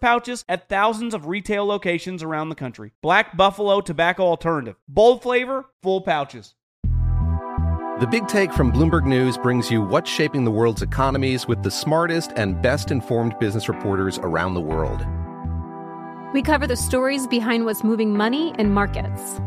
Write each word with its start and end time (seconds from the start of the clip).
pouches 0.00 0.44
at 0.48 0.68
thousands 0.68 1.14
of 1.14 1.26
retail 1.26 1.64
locations 1.64 2.22
around 2.22 2.48
the 2.48 2.54
country. 2.54 2.92
Black 3.02 3.36
Buffalo 3.36 3.80
Tobacco 3.80 4.24
Alternative. 4.24 4.76
Bold 4.88 5.22
flavor, 5.22 5.66
full 5.82 6.00
pouches. 6.00 6.54
The 8.00 8.08
Big 8.10 8.26
Take 8.26 8.52
from 8.52 8.72
Bloomberg 8.72 9.06
News 9.06 9.38
brings 9.38 9.70
you 9.70 9.80
what's 9.80 10.10
shaping 10.10 10.44
the 10.44 10.50
world's 10.50 10.82
economies 10.82 11.46
with 11.46 11.62
the 11.62 11.70
smartest 11.70 12.32
and 12.34 12.60
best 12.60 12.90
informed 12.90 13.38
business 13.38 13.68
reporters 13.68 14.18
around 14.18 14.54
the 14.54 14.60
world. 14.60 15.06
We 16.34 16.42
cover 16.42 16.66
the 16.66 16.76
stories 16.76 17.28
behind 17.28 17.64
what's 17.64 17.84
moving 17.84 18.16
money 18.16 18.52
and 18.58 18.74
markets 18.74 19.40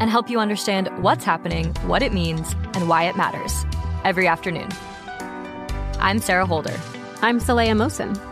and 0.00 0.08
help 0.08 0.30
you 0.30 0.40
understand 0.40 0.88
what's 1.02 1.22
happening, 1.22 1.74
what 1.86 2.02
it 2.02 2.14
means, 2.14 2.54
and 2.72 2.88
why 2.88 3.04
it 3.04 3.16
matters 3.16 3.66
every 4.04 4.26
afternoon. 4.26 4.70
I'm 6.00 6.18
Sarah 6.18 6.46
Holder. 6.46 6.80
I'm 7.20 7.38
Saleha 7.38 7.76
Mohsin. 7.76 8.31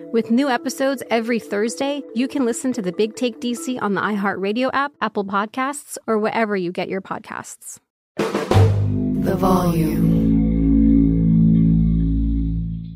With 0.11 0.29
new 0.29 0.49
episodes 0.49 1.01
every 1.09 1.39
Thursday, 1.39 2.03
you 2.13 2.27
can 2.27 2.43
listen 2.43 2.73
to 2.73 2.81
the 2.81 2.91
Big 2.91 3.15
Take 3.15 3.39
DC 3.39 3.81
on 3.81 3.93
the 3.93 4.01
iHeartRadio 4.01 4.69
app, 4.73 4.91
Apple 4.99 5.23
Podcasts, 5.23 5.97
or 6.05 6.17
wherever 6.17 6.57
you 6.57 6.73
get 6.73 6.89
your 6.89 6.99
podcasts. 6.99 7.79
The 8.17 9.35
volume. 9.37 10.19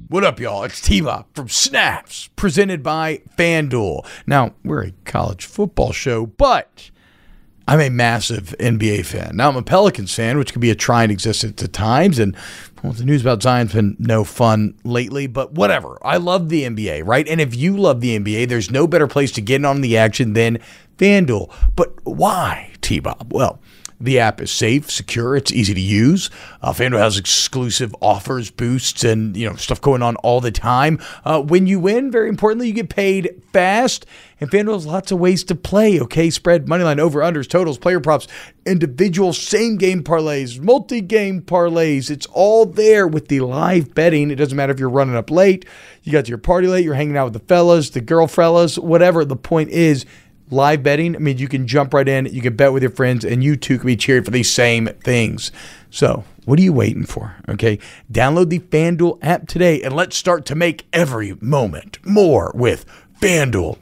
What 0.09 0.25
up, 0.25 0.41
y'all? 0.41 0.65
It's 0.65 0.81
T 0.81 0.99
Bob 0.99 1.27
from 1.33 1.47
Snaps, 1.47 2.27
presented 2.35 2.83
by 2.83 3.21
FanDuel. 3.37 4.05
Now, 4.27 4.53
we're 4.65 4.83
a 4.83 4.91
college 5.05 5.45
football 5.45 5.93
show, 5.93 6.25
but 6.25 6.91
I'm 7.65 7.79
a 7.79 7.89
massive 7.89 8.53
NBA 8.59 9.05
fan. 9.05 9.37
Now, 9.37 9.47
I'm 9.47 9.55
a 9.55 9.63
Pelicans 9.63 10.13
fan, 10.13 10.37
which 10.37 10.51
can 10.51 10.59
be 10.59 10.69
a 10.69 10.75
trying 10.75 11.11
existence 11.11 11.63
at 11.63 11.71
times. 11.71 12.19
And 12.19 12.35
well, 12.85 12.93
the 12.93 13.03
news 13.03 13.21
about 13.21 13.41
Zion's 13.41 13.73
been 13.73 13.95
no 13.97 14.23
fun 14.23 14.75
lately, 14.83 15.25
but 15.25 15.53
whatever. 15.53 15.97
I 16.03 16.17
love 16.17 16.49
the 16.49 16.63
NBA, 16.63 17.01
right? 17.05 17.27
And 17.27 17.41
if 17.41 17.55
you 17.55 17.75
love 17.75 17.99
the 17.99 18.17
NBA, 18.19 18.47
there's 18.47 18.69
no 18.69 18.85
better 18.85 19.07
place 19.07 19.31
to 19.33 19.41
get 19.41 19.65
on 19.65 19.81
the 19.81 19.97
action 19.97 20.33
than 20.33 20.59
FanDuel. 20.97 21.51
But 21.75 21.93
why, 22.05 22.71
T 22.81 22.99
Bob? 22.99 23.33
Well, 23.33 23.59
the 23.99 24.19
app 24.19 24.41
is 24.41 24.51
safe, 24.51 24.91
secure, 24.91 25.35
it's 25.35 25.51
easy 25.51 25.73
to 25.73 25.81
use. 25.81 26.29
Uh, 26.61 26.73
FanDuel 26.73 26.99
has 26.99 27.17
exclusive 27.17 27.95
offers, 28.01 28.51
boosts, 28.51 29.03
and 29.03 29.35
you 29.37 29.49
know 29.49 29.55
stuff 29.55 29.81
going 29.81 30.01
on 30.01 30.15
all 30.17 30.41
the 30.41 30.51
time. 30.51 30.99
Uh, 31.23 31.41
when 31.41 31.67
you 31.67 31.79
win, 31.79 32.11
very 32.11 32.29
importantly, 32.29 32.67
you 32.67 32.73
get 32.73 32.89
paid 32.89 33.41
fast. 33.53 34.05
And 34.41 34.51
FanDuel 34.51 34.73
has 34.73 34.85
lots 34.85 35.11
of 35.13 35.19
ways 35.19 35.45
to 35.45 35.55
play. 35.55 35.99
Okay, 35.99 36.29
spread, 36.29 36.65
moneyline, 36.65 36.99
over 36.99 37.21
unders, 37.21 37.47
totals, 37.47 37.77
player 37.77 38.01
props, 38.01 38.27
individual 38.65 39.31
same 39.31 39.77
game 39.77 40.03
parlays, 40.03 40.59
multi 40.59 40.99
game 40.99 41.41
parlays. 41.41 42.09
It's 42.09 42.25
all 42.27 42.65
there 42.65 43.07
with 43.07 43.29
the 43.29 43.39
live 43.39 43.95
betting. 43.95 44.31
It 44.31 44.35
doesn't 44.35 44.57
matter 44.57 44.73
if 44.73 44.79
you're 44.79 44.89
running 44.89 45.15
up 45.15 45.31
late, 45.31 45.65
you 46.03 46.11
got 46.11 46.25
to 46.25 46.29
your 46.29 46.37
party 46.37 46.67
late, 46.67 46.83
you're 46.83 46.95
hanging 46.95 47.15
out 47.15 47.25
with 47.25 47.33
the 47.33 47.47
fellas, 47.47 47.91
the 47.91 48.01
girl 48.01 48.27
fellas, 48.27 48.77
whatever. 48.77 49.23
The 49.23 49.37
point 49.37 49.69
is 49.69 50.05
live 50.49 50.83
betting, 50.83 51.15
I 51.15 51.19
mean, 51.19 51.37
you 51.37 51.47
can 51.47 51.67
jump 51.67 51.93
right 51.93 52.07
in, 52.07 52.25
you 52.25 52.41
can 52.41 52.55
bet 52.55 52.73
with 52.73 52.83
your 52.83 52.91
friends, 52.91 53.25
and 53.25 53.43
you 53.43 53.55
too 53.55 53.77
can 53.77 53.87
be 53.87 53.95
cheered 53.95 54.25
for 54.25 54.31
these 54.31 54.51
same 54.51 54.87
things. 55.03 55.51
So, 55.89 56.23
what 56.45 56.59
are 56.59 56.61
you 56.61 56.73
waiting 56.73 57.05
for? 57.05 57.35
Okay, 57.49 57.79
download 58.11 58.49
the 58.49 58.59
FanDuel 58.59 59.17
app 59.21 59.47
today 59.47 59.81
and 59.81 59.95
let's 59.95 60.15
start 60.15 60.45
to 60.45 60.55
make 60.55 60.85
every 60.93 61.35
moment 61.41 61.97
more 62.05 62.51
with 62.53 62.85
FanDuel. 63.19 63.77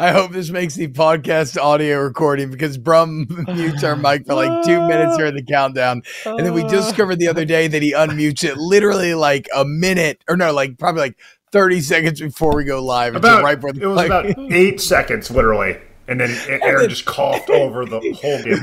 I 0.00 0.12
hope 0.12 0.32
this 0.32 0.50
makes 0.50 0.74
the 0.74 0.88
podcast 0.88 1.60
audio 1.60 2.02
recording 2.02 2.50
because 2.50 2.76
Brum 2.76 3.26
mutes 3.48 3.82
our 3.82 3.96
mic 3.96 4.26
for 4.26 4.34
like 4.34 4.64
two 4.64 4.86
minutes 4.86 5.16
during 5.16 5.34
the 5.34 5.42
countdown. 5.42 6.02
And 6.24 6.44
then 6.44 6.52
we 6.52 6.64
oh. 6.64 6.68
discovered 6.68 7.18
the 7.18 7.28
other 7.28 7.44
day 7.44 7.66
that 7.66 7.82
he 7.82 7.94
unmutes 7.94 8.44
it 8.44 8.58
literally 8.58 9.14
like 9.14 9.48
a 9.54 9.64
minute 9.64 10.22
or 10.28 10.36
no, 10.36 10.52
like 10.52 10.78
probably 10.78 11.00
like 11.00 11.18
30 11.50 11.80
seconds 11.80 12.20
before 12.20 12.54
we 12.54 12.64
go 12.64 12.84
live. 12.84 13.16
About, 13.16 13.42
right 13.42 13.56
before 13.56 13.72
the 13.72 13.82
it 13.82 13.86
was 13.86 13.96
mic- 13.96 14.06
about 14.06 14.52
eight 14.52 14.80
seconds, 14.80 15.30
literally. 15.30 15.78
And 16.08 16.20
then 16.20 16.30
Aaron 16.62 16.88
just 16.88 17.06
coughed 17.06 17.50
over 17.50 17.84
the 17.84 18.00
whole 18.20 18.42
game 18.42 18.58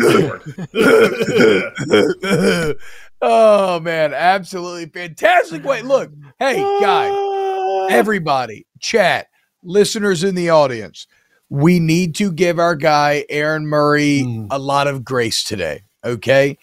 board. 2.37 2.77
Oh 3.25 3.79
man, 3.79 4.13
absolutely 4.13 4.85
fantastic. 4.85 5.63
Wait, 5.63 5.85
look. 5.85 6.11
Hey, 6.39 6.57
guy, 6.79 7.87
everybody, 7.89 8.65
chat, 8.79 9.27
listeners 9.63 10.23
in 10.23 10.35
the 10.35 10.49
audience, 10.49 11.07
we 11.49 11.79
need 11.79 12.15
to 12.15 12.31
give 12.31 12.59
our 12.59 12.75
guy 12.75 13.25
Aaron 13.29 13.67
Murray 13.67 14.47
a 14.51 14.59
lot 14.59 14.87
of 14.87 15.03
grace 15.03 15.43
today. 15.43 15.81
Okay. 16.03 16.57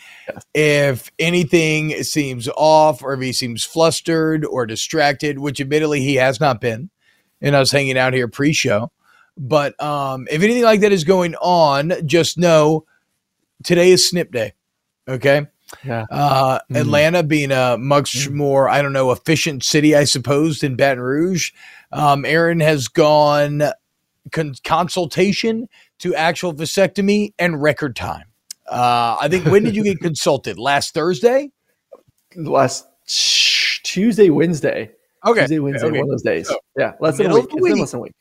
If 0.54 1.10
anything 1.18 2.04
seems 2.04 2.48
off 2.56 3.02
or 3.02 3.14
if 3.14 3.20
he 3.20 3.32
seems 3.32 3.64
flustered 3.64 4.44
or 4.44 4.66
distracted, 4.66 5.40
which 5.40 5.60
admittedly 5.60 6.00
he 6.00 6.14
has 6.14 6.38
not 6.38 6.60
been, 6.60 6.90
and 7.40 7.56
I 7.56 7.58
was 7.58 7.72
hanging 7.72 7.98
out 7.98 8.14
here 8.14 8.28
pre 8.28 8.52
show. 8.52 8.92
But 9.36 9.80
um, 9.82 10.28
if 10.30 10.42
anything 10.42 10.62
like 10.62 10.80
that 10.80 10.92
is 10.92 11.02
going 11.02 11.34
on, 11.36 11.92
just 12.06 12.38
know 12.38 12.84
today 13.64 13.90
is 13.90 14.08
snip 14.08 14.30
day. 14.30 14.52
Okay. 15.08 15.46
Yeah. 15.84 16.04
Uh, 16.10 16.58
Mm. 16.70 16.80
Atlanta 16.80 17.22
being 17.22 17.50
a 17.52 17.76
much 17.78 18.28
more, 18.30 18.68
I 18.68 18.82
don't 18.82 18.92
know, 18.92 19.10
efficient 19.10 19.64
city, 19.64 19.94
I 19.96 20.04
suppose, 20.04 20.60
than 20.60 20.76
Baton 20.76 21.00
Rouge. 21.02 21.52
Um, 21.92 22.24
Aaron 22.24 22.60
has 22.60 22.88
gone 22.88 23.62
con- 24.30 24.54
consultation 24.64 25.68
to 25.98 26.14
actual 26.14 26.52
vasectomy 26.54 27.32
and 27.38 27.60
record 27.62 27.96
time. 27.96 28.24
Uh, 28.68 29.16
I 29.20 29.28
think 29.28 29.46
when 29.46 29.64
did 29.64 29.74
you 29.76 29.84
get 29.84 29.98
consulted? 30.02 30.58
Last 30.58 30.94
Thursday? 30.94 31.50
Last 32.36 32.86
Tuesday, 33.82 34.30
Wednesday. 34.30 34.90
Okay. 35.26 35.40
Tuesday, 35.42 35.58
Wednesday, 35.58 35.86
okay. 35.88 35.98
one 35.98 36.06
of 36.08 36.10
those 36.10 36.22
days. 36.22 36.48
So, 36.48 36.56
yeah. 36.78 36.92
Less 37.00 37.16
than 37.18 37.30
a 37.30 37.34
week. 37.34 37.44
of 37.44 37.50
the 37.50 37.56
It's 37.56 37.62
been 37.64 37.72
week. 37.72 37.80
less 37.80 37.90
than 37.90 37.98
a 38.00 38.02
week. 38.02 38.12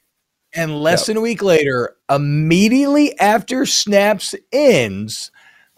And 0.54 0.82
less 0.82 1.02
Yep. 1.02 1.06
than 1.08 1.18
a 1.18 1.22
week 1.22 1.42
later, 1.42 1.96
immediately 2.10 3.18
after 3.20 3.66
snaps 3.66 4.36
ends, 4.52 5.32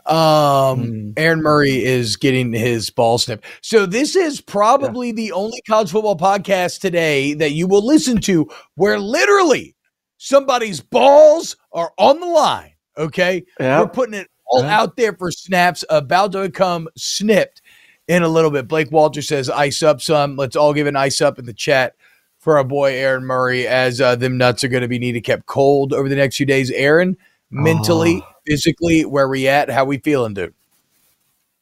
um, 0.05 1.13
Aaron 1.17 1.41
Murray 1.41 1.83
is 1.83 2.15
getting 2.15 2.51
his 2.51 2.89
ball 2.89 3.17
snipped. 3.17 3.45
So 3.61 3.85
this 3.85 4.15
is 4.15 4.41
probably 4.41 5.11
the 5.11 5.31
only 5.31 5.61
college 5.67 5.91
football 5.91 6.17
podcast 6.17 6.79
today 6.81 7.33
that 7.35 7.51
you 7.51 7.67
will 7.67 7.85
listen 7.85 8.19
to 8.21 8.49
where 8.75 8.99
literally 8.99 9.75
somebody's 10.17 10.81
balls 10.81 11.55
are 11.71 11.91
on 11.97 12.19
the 12.19 12.25
line. 12.27 12.71
Okay, 12.97 13.43
Yep. 13.59 13.79
we're 13.81 13.87
putting 13.87 14.13
it 14.13 14.27
all 14.45 14.61
Yeah. 14.63 14.79
out 14.81 14.97
there 14.97 15.13
for 15.13 15.31
snaps, 15.31 15.83
about 15.89 16.31
to 16.33 16.41
become 16.41 16.87
snipped 16.95 17.61
in 18.07 18.21
a 18.21 18.27
little 18.27 18.51
bit. 18.51 18.67
Blake 18.67 18.91
Walter 18.91 19.21
says, 19.21 19.49
"Ice 19.49 19.81
up, 19.81 20.01
some." 20.01 20.35
Let's 20.35 20.55
all 20.55 20.73
give 20.73 20.85
an 20.87 20.95
ice 20.95 21.21
up 21.21 21.39
in 21.39 21.45
the 21.45 21.53
chat 21.53 21.95
for 22.39 22.57
our 22.57 22.63
boy 22.63 22.93
Aaron 22.93 23.23
Murray, 23.25 23.65
as 23.65 23.99
uh, 24.01 24.15
them 24.15 24.37
nuts 24.37 24.63
are 24.63 24.67
going 24.67 24.81
to 24.81 24.87
be 24.87 24.99
needed 24.99 25.21
kept 25.21 25.45
cold 25.47 25.93
over 25.93 26.07
the 26.09 26.15
next 26.15 26.35
few 26.37 26.45
days. 26.45 26.69
Aaron, 26.71 27.17
mentally, 27.53 28.21
Oh. 28.23 28.27
physically, 28.47 29.05
where 29.05 29.27
we 29.27 29.47
at? 29.47 29.69
How 29.69 29.85
we 29.85 29.97
feeling, 29.99 30.33
dude? 30.33 30.53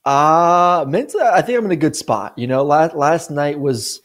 Uh 0.03 0.83
mentally, 0.87 1.23
I 1.23 1.41
think 1.41 1.59
I'm 1.59 1.65
in 1.65 1.71
a 1.71 1.75
good 1.75 1.95
spot. 1.95 2.33
You 2.37 2.47
know, 2.47 2.63
last 2.63 2.95
last 2.95 3.29
night 3.29 3.59
was 3.59 4.01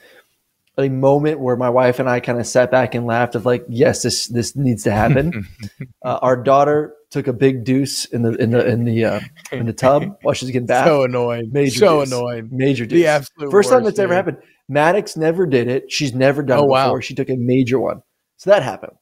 a 0.77 0.91
moment 0.91 1.41
where 1.41 1.57
my 1.57 1.71
wife 1.71 1.99
and 1.99 2.09
I 2.09 2.21
kind 2.21 2.39
of 2.39 2.47
sat 2.47 2.71
back 2.71 2.95
and 2.95 3.07
laughed 3.07 3.35
of 3.35 3.47
like, 3.47 3.65
yes, 3.69 4.03
this 4.03 4.27
this 4.27 4.55
needs 4.55 4.83
to 4.85 4.93
happen. 4.93 5.47
uh, 6.05 6.19
our 6.21 6.37
daughter 6.37 6.93
took 7.11 7.29
a 7.29 7.33
big 7.33 7.65
deuce 7.65 8.05
in 8.07 8.21
the 8.23 8.33
in 8.35 8.51
the 8.51 8.67
in 8.67 8.85
the 8.85 9.05
uh, 9.07 9.21
in 9.53 9.65
the 9.65 9.73
tub 9.73 10.05
while 10.21 10.35
she's 10.35 10.51
getting 10.51 10.67
bath. 10.67 10.87
So 10.87 11.05
annoying, 11.05 11.49
Major 11.51 11.79
so 11.79 12.01
deuce. 12.05 12.13
annoying. 12.13 12.49
Major 12.53 12.85
The 12.85 13.07
absolute 13.07 13.51
First 13.51 13.71
time 13.71 13.85
worst, 13.85 13.97
that's 13.97 14.05
ever 14.05 14.13
happened. 14.15 14.37
Maddox 14.69 15.17
never 15.17 15.47
did 15.47 15.69
it. 15.69 15.91
She's 15.91 16.13
never 16.13 16.43
done 16.43 16.59
Oh, 16.59 16.65
it 16.65 16.69
wow. 16.69 16.87
before. 16.89 17.01
She 17.01 17.15
took 17.15 17.31
a 17.31 17.37
major 17.37 17.79
one. 17.81 18.03
So 18.37 18.51
that 18.51 18.63
happened. 18.63 18.93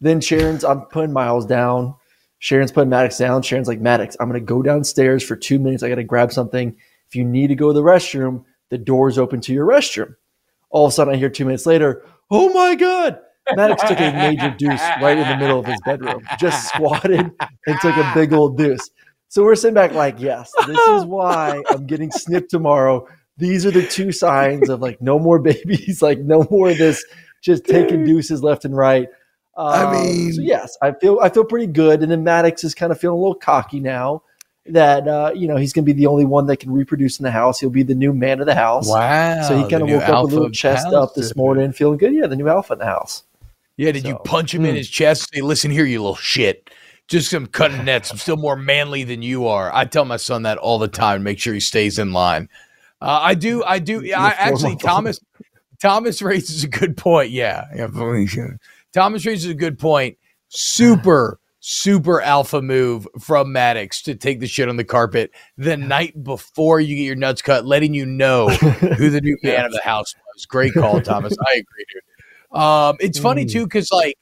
Then 0.00 0.20
Sharon's, 0.22 0.64
I'm 0.64 0.82
putting 0.86 1.12
Miles 1.12 1.44
down. 1.44 1.94
Sharon's 2.42 2.72
putting 2.72 2.90
Maddox 2.90 3.18
down. 3.18 3.42
Sharon's 3.42 3.68
like, 3.68 3.80
Maddox, 3.80 4.16
I'm 4.18 4.28
going 4.28 4.40
to 4.40 4.44
go 4.44 4.62
downstairs 4.62 5.22
for 5.22 5.36
two 5.36 5.60
minutes. 5.60 5.84
I 5.84 5.88
got 5.88 5.94
to 5.94 6.02
grab 6.02 6.32
something. 6.32 6.76
If 7.06 7.14
you 7.14 7.24
need 7.24 7.46
to 7.48 7.54
go 7.54 7.68
to 7.68 7.72
the 7.72 7.84
restroom, 7.84 8.42
the 8.68 8.78
door's 8.78 9.16
open 9.16 9.40
to 9.42 9.52
your 9.52 9.64
restroom. 9.64 10.16
All 10.68 10.84
of 10.84 10.88
a 10.88 10.92
sudden, 10.92 11.14
I 11.14 11.18
hear 11.18 11.30
two 11.30 11.44
minutes 11.44 11.66
later, 11.66 12.04
oh 12.32 12.52
my 12.52 12.74
God. 12.74 13.20
Maddox 13.54 13.82
took 13.82 14.00
a 14.00 14.10
major 14.12 14.52
deuce 14.58 14.80
right 15.00 15.16
in 15.16 15.28
the 15.28 15.36
middle 15.36 15.60
of 15.60 15.66
his 15.66 15.80
bedroom, 15.84 16.26
just 16.40 16.66
squatted 16.66 17.20
and 17.20 17.80
took 17.80 17.96
a 17.96 18.10
big 18.12 18.32
old 18.32 18.58
deuce. 18.58 18.90
So 19.28 19.44
we're 19.44 19.54
sitting 19.54 19.74
back 19.74 19.92
like, 19.92 20.16
yes, 20.18 20.50
this 20.66 20.78
is 20.88 21.04
why 21.04 21.62
I'm 21.70 21.86
getting 21.86 22.10
snipped 22.10 22.50
tomorrow. 22.50 23.06
These 23.36 23.66
are 23.66 23.70
the 23.70 23.86
two 23.86 24.10
signs 24.10 24.68
of 24.68 24.80
like 24.80 25.00
no 25.00 25.20
more 25.20 25.38
babies, 25.38 26.02
like 26.02 26.18
no 26.18 26.44
more 26.50 26.70
of 26.70 26.78
this, 26.78 27.04
just 27.40 27.64
taking 27.66 28.04
deuces 28.04 28.42
left 28.42 28.64
and 28.64 28.76
right. 28.76 29.06
I 29.56 29.82
Um, 29.82 29.92
mean- 29.92 30.32
so 30.32 30.42
yes, 30.42 30.76
I 30.80 30.92
feel 30.92 31.18
I 31.20 31.28
feel 31.28 31.44
pretty 31.44 31.66
good. 31.66 32.02
And 32.02 32.10
then 32.10 32.24
Maddox 32.24 32.64
is 32.64 32.74
kind 32.74 32.92
of 32.92 32.98
feeling 32.98 33.18
a 33.18 33.20
little 33.20 33.34
cocky 33.34 33.80
now 33.80 34.22
that 34.66 35.08
uh, 35.08 35.32
you 35.34 35.48
know 35.48 35.56
he's 35.56 35.72
going 35.72 35.84
to 35.84 35.92
be 35.92 35.98
the 35.98 36.06
only 36.06 36.24
one 36.24 36.46
that 36.46 36.58
can 36.58 36.72
reproduce 36.72 37.18
in 37.18 37.24
the 37.24 37.30
house. 37.30 37.60
He'll 37.60 37.70
be 37.70 37.82
the 37.82 37.94
new 37.94 38.12
man 38.12 38.40
of 38.40 38.46
the 38.46 38.54
house. 38.54 38.88
Wow. 38.88 39.42
So 39.42 39.56
he 39.56 39.68
kind 39.68 39.82
of 39.82 39.88
woke 39.88 40.08
up 40.08 40.24
a 40.24 40.26
little 40.26 40.50
chest 40.50 40.86
up 40.86 41.14
this 41.14 41.34
morning, 41.36 41.72
feeling 41.72 41.98
good. 41.98 42.14
Yeah, 42.14 42.26
the 42.26 42.36
new 42.36 42.48
alpha 42.48 42.74
in 42.74 42.78
the 42.78 42.86
house. 42.86 43.24
Yeah, 43.76 43.92
did 43.92 44.06
you 44.06 44.16
punch 44.24 44.54
him 44.54 44.64
in 44.64 44.74
mm. 44.74 44.78
his 44.78 44.88
chest? 44.88 45.30
Say, 45.32 45.40
listen 45.40 45.70
here, 45.70 45.84
you 45.84 46.00
little 46.00 46.14
shit. 46.14 46.70
Just 47.08 47.30
some 47.30 47.46
cutting 47.46 47.84
nets. 47.86 48.10
I'm 48.10 48.18
still 48.18 48.36
more 48.36 48.56
manly 48.56 49.04
than 49.04 49.22
you 49.22 49.46
are. 49.46 49.74
I 49.74 49.84
tell 49.86 50.04
my 50.04 50.18
son 50.18 50.42
that 50.42 50.58
all 50.58 50.78
the 50.78 50.88
time. 50.88 51.22
Make 51.22 51.38
sure 51.38 51.54
he 51.54 51.60
stays 51.60 51.98
in 51.98 52.12
line. 52.12 52.48
Uh, 53.00 53.18
I 53.22 53.34
do. 53.34 53.64
I 53.64 53.78
do. 53.80 54.12
I, 54.16 54.30
actually. 54.30 54.76
Thomas. 54.76 55.18
Thomas 55.80 56.22
raises 56.22 56.62
a 56.62 56.68
good 56.68 56.96
point. 56.96 57.30
Yeah, 57.30 57.66
yeah. 57.74 57.88
Thomas 58.92 59.24
raises 59.26 59.50
a 59.50 59.54
good 59.54 59.78
point. 59.78 60.18
Super, 60.48 61.38
super 61.60 62.20
alpha 62.20 62.60
move 62.60 63.08
from 63.18 63.52
Maddox 63.52 64.02
to 64.02 64.14
take 64.14 64.40
the 64.40 64.46
shit 64.46 64.68
on 64.68 64.76
the 64.76 64.84
carpet 64.84 65.30
the 65.56 65.76
night 65.76 66.22
before 66.22 66.80
you 66.80 66.96
get 66.96 67.02
your 67.02 67.16
nuts 67.16 67.40
cut, 67.42 67.64
letting 67.64 67.94
you 67.94 68.04
know 68.04 68.48
who 68.98 69.10
the 69.10 69.20
new 69.20 69.38
man 69.42 69.64
of 69.64 69.72
the 69.72 69.80
house 69.82 70.14
was. 70.34 70.44
Great 70.46 70.74
call, 70.74 71.00
Thomas. 71.00 71.34
I 71.46 71.52
agree, 71.52 71.84
dude. 71.92 72.60
Um, 72.60 72.96
it's 73.00 73.18
funny 73.18 73.46
too 73.46 73.64
because 73.64 73.90
like 73.90 74.18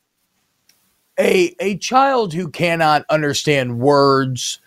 a 1.19 1.55
a 1.59 1.77
child 1.79 2.33
who 2.33 2.49
cannot 2.49 3.05
understand 3.11 3.81
words, 3.81 4.61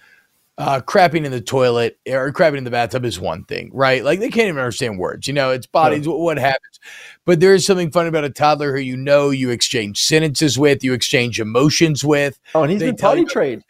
uh, 0.57 0.81
crapping 0.81 1.25
in 1.25 1.31
the 1.31 1.41
toilet 1.41 1.99
or 2.07 2.31
crapping 2.31 2.59
in 2.59 2.63
the 2.63 2.71
bathtub 2.71 3.05
is 3.05 3.19
one 3.19 3.43
thing, 3.45 3.71
right? 3.73 4.03
Like 4.03 4.19
they 4.19 4.29
can't 4.29 4.47
even 4.47 4.59
understand 4.59 4.99
words. 4.99 5.27
You 5.27 5.33
know, 5.33 5.51
it's 5.51 5.65
bodies. 5.65 6.07
What, 6.07 6.19
what 6.19 6.37
happens? 6.37 6.79
But 7.25 7.39
there 7.39 7.53
is 7.53 7.65
something 7.65 7.91
fun 7.91 8.07
about 8.07 8.23
a 8.23 8.29
toddler 8.29 8.73
who 8.73 8.81
you 8.81 8.95
know 8.95 9.31
you 9.31 9.49
exchange 9.49 10.03
sentences 10.03 10.57
with, 10.57 10.83
you 10.83 10.93
exchange 10.93 11.39
emotions 11.39 12.03
with. 12.03 12.39
Oh, 12.53 12.63
and 12.63 12.71
he's 12.71 12.81
They 12.81 12.87
been 12.87 12.97
potty 12.97 13.25
trained. 13.25 13.63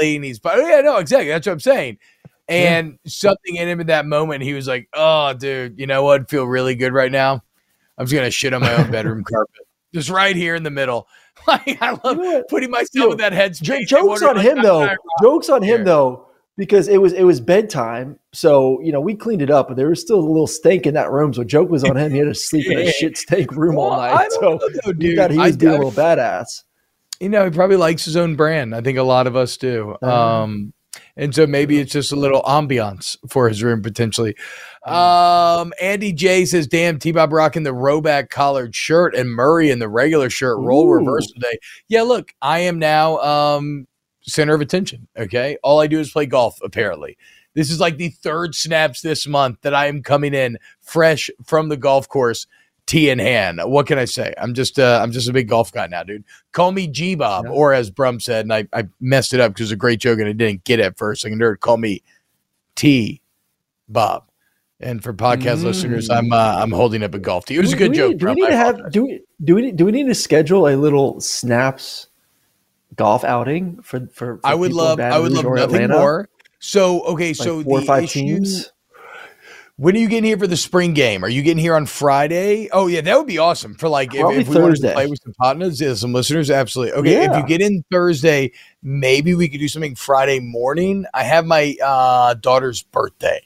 And 0.00 0.24
he's, 0.24 0.38
but 0.38 0.58
yeah, 0.58 0.80
no, 0.80 0.98
exactly. 0.98 1.28
That's 1.28 1.46
what 1.46 1.54
I'm 1.54 1.60
saying. 1.60 1.98
And 2.48 2.98
something 3.04 3.56
in 3.56 3.68
him 3.68 3.80
in 3.80 3.88
that 3.88 4.06
moment, 4.06 4.42
he 4.42 4.54
was 4.54 4.66
like, 4.66 4.88
"Oh, 4.94 5.34
dude, 5.34 5.78
you 5.78 5.86
know 5.86 6.02
what? 6.02 6.30
Feel 6.30 6.44
really 6.44 6.74
good 6.74 6.94
right 6.94 7.12
now. 7.12 7.42
I'm 7.98 8.06
just 8.06 8.14
gonna 8.14 8.30
shit 8.30 8.54
on 8.54 8.62
my 8.62 8.74
own 8.74 8.90
bedroom 8.92 9.22
carpet, 9.24 9.66
just 9.92 10.08
right 10.08 10.34
here 10.34 10.54
in 10.54 10.62
the 10.62 10.70
middle. 10.70 11.08
Like 11.66 11.78
I 11.82 11.90
love 12.04 12.18
You 12.18 12.22
know 12.22 12.42
putting 12.48 12.70
myself 12.70 13.12
in 13.12 13.18
that 13.18 13.32
headspace. 13.32 13.86
Jokes 13.86 14.22
on 14.22 14.36
like, 14.36 14.44
him 14.46 14.62
though. 14.62 14.82
I 14.82 14.96
Jokes 15.22 15.48
on 15.48 15.62
him 15.62 15.84
though, 15.84 16.26
because 16.56 16.88
it 16.88 16.98
was 17.00 17.12
it 17.12 17.22
was 17.24 17.40
bedtime. 17.40 18.18
So 18.32 18.80
you 18.82 18.92
know 18.92 19.00
we 19.00 19.14
cleaned 19.14 19.42
it 19.42 19.50
up, 19.50 19.68
but 19.68 19.76
there 19.76 19.88
was 19.88 20.00
still 20.00 20.18
a 20.18 20.28
little 20.28 20.46
stank 20.46 20.86
in 20.86 20.94
that 20.94 21.10
room. 21.10 21.32
So 21.32 21.44
joke 21.44 21.70
was 21.70 21.84
on 21.84 21.96
him. 21.96 22.12
He 22.12 22.18
had 22.18 22.28
to 22.28 22.34
sleep 22.34 22.66
in 22.66 22.78
a 22.78 22.90
shit 22.98 23.16
stank 23.16 23.52
room 23.52 23.78
all 23.78 23.96
night. 23.96 24.12
I 24.12 24.28
So 24.28 24.40
know, 24.84 24.92
dude. 24.92 25.16
thought 25.16 25.30
he 25.30 25.38
I- 25.38 25.46
was 25.46 25.56
being 25.56 25.72
I- 25.72 25.76
a 25.76 25.78
little 25.78 25.92
badass. 25.92 26.64
You 27.20 27.28
know, 27.30 27.44
he 27.46 27.50
probably 27.50 27.76
likes 27.76 28.04
his 28.04 28.16
own 28.16 28.36
brand. 28.36 28.74
I 28.76 28.80
think 28.80 28.96
a 28.96 29.02
lot 29.02 29.26
of 29.26 29.34
us 29.34 29.56
do. 29.56 29.96
Uh-huh. 30.00 30.42
Um, 30.42 30.72
and 31.16 31.34
so 31.34 31.48
maybe 31.48 31.78
it's 31.80 31.90
just 31.92 32.12
a 32.12 32.16
little 32.16 32.42
ambiance 32.42 33.16
for 33.28 33.48
his 33.48 33.60
room 33.62 33.82
potentially. 33.82 34.36
Um, 34.92 35.72
Andy 35.80 36.12
J 36.12 36.44
says, 36.44 36.66
"Damn, 36.66 36.98
T 36.98 37.12
Bob 37.12 37.32
rocking 37.32 37.62
the 37.62 37.72
rowback 37.72 38.30
collared 38.30 38.74
shirt 38.74 39.14
and 39.14 39.30
Murray 39.30 39.70
in 39.70 39.78
the 39.78 39.88
regular 39.88 40.30
shirt. 40.30 40.58
Role 40.58 40.86
Ooh. 40.86 40.92
reverse 40.94 41.26
today. 41.28 41.58
Yeah, 41.88 42.02
look, 42.02 42.32
I 42.42 42.60
am 42.60 42.78
now 42.78 43.18
um 43.18 43.86
center 44.22 44.54
of 44.54 44.60
attention. 44.60 45.06
Okay, 45.16 45.56
all 45.62 45.80
I 45.80 45.86
do 45.86 45.98
is 46.00 46.10
play 46.10 46.26
golf. 46.26 46.58
Apparently, 46.62 47.16
this 47.54 47.70
is 47.70 47.80
like 47.80 47.96
the 47.96 48.10
third 48.10 48.54
snaps 48.54 49.00
this 49.00 49.26
month 49.26 49.58
that 49.62 49.74
I 49.74 49.86
am 49.86 50.02
coming 50.02 50.34
in 50.34 50.58
fresh 50.80 51.30
from 51.44 51.68
the 51.68 51.76
golf 51.76 52.08
course." 52.08 52.46
Tee 52.86 53.10
in 53.10 53.18
hand. 53.18 53.60
What 53.62 53.86
can 53.86 53.98
I 53.98 54.06
say? 54.06 54.32
I'm 54.38 54.54
just 54.54 54.78
uh, 54.78 54.98
I'm 55.02 55.12
just 55.12 55.28
a 55.28 55.32
big 55.34 55.46
golf 55.46 55.70
guy 55.70 55.86
now, 55.88 56.02
dude. 56.04 56.24
Call 56.52 56.72
me 56.72 56.86
G 56.86 57.14
Bob, 57.16 57.44
Yeah. 57.44 57.50
or 57.50 57.74
as 57.74 57.90
Brum 57.90 58.18
said, 58.18 58.46
and 58.46 58.52
I, 58.54 58.66
I 58.72 58.88
messed 58.98 59.34
it 59.34 59.40
up 59.40 59.52
because 59.52 59.66
it's 59.66 59.72
a 59.74 59.76
great 59.76 60.00
joke 60.00 60.18
and 60.20 60.26
I 60.26 60.32
didn't 60.32 60.64
get 60.64 60.80
it 60.80 60.84
at 60.86 60.96
first. 60.96 61.22
Like 61.22 61.34
a 61.34 61.36
nerd, 61.36 61.60
call 61.60 61.76
me 61.76 62.02
T 62.76 63.20
Bob. 63.90 64.24
And 64.80 65.02
for 65.02 65.12
podcast 65.12 65.58
Mm. 65.58 65.64
listeners, 65.64 66.08
I'm 66.10 66.32
uh, 66.32 66.56
I'm 66.60 66.70
holding 66.70 67.02
up 67.02 67.12
a 67.14 67.18
golf 67.18 67.46
tee. 67.46 67.56
It 67.56 67.60
was 67.60 67.72
a 67.72 67.76
Do 67.76 67.82
we- 67.82 67.88
good 67.88 67.94
do 67.94 67.98
joke. 68.12 68.18
do 68.18 68.26
we 68.26 68.34
need 68.34 68.46
to 68.48 68.56
have 68.56 68.92
do 68.92 69.02
we 69.04 69.20
do 69.42 69.54
we 69.56 69.72
do 69.72 69.84
we 69.84 69.92
need 69.92 70.06
to 70.06 70.14
schedule 70.14 70.68
a 70.68 70.76
little 70.76 71.20
snaps 71.20 72.06
golf 72.94 73.24
outing 73.24 73.80
for 73.82 74.06
for? 74.12 74.36
for 74.36 74.40
I 74.44 74.54
would 74.54 74.72
love 74.72 75.00
I 75.00 75.18
would 75.18 75.32
love 75.32 75.44
nothing 75.44 75.82
Atlanta? 75.82 75.94
more. 75.98 76.28
So 76.60 77.02
okay, 77.02 77.28
Like 77.28 77.36
so 77.36 77.62
four 77.64 77.80
or 77.80 77.82
five 77.82 78.04
issue- 78.04 78.20
teams. 78.20 78.72
When 79.76 79.94
are 79.94 79.98
you 80.00 80.08
getting 80.08 80.24
here 80.24 80.36
for 80.38 80.48
the 80.48 80.56
spring 80.56 80.92
game? 80.92 81.24
Are 81.24 81.28
you 81.28 81.40
getting 81.42 81.58
here 81.62 81.76
on 81.76 81.86
Friday? 81.86 82.68
Oh 82.72 82.88
yeah, 82.88 83.00
that 83.00 83.16
would 83.16 83.28
be 83.28 83.38
awesome 83.38 83.74
for 83.74 83.88
like 83.88 84.12
if, 84.12 84.20
Probably 84.20 84.40
if 84.40 84.48
we 84.48 84.60
wanted 84.60 84.80
to 84.82 84.92
play 84.92 85.06
with 85.06 85.20
some 85.22 85.34
partners, 85.34 85.80
yeah, 85.80 85.94
some 85.94 86.12
listeners. 86.12 86.50
Absolutely. 86.50 86.94
Okay, 86.94 87.24
if 87.24 87.36
you 87.36 87.46
get 87.46 87.60
in 87.60 87.84
Thursday, 87.92 88.50
maybe 88.82 89.34
we 89.34 89.48
could 89.48 89.60
do 89.60 89.68
something 89.68 89.94
Friday 89.94 90.40
morning. 90.40 91.04
I 91.14 91.22
have 91.22 91.46
my 91.46 91.76
uh, 91.80 92.34
daughter's 92.34 92.82
birthday 92.82 93.40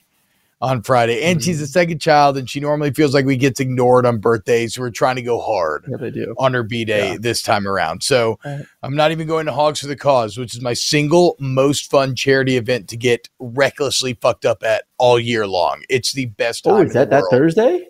on 0.62 0.80
Friday. 0.80 1.22
And 1.24 1.42
she's 1.42 1.60
a 1.60 1.66
second 1.66 2.00
child, 2.00 2.38
and 2.38 2.48
she 2.48 2.60
normally 2.60 2.92
feels 2.92 3.12
like 3.12 3.26
we 3.26 3.36
gets 3.36 3.58
ignored 3.60 4.06
on 4.06 4.18
birthdays. 4.18 4.74
So 4.74 4.80
we're 4.82 4.90
trying 4.90 5.16
to 5.16 5.22
go 5.22 5.40
hard 5.40 5.84
Yeah, 5.90 5.96
they 5.98 6.10
do. 6.12 6.34
on 6.38 6.54
her 6.54 6.62
B 6.62 6.84
day 6.84 7.10
Yeah. 7.12 7.16
this 7.20 7.42
time 7.42 7.66
around. 7.66 8.02
So 8.04 8.38
Right. 8.44 8.64
I'm 8.82 8.94
not 8.94 9.10
even 9.10 9.26
going 9.26 9.46
to 9.46 9.52
Hogs 9.52 9.80
for 9.80 9.88
the 9.88 9.96
Cause, 9.96 10.38
which 10.38 10.54
is 10.54 10.62
my 10.62 10.72
single 10.72 11.36
most 11.40 11.90
fun 11.90 12.14
charity 12.14 12.56
event 12.56 12.86
to 12.88 12.96
get 12.96 13.28
recklessly 13.40 14.14
fucked 14.14 14.46
up 14.46 14.62
at 14.62 14.84
all 14.98 15.18
year 15.18 15.46
long. 15.48 15.82
It's 15.90 16.12
the 16.12 16.26
best. 16.26 16.64
Oh, 16.66 16.80
is 16.80 16.92
that 16.94 17.10
that. 17.10 17.24
Thursday? 17.30 17.88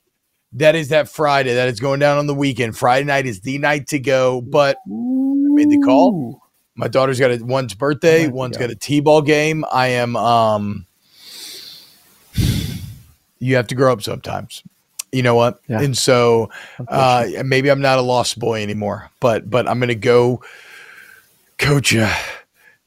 That 0.55 0.75
is 0.75 0.89
that 0.89 1.09
Friday. 1.09 1.55
That 1.55 1.69
is 1.69 1.79
going 1.79 2.01
down 2.01 2.17
on 2.19 2.27
the 2.27 2.35
weekend. 2.35 2.77
Friday 2.77 3.05
night 3.05 3.27
is 3.27 3.41
the 3.41 3.59
night 3.59 3.87
to 3.89 3.99
go. 3.99 4.41
But 4.41 4.77
I 4.87 4.91
made 5.55 5.69
the 5.71 5.79
call. 5.85 6.41
My 6.75 6.89
daughter's 6.89 7.19
got 7.21 7.31
a 7.31 7.45
one's 7.45 7.75
birthday, 7.75 8.29
one's 8.29 8.57
go. 8.57 8.65
got 8.67 8.71
a 8.73 8.77
t-ball 8.77 9.21
game. 9.23 9.63
I 9.71 9.89
am 9.89 10.17
um 10.17 10.87
you 13.43 13.57
have 13.57 13.67
to 13.67 13.75
grow 13.75 13.93
up 13.93 14.03
sometimes. 14.03 14.63
You 15.11 15.23
know 15.23 15.35
what? 15.35 15.61
Yeah. 15.69 15.81
And 15.83 15.97
so 15.99 16.51
uh 16.89 17.27
maybe 17.45 17.71
I'm 17.71 17.81
not 17.83 17.99
a 17.99 18.03
lost 18.03 18.39
boy 18.39 18.63
anymore, 18.63 19.11
but 19.21 19.51
but 19.51 19.69
I'm 19.69 19.79
gonna 19.81 19.95
go 19.95 20.43
coach 21.59 21.93
a 21.95 22.11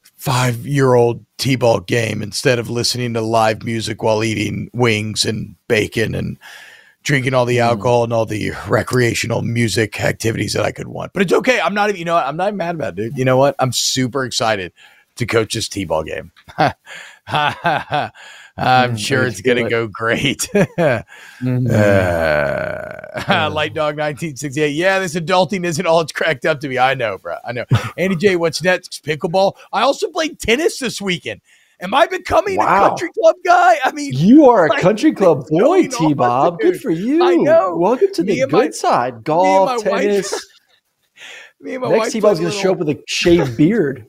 five 0.02 0.66
year 0.66 0.94
old 0.94 1.24
t-ball 1.38 1.80
game 1.80 2.22
instead 2.22 2.58
of 2.58 2.68
listening 2.68 3.14
to 3.14 3.20
live 3.20 3.62
music 3.62 4.02
while 4.02 4.24
eating 4.24 4.68
wings 4.72 5.24
and 5.24 5.54
bacon 5.68 6.14
and 6.14 6.36
drinking 7.04 7.32
all 7.34 7.44
Mm. 7.44 7.50
the 7.50 7.60
alcohol 7.60 8.02
and 8.04 8.12
all 8.12 8.26
the 8.26 8.50
recreational 8.66 9.42
music 9.42 10.00
activities 10.02 10.54
that 10.54 10.64
I 10.64 10.72
could 10.72 10.88
want. 10.88 11.12
But 11.12 11.22
it's 11.22 11.32
okay. 11.32 11.60
I'm 11.60 11.74
not 11.74 11.88
even, 11.90 12.00
you 12.00 12.04
know? 12.04 12.16
I'm 12.16 12.36
not 12.36 12.48
even 12.48 12.56
mad 12.56 12.74
about 12.74 12.94
it, 12.94 12.96
dude. 12.96 13.16
You 13.18 13.24
know 13.24 13.36
what? 13.36 13.54
I'm 13.60 13.70
super 13.70 14.24
excited 14.24 14.72
to 15.14 15.26
coach 15.26 15.54
this 15.54 15.68
t-ball 15.68 16.02
game. 16.02 16.32
I'm 18.58 18.94
Mm, 18.94 18.98
sure 18.98 19.26
it's 19.26 19.42
going 19.42 19.62
to 19.62 19.68
go 19.68 19.86
great. 19.86 20.48
Mhm. 20.54 21.70
Uh, 21.70 23.50
Light 23.52 23.74
Dog 23.74 23.96
1968. 23.96 24.68
Yeah, 24.74 24.98
this 24.98 25.14
adulting 25.14 25.64
isn't 25.64 25.86
all 25.86 26.00
it's 26.00 26.12
cracked 26.12 26.46
up 26.46 26.60
to 26.60 26.68
be. 26.68 26.78
I 26.78 26.94
know, 26.94 27.18
bro. 27.18 27.36
I 27.44 27.52
know. 27.52 27.64
Andy 27.98 28.16
J, 28.16 28.36
what's 28.36 28.62
next? 28.62 29.04
Pickleball. 29.04 29.54
I 29.72 29.82
also 29.82 30.08
played 30.08 30.38
tennis 30.38 30.78
this 30.78 31.00
weekend. 31.00 31.40
Am 31.80 31.92
I 31.92 32.06
becoming 32.06 32.58
a 32.58 32.64
country 32.64 33.10
club 33.20 33.36
guy? 33.44 33.76
I 33.84 33.92
mean, 33.92 34.12
You 34.14 34.48
are 34.48 34.64
a 34.66 34.80
country 34.80 35.12
club 35.12 35.46
boy, 35.48 35.88
T 35.88 36.14
Bob. 36.14 36.58
Good 36.58 36.80
for 36.80 36.90
you. 36.90 37.22
I 37.22 37.34
know. 37.36 37.76
Welcome 37.76 38.08
to 38.14 38.22
Me 38.22 38.40
the 38.40 38.46
good 38.46 38.52
my- 38.52 38.70
side. 38.70 39.24
Golf, 39.24 39.84
my 39.84 39.90
wife- 39.90 40.02
tennis. 40.02 40.46
me 41.60 41.74
and 41.74 41.82
my 41.82 41.90
Next 41.90 41.98
wife 42.00 42.12
T 42.12 42.20
Bob's 42.20 42.40
going 42.40 42.50
to 42.52 42.56
show 42.58 42.72
up 42.72 42.78
with 42.78 42.88
a 42.88 43.02
shaved 43.06 43.58
beard. 43.58 44.06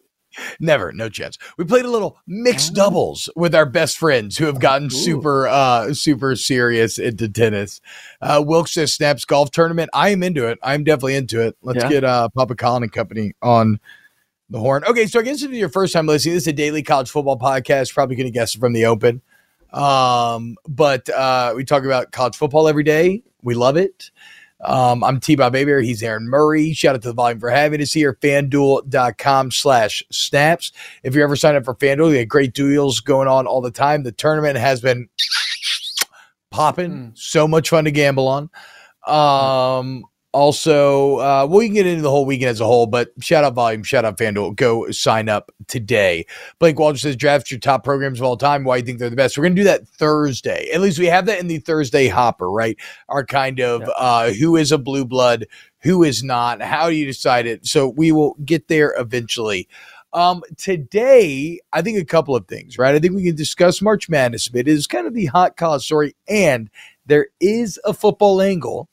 Never, 0.60 0.91
no 0.91 1.10
chance. 1.10 1.38
We 1.58 1.65
played 1.65 1.86
a 1.86 1.89
little 1.91 2.17
mixed 2.27 2.72
Oh. 2.74 2.75
doubles 2.75 3.29
with 3.36 3.53
our 3.56 3.65
best 3.65 3.98
friends 3.98 4.38
who 4.38 4.46
have 4.46 4.60
gotten 4.60 4.89
super, 4.89 5.48
uh, 5.48 5.94
super 5.94 6.36
serious 6.36 6.98
into 6.98 7.27
tennis. 7.29 7.82
Uh, 8.22 8.44
Wilkes 8.46 8.74
says 8.74 8.94
snaps 8.94 9.25
golf 9.25 9.51
tournament. 9.51 9.89
I 9.94 10.10
am 10.10 10.24
into 10.24 10.48
it. 10.48 10.60
I'm 10.63 10.84
definitely 10.84 11.15
into 11.15 11.41
it. 11.41 11.56
Let's 11.62 11.84
Yeah. 11.84 11.89
get 11.89 12.03
uh, 12.03 12.29
Papa 12.29 12.56
Colin 12.56 12.84
and 12.84 12.91
Company 12.91 13.34
on 13.41 13.79
the 14.50 14.60
horn. 14.60 14.84
Okay, 14.86 15.08
so 15.08 15.20
I 15.20 15.24
guess 15.24 15.41
if 15.44 15.50
it's 15.50 15.58
your 15.60 15.70
first 15.70 15.91
time 15.94 16.08
listening, 16.08 16.36
this 16.36 16.44
is 16.44 16.48
a 16.48 16.53
daily 16.53 16.82
college 16.84 17.10
football 17.10 17.38
podcast. 17.38 17.94
Probably 17.94 18.15
going 18.15 18.27
to 18.27 18.32
guess 18.32 18.56
it 18.56 18.60
from 18.60 18.74
the 18.74 18.86
open. 18.86 19.22
Um, 19.74 20.56
but 20.67 21.10
uh, 21.10 21.53
we 21.56 21.65
talk 21.65 21.84
about 21.84 22.12
college 22.12 22.36
football 22.38 22.67
every 22.67 22.84
day. 22.84 23.24
We 23.44 23.53
love 23.56 23.75
it. 23.77 24.12
Um, 24.62 25.04
I'm 25.04 25.20
T 25.20 25.36
Bob 25.36 25.54
Hebert. 25.54 25.86
He's 25.86 26.02
Aaron 26.02 26.28
Murray. 26.28 26.74
Shout 26.74 26.96
out 26.96 27.02
to 27.04 27.10
the 27.10 27.14
volume 27.14 27.40
for 27.40 27.50
having 27.50 27.82
us 27.82 27.94
here. 27.94 28.14
FanDuel.com 28.22 29.52
slash 29.52 30.04
snaps. 30.12 30.72
If 31.04 31.16
you 31.16 31.24
ever 31.24 31.36
sign 31.36 31.56
up 31.56 31.66
for 31.66 31.76
FanDuel, 31.76 32.10
you 32.10 32.18
get 32.18 32.30
great 32.30 32.54
deals 32.54 33.00
going 33.00 33.28
on 33.28 33.46
all 33.46 33.62
the 33.62 33.72
time. 33.72 34.04
The 34.04 34.12
tournament 34.12 34.58
has 34.58 34.82
been 34.82 35.08
popping. 36.50 37.12
So 37.16 37.48
much 37.48 37.70
fun 37.70 37.86
to 37.86 37.92
gamble 37.92 38.28
on. 38.28 38.50
Um, 39.06 40.04
also, 40.38 41.15
uh, 41.17 41.48
well, 41.50 41.63
you 41.63 41.70
can 41.70 41.74
get 41.74 41.88
into 41.88 42.03
the 42.03 42.12
whole 42.12 42.24
weekend 42.24 42.51
as 42.51 42.62
a 42.62 42.65
whole, 42.65 42.86
but 42.86 43.10
shout 43.20 43.44
out 43.44 43.56
volume, 43.56 43.82
shout 43.82 44.06
out 44.06 44.17
FanDuel. 44.17 44.56
Go 44.56 44.91
sign 44.91 45.29
up 45.29 45.51
today. 45.67 46.27
Blake 46.60 46.77
Walter 46.77 47.00
says, 47.00 47.15
draft 47.15 47.50
your 47.50 47.60
top 47.60 47.84
programs 47.84 48.20
of 48.20 48.25
all 48.27 48.38
time. 48.38 48.63
Why 48.63 48.77
you 48.77 48.84
think 48.84 49.00
they're 49.00 49.10
the 49.10 49.15
best? 49.15 49.36
We're 49.36 49.46
going 49.46 49.56
to 49.56 49.62
do 49.62 49.65
that 49.65 49.88
Thursday. 49.88 50.70
At 50.72 50.82
least 50.82 51.00
we 51.00 51.08
have 51.08 51.25
that 51.25 51.39
in 51.39 51.48
the 51.48 51.58
Thursday 51.58 52.08
hopper, 52.08 52.51
right? 52.51 52.77
Our 53.10 53.25
kind 53.25 53.60
of 53.60 53.82
Yeah. 53.82 53.88
uh, 53.98 54.29
who 54.32 54.56
is 54.56 54.72
a 54.72 54.77
blue 54.77 55.06
blood, 55.06 55.48
who 55.79 56.03
is 56.03 56.24
not, 56.24 56.62
how 56.62 56.88
do 56.88 56.96
you 56.96 57.08
decide 57.08 57.48
it? 57.48 57.65
So 57.65 57.88
we 57.88 58.12
will 58.12 58.36
get 58.46 58.67
there 58.67 58.94
eventually. 58.96 59.67
Um, 60.13 60.44
today, 60.56 61.60
I 61.74 61.82
think 61.82 61.98
a 61.98 62.06
couple 62.06 62.36
of 62.36 62.48
things, 62.48 62.77
right? 62.77 62.94
I 62.94 63.00
think 63.00 63.15
we 63.15 63.24
can 63.25 63.36
discuss 63.36 63.82
March 63.82 64.08
Madness 64.08 64.46
a 64.46 64.51
bit. 64.51 64.67
It 64.67 64.72
is 64.74 64.86
kind 64.86 65.08
of 65.08 65.15
the 65.15 65.25
hot 65.25 65.58
cause 65.58 65.84
story, 65.84 66.15
and 66.27 66.70
there 67.08 67.29
is 67.39 67.79
a 67.86 67.94
football 67.94 68.39
angle. 68.39 68.88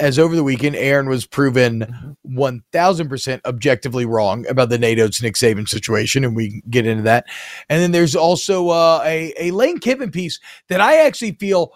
As 0.00 0.18
over 0.18 0.34
the 0.34 0.42
weekend, 0.42 0.74
Aaron 0.74 1.08
was 1.08 1.24
proven 1.24 2.16
1000% 2.26 3.40
objectively 3.44 4.04
wrong 4.04 4.46
about 4.48 4.68
the 4.68 4.78
Nate 4.78 4.98
Oats 4.98 5.22
Nick 5.22 5.34
Saban 5.34 5.68
situation, 5.68 6.24
and 6.24 6.34
we 6.34 6.62
get 6.68 6.86
into 6.86 7.04
that. 7.04 7.26
And 7.68 7.80
then 7.80 7.92
there's 7.92 8.16
also 8.16 8.70
uh, 8.70 9.02
a, 9.04 9.32
a 9.38 9.50
Lane 9.52 9.78
Kiffin 9.78 10.10
piece 10.10 10.40
that 10.68 10.80
I 10.80 11.06
actually 11.06 11.32
feel 11.32 11.72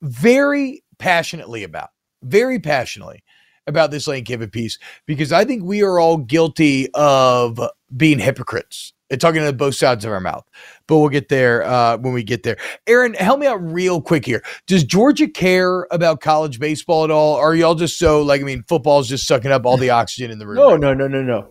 very 0.00 0.82
passionately 0.98 1.62
about, 1.62 1.90
very 2.22 2.58
passionately 2.58 3.22
about 3.66 3.90
this 3.90 4.06
Lane 4.06 4.24
Kiffin 4.24 4.50
piece, 4.50 4.78
because 5.06 5.32
I 5.32 5.44
think 5.44 5.62
we 5.64 5.82
are 5.82 5.98
all 5.98 6.16
guilty 6.16 6.88
of 6.94 7.60
being 7.96 8.18
hypocrites 8.18 8.92
and 9.10 9.20
talking 9.20 9.42
to 9.42 9.52
both 9.52 9.74
sides 9.74 10.04
of 10.04 10.10
our 10.10 10.20
mouth. 10.20 10.44
But 10.86 10.98
we'll 10.98 11.10
get 11.10 11.28
there 11.28 11.62
uh, 11.64 11.98
when 11.98 12.12
we 12.12 12.22
get 12.22 12.42
there. 12.42 12.56
Aaron, 12.86 13.14
help 13.14 13.38
me 13.38 13.46
out 13.46 13.62
real 13.62 14.00
quick 14.00 14.24
here. 14.24 14.42
Does 14.66 14.84
Georgia 14.84 15.28
care 15.28 15.86
about 15.90 16.20
college 16.20 16.58
baseball 16.58 17.04
at 17.04 17.10
all? 17.10 17.34
Or 17.34 17.52
are 17.52 17.54
y'all 17.54 17.74
just 17.74 17.98
so 17.98 18.22
like, 18.22 18.40
I 18.40 18.44
mean, 18.44 18.64
football's 18.68 19.08
just 19.08 19.26
sucking 19.26 19.52
up 19.52 19.66
all 19.66 19.76
the 19.76 19.90
oxygen 19.90 20.30
in 20.30 20.38
the 20.38 20.46
room? 20.46 20.56
No, 20.56 20.76
no, 20.76 20.94
no, 20.94 21.06
no, 21.06 21.22
no. 21.22 21.48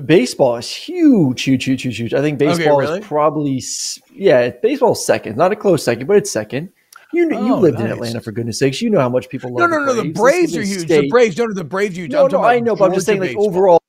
Baseball 0.00 0.56
is 0.56 0.68
huge, 0.70 1.42
huge, 1.42 1.64
huge, 1.64 1.82
huge, 1.82 1.96
huge. 1.96 2.14
I 2.14 2.20
think 2.20 2.38
baseball 2.38 2.80
really? 2.80 2.98
is 2.98 3.06
probably, 3.06 3.62
yeah, 4.12 4.50
baseball's 4.50 5.06
second. 5.06 5.36
Not 5.36 5.52
a 5.52 5.56
close 5.56 5.84
second, 5.84 6.08
but 6.08 6.16
it's 6.16 6.32
second. 6.32 6.70
You 7.14 7.26
know, 7.26 7.46
you 7.46 7.54
Oh, 7.54 7.58
lived 7.58 7.80
in. 7.80 7.86
Atlanta 7.86 8.20
for 8.20 8.32
goodness 8.32 8.58
sakes. 8.58 8.82
You 8.82 8.90
know 8.90 9.00
how 9.00 9.08
much 9.08 9.28
people 9.28 9.50
love 9.54 9.70
no, 9.70 9.78
no. 9.78 9.84
No. 9.86 9.94
The 9.94 10.02
This 10.04 10.12
Braves 10.20 10.56
are 10.56 10.62
huge. 10.62 10.88
The 10.88 11.08
Braves, 11.08 11.36
no, 11.38 11.46
no, 11.46 11.54
the 11.54 11.64
Braves 11.64 11.96
are 11.96 12.00
huge. 12.02 12.10
No, 12.12 12.26
no, 12.26 12.42
I 12.42 12.60
know, 12.60 12.74
but 12.76 12.86
I'm 12.86 12.94
just 12.94 13.06
saying, 13.06 13.20
like 13.20 13.30
baseball. 13.30 13.46
overall, 13.46 13.82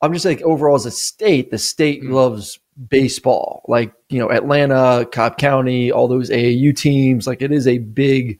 I'm 0.00 0.12
just 0.12 0.22
saying 0.24 0.42
overall 0.42 0.74
as 0.76 0.86
a 0.86 0.90
state, 0.90 1.50
the 1.50 1.58
state 1.58 2.02
Mm. 2.02 2.10
loves 2.12 2.58
baseball. 2.88 3.64
Like 3.68 3.92
you 4.08 4.18
know, 4.18 4.30
Atlanta, 4.30 5.06
Cobb 5.12 5.38
County, 5.38 5.92
all 5.92 6.08
those 6.08 6.30
AAU 6.30 6.72
teams. 6.76 7.26
Like 7.26 7.42
it 7.42 7.52
is 7.52 7.66
a 7.68 7.78
big 7.78 8.38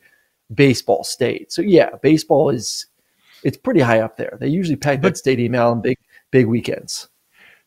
baseball 0.54 1.04
state. 1.04 1.52
So 1.52 1.62
yeah, 1.62 1.90
baseball 2.02 2.50
is 2.50 2.87
it's 3.44 3.56
pretty 3.56 3.80
high 3.80 4.00
up 4.00 4.16
there. 4.16 4.37
They 4.40 4.49
usually 4.49 4.76
pack 4.76 5.02
that 5.02 5.16
stadium 5.16 5.54
out 5.54 5.71
on 5.73 5.80
big 5.82 5.99
big 6.30 6.47
weekends. 6.47 7.09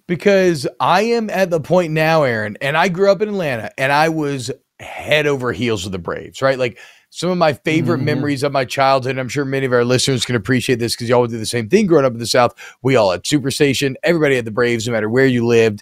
because 0.07 0.67
I 0.79 1.01
am 1.03 1.29
at 1.29 1.49
the 1.49 1.59
point 1.59 1.91
now, 1.93 2.23
Aaron, 2.23 2.57
and 2.61 2.77
I 2.77 2.89
grew 2.89 3.11
up 3.11 3.21
in 3.21 3.29
Atlanta 3.29 3.71
and 3.77 3.91
I 3.91 4.09
was 4.09 4.51
head 4.79 5.27
over 5.27 5.51
heels 5.53 5.83
with 5.83 5.91
the 5.93 5.99
Braves, 5.99 6.41
right? 6.41 6.59
Like 6.59 6.77
some 7.09 7.29
of 7.29 7.37
my 7.37 7.53
favorite 7.53 7.99
Mhm. 8.01 8.05
memories 8.05 8.43
of 8.43 8.51
my 8.51 8.65
childhood. 8.65 9.11
and 9.11 9.19
I'm 9.19 9.29
sure 9.29 9.45
many 9.45 9.65
of 9.65 9.71
our 9.73 9.85
listeners 9.85 10.25
can 10.25 10.35
appreciate 10.35 10.79
this 10.79 10.93
because 10.95 11.07
y'all 11.07 11.25
did 11.27 11.39
the 11.39 11.45
same 11.45 11.69
thing 11.69 11.85
growing 11.87 12.03
up 12.05 12.11
in 12.13 12.19
the 12.19 12.27
South. 12.27 12.53
We 12.81 12.95
all 12.97 13.11
had 13.11 13.23
Superstation. 13.23 13.95
Everybody 14.03 14.35
had 14.35 14.45
the 14.45 14.51
Braves, 14.51 14.85
no 14.85 14.93
matter 14.93 15.09
where 15.09 15.25
you 15.25 15.45
lived. 15.45 15.81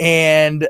And 0.00 0.66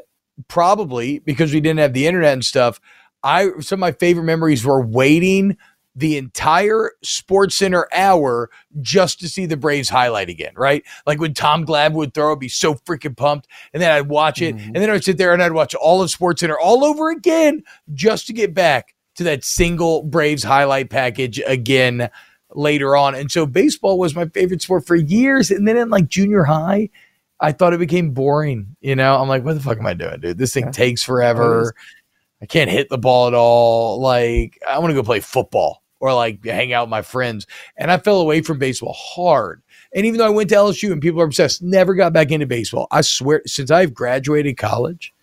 probably 0.48 1.20
because 1.20 1.52
we 1.54 1.60
didn't 1.60 1.80
have 1.80 1.94
the 1.94 2.06
internet 2.06 2.34
and 2.34 2.44
stuff, 2.44 2.80
I 3.22 3.48
some 3.60 3.76
of 3.76 3.80
my 3.80 3.92
favorite 3.92 4.24
memories 4.24 4.64
were 4.64 4.84
waiting 4.84 5.56
the 5.94 6.16
entire 6.16 6.92
Sports 7.02 7.56
Center 7.56 7.86
hour 7.92 8.50
just 8.80 9.20
to 9.20 9.28
see 9.28 9.44
the 9.46 9.56
Braves 9.56 9.88
highlight 9.88 10.30
again, 10.30 10.52
right? 10.56 10.82
Like 11.06 11.20
when 11.20 11.34
Tom 11.34 11.66
Glavine 11.66 11.92
would 11.92 12.14
throw, 12.14 12.32
I'd 12.32 12.38
be 12.38 12.48
so 12.48 12.74
freaking 12.74 13.16
pumped. 13.16 13.46
And 13.74 13.82
then 13.82 13.90
I'd 13.90 14.08
watch 14.08 14.40
it. 14.40 14.56
Mhm. 14.56 14.66
And 14.66 14.76
then 14.76 14.90
I'd 14.90 15.04
sit 15.04 15.18
there 15.18 15.32
and 15.32 15.42
I'd 15.42 15.52
watch 15.52 15.74
all 15.74 16.00
of 16.02 16.10
Sports 16.10 16.40
Center 16.40 16.58
all 16.58 16.84
over 16.84 17.10
again 17.10 17.62
just 17.92 18.26
to 18.28 18.32
get 18.32 18.54
back 18.54 18.94
to 19.16 19.24
that 19.24 19.44
single 19.44 20.02
Braves 20.02 20.42
highlight 20.42 20.88
package 20.88 21.40
again 21.46 22.08
later 22.54 22.96
on. 22.96 23.14
And 23.14 23.30
so 23.30 23.44
baseball 23.44 23.98
was 23.98 24.14
my 24.14 24.26
favorite 24.26 24.62
sport 24.62 24.86
for 24.86 24.96
years. 24.96 25.50
And 25.50 25.68
then 25.68 25.76
in 25.76 25.90
like 25.90 26.08
junior 26.08 26.44
high, 26.44 26.88
I 27.40 27.52
thought 27.52 27.74
it 27.74 27.78
became 27.80 28.12
boring. 28.12 28.76
You 28.80 28.96
know, 28.96 29.16
I'm 29.20 29.28
like, 29.28 29.44
what 29.44 29.54
the 29.54 29.60
fuck 29.60 29.78
am 29.78 29.86
I 29.86 29.94
doing, 29.94 30.20
dude? 30.20 30.38
This 30.38 30.54
thing 30.54 30.66
Yeah. 30.66 30.70
takes 30.70 31.02
forever. 31.02 31.74
I 32.40 32.46
can't 32.46 32.70
hit 32.70 32.88
the 32.88 32.98
ball 32.98 33.26
at 33.28 33.34
all. 33.34 34.00
Like, 34.00 34.58
I 34.66 34.78
want 34.78 34.90
to 34.90 34.94
go 34.94 35.02
play 35.02 35.20
football 35.20 35.81
or 36.02 36.12
like 36.12 36.44
hang 36.44 36.72
out 36.72 36.86
with 36.86 36.90
my 36.90 37.00
friends. 37.00 37.46
And 37.76 37.90
I 37.90 37.96
fell 37.96 38.20
away 38.20 38.42
from 38.42 38.58
baseball 38.58 38.92
hard. 38.92 39.62
And 39.94 40.04
even 40.04 40.18
though 40.18 40.26
I 40.26 40.30
went 40.30 40.50
to 40.50 40.56
LSU 40.56 40.90
and 40.90 41.00
people 41.00 41.20
are 41.20 41.24
obsessed, 41.24 41.62
never 41.62 41.94
got 41.94 42.12
back 42.12 42.32
into 42.32 42.44
baseball. 42.44 42.88
I 42.90 43.02
swear, 43.02 43.40
since 43.46 43.70
I've 43.70 43.94
graduated 43.94 44.56
college, 44.56 45.14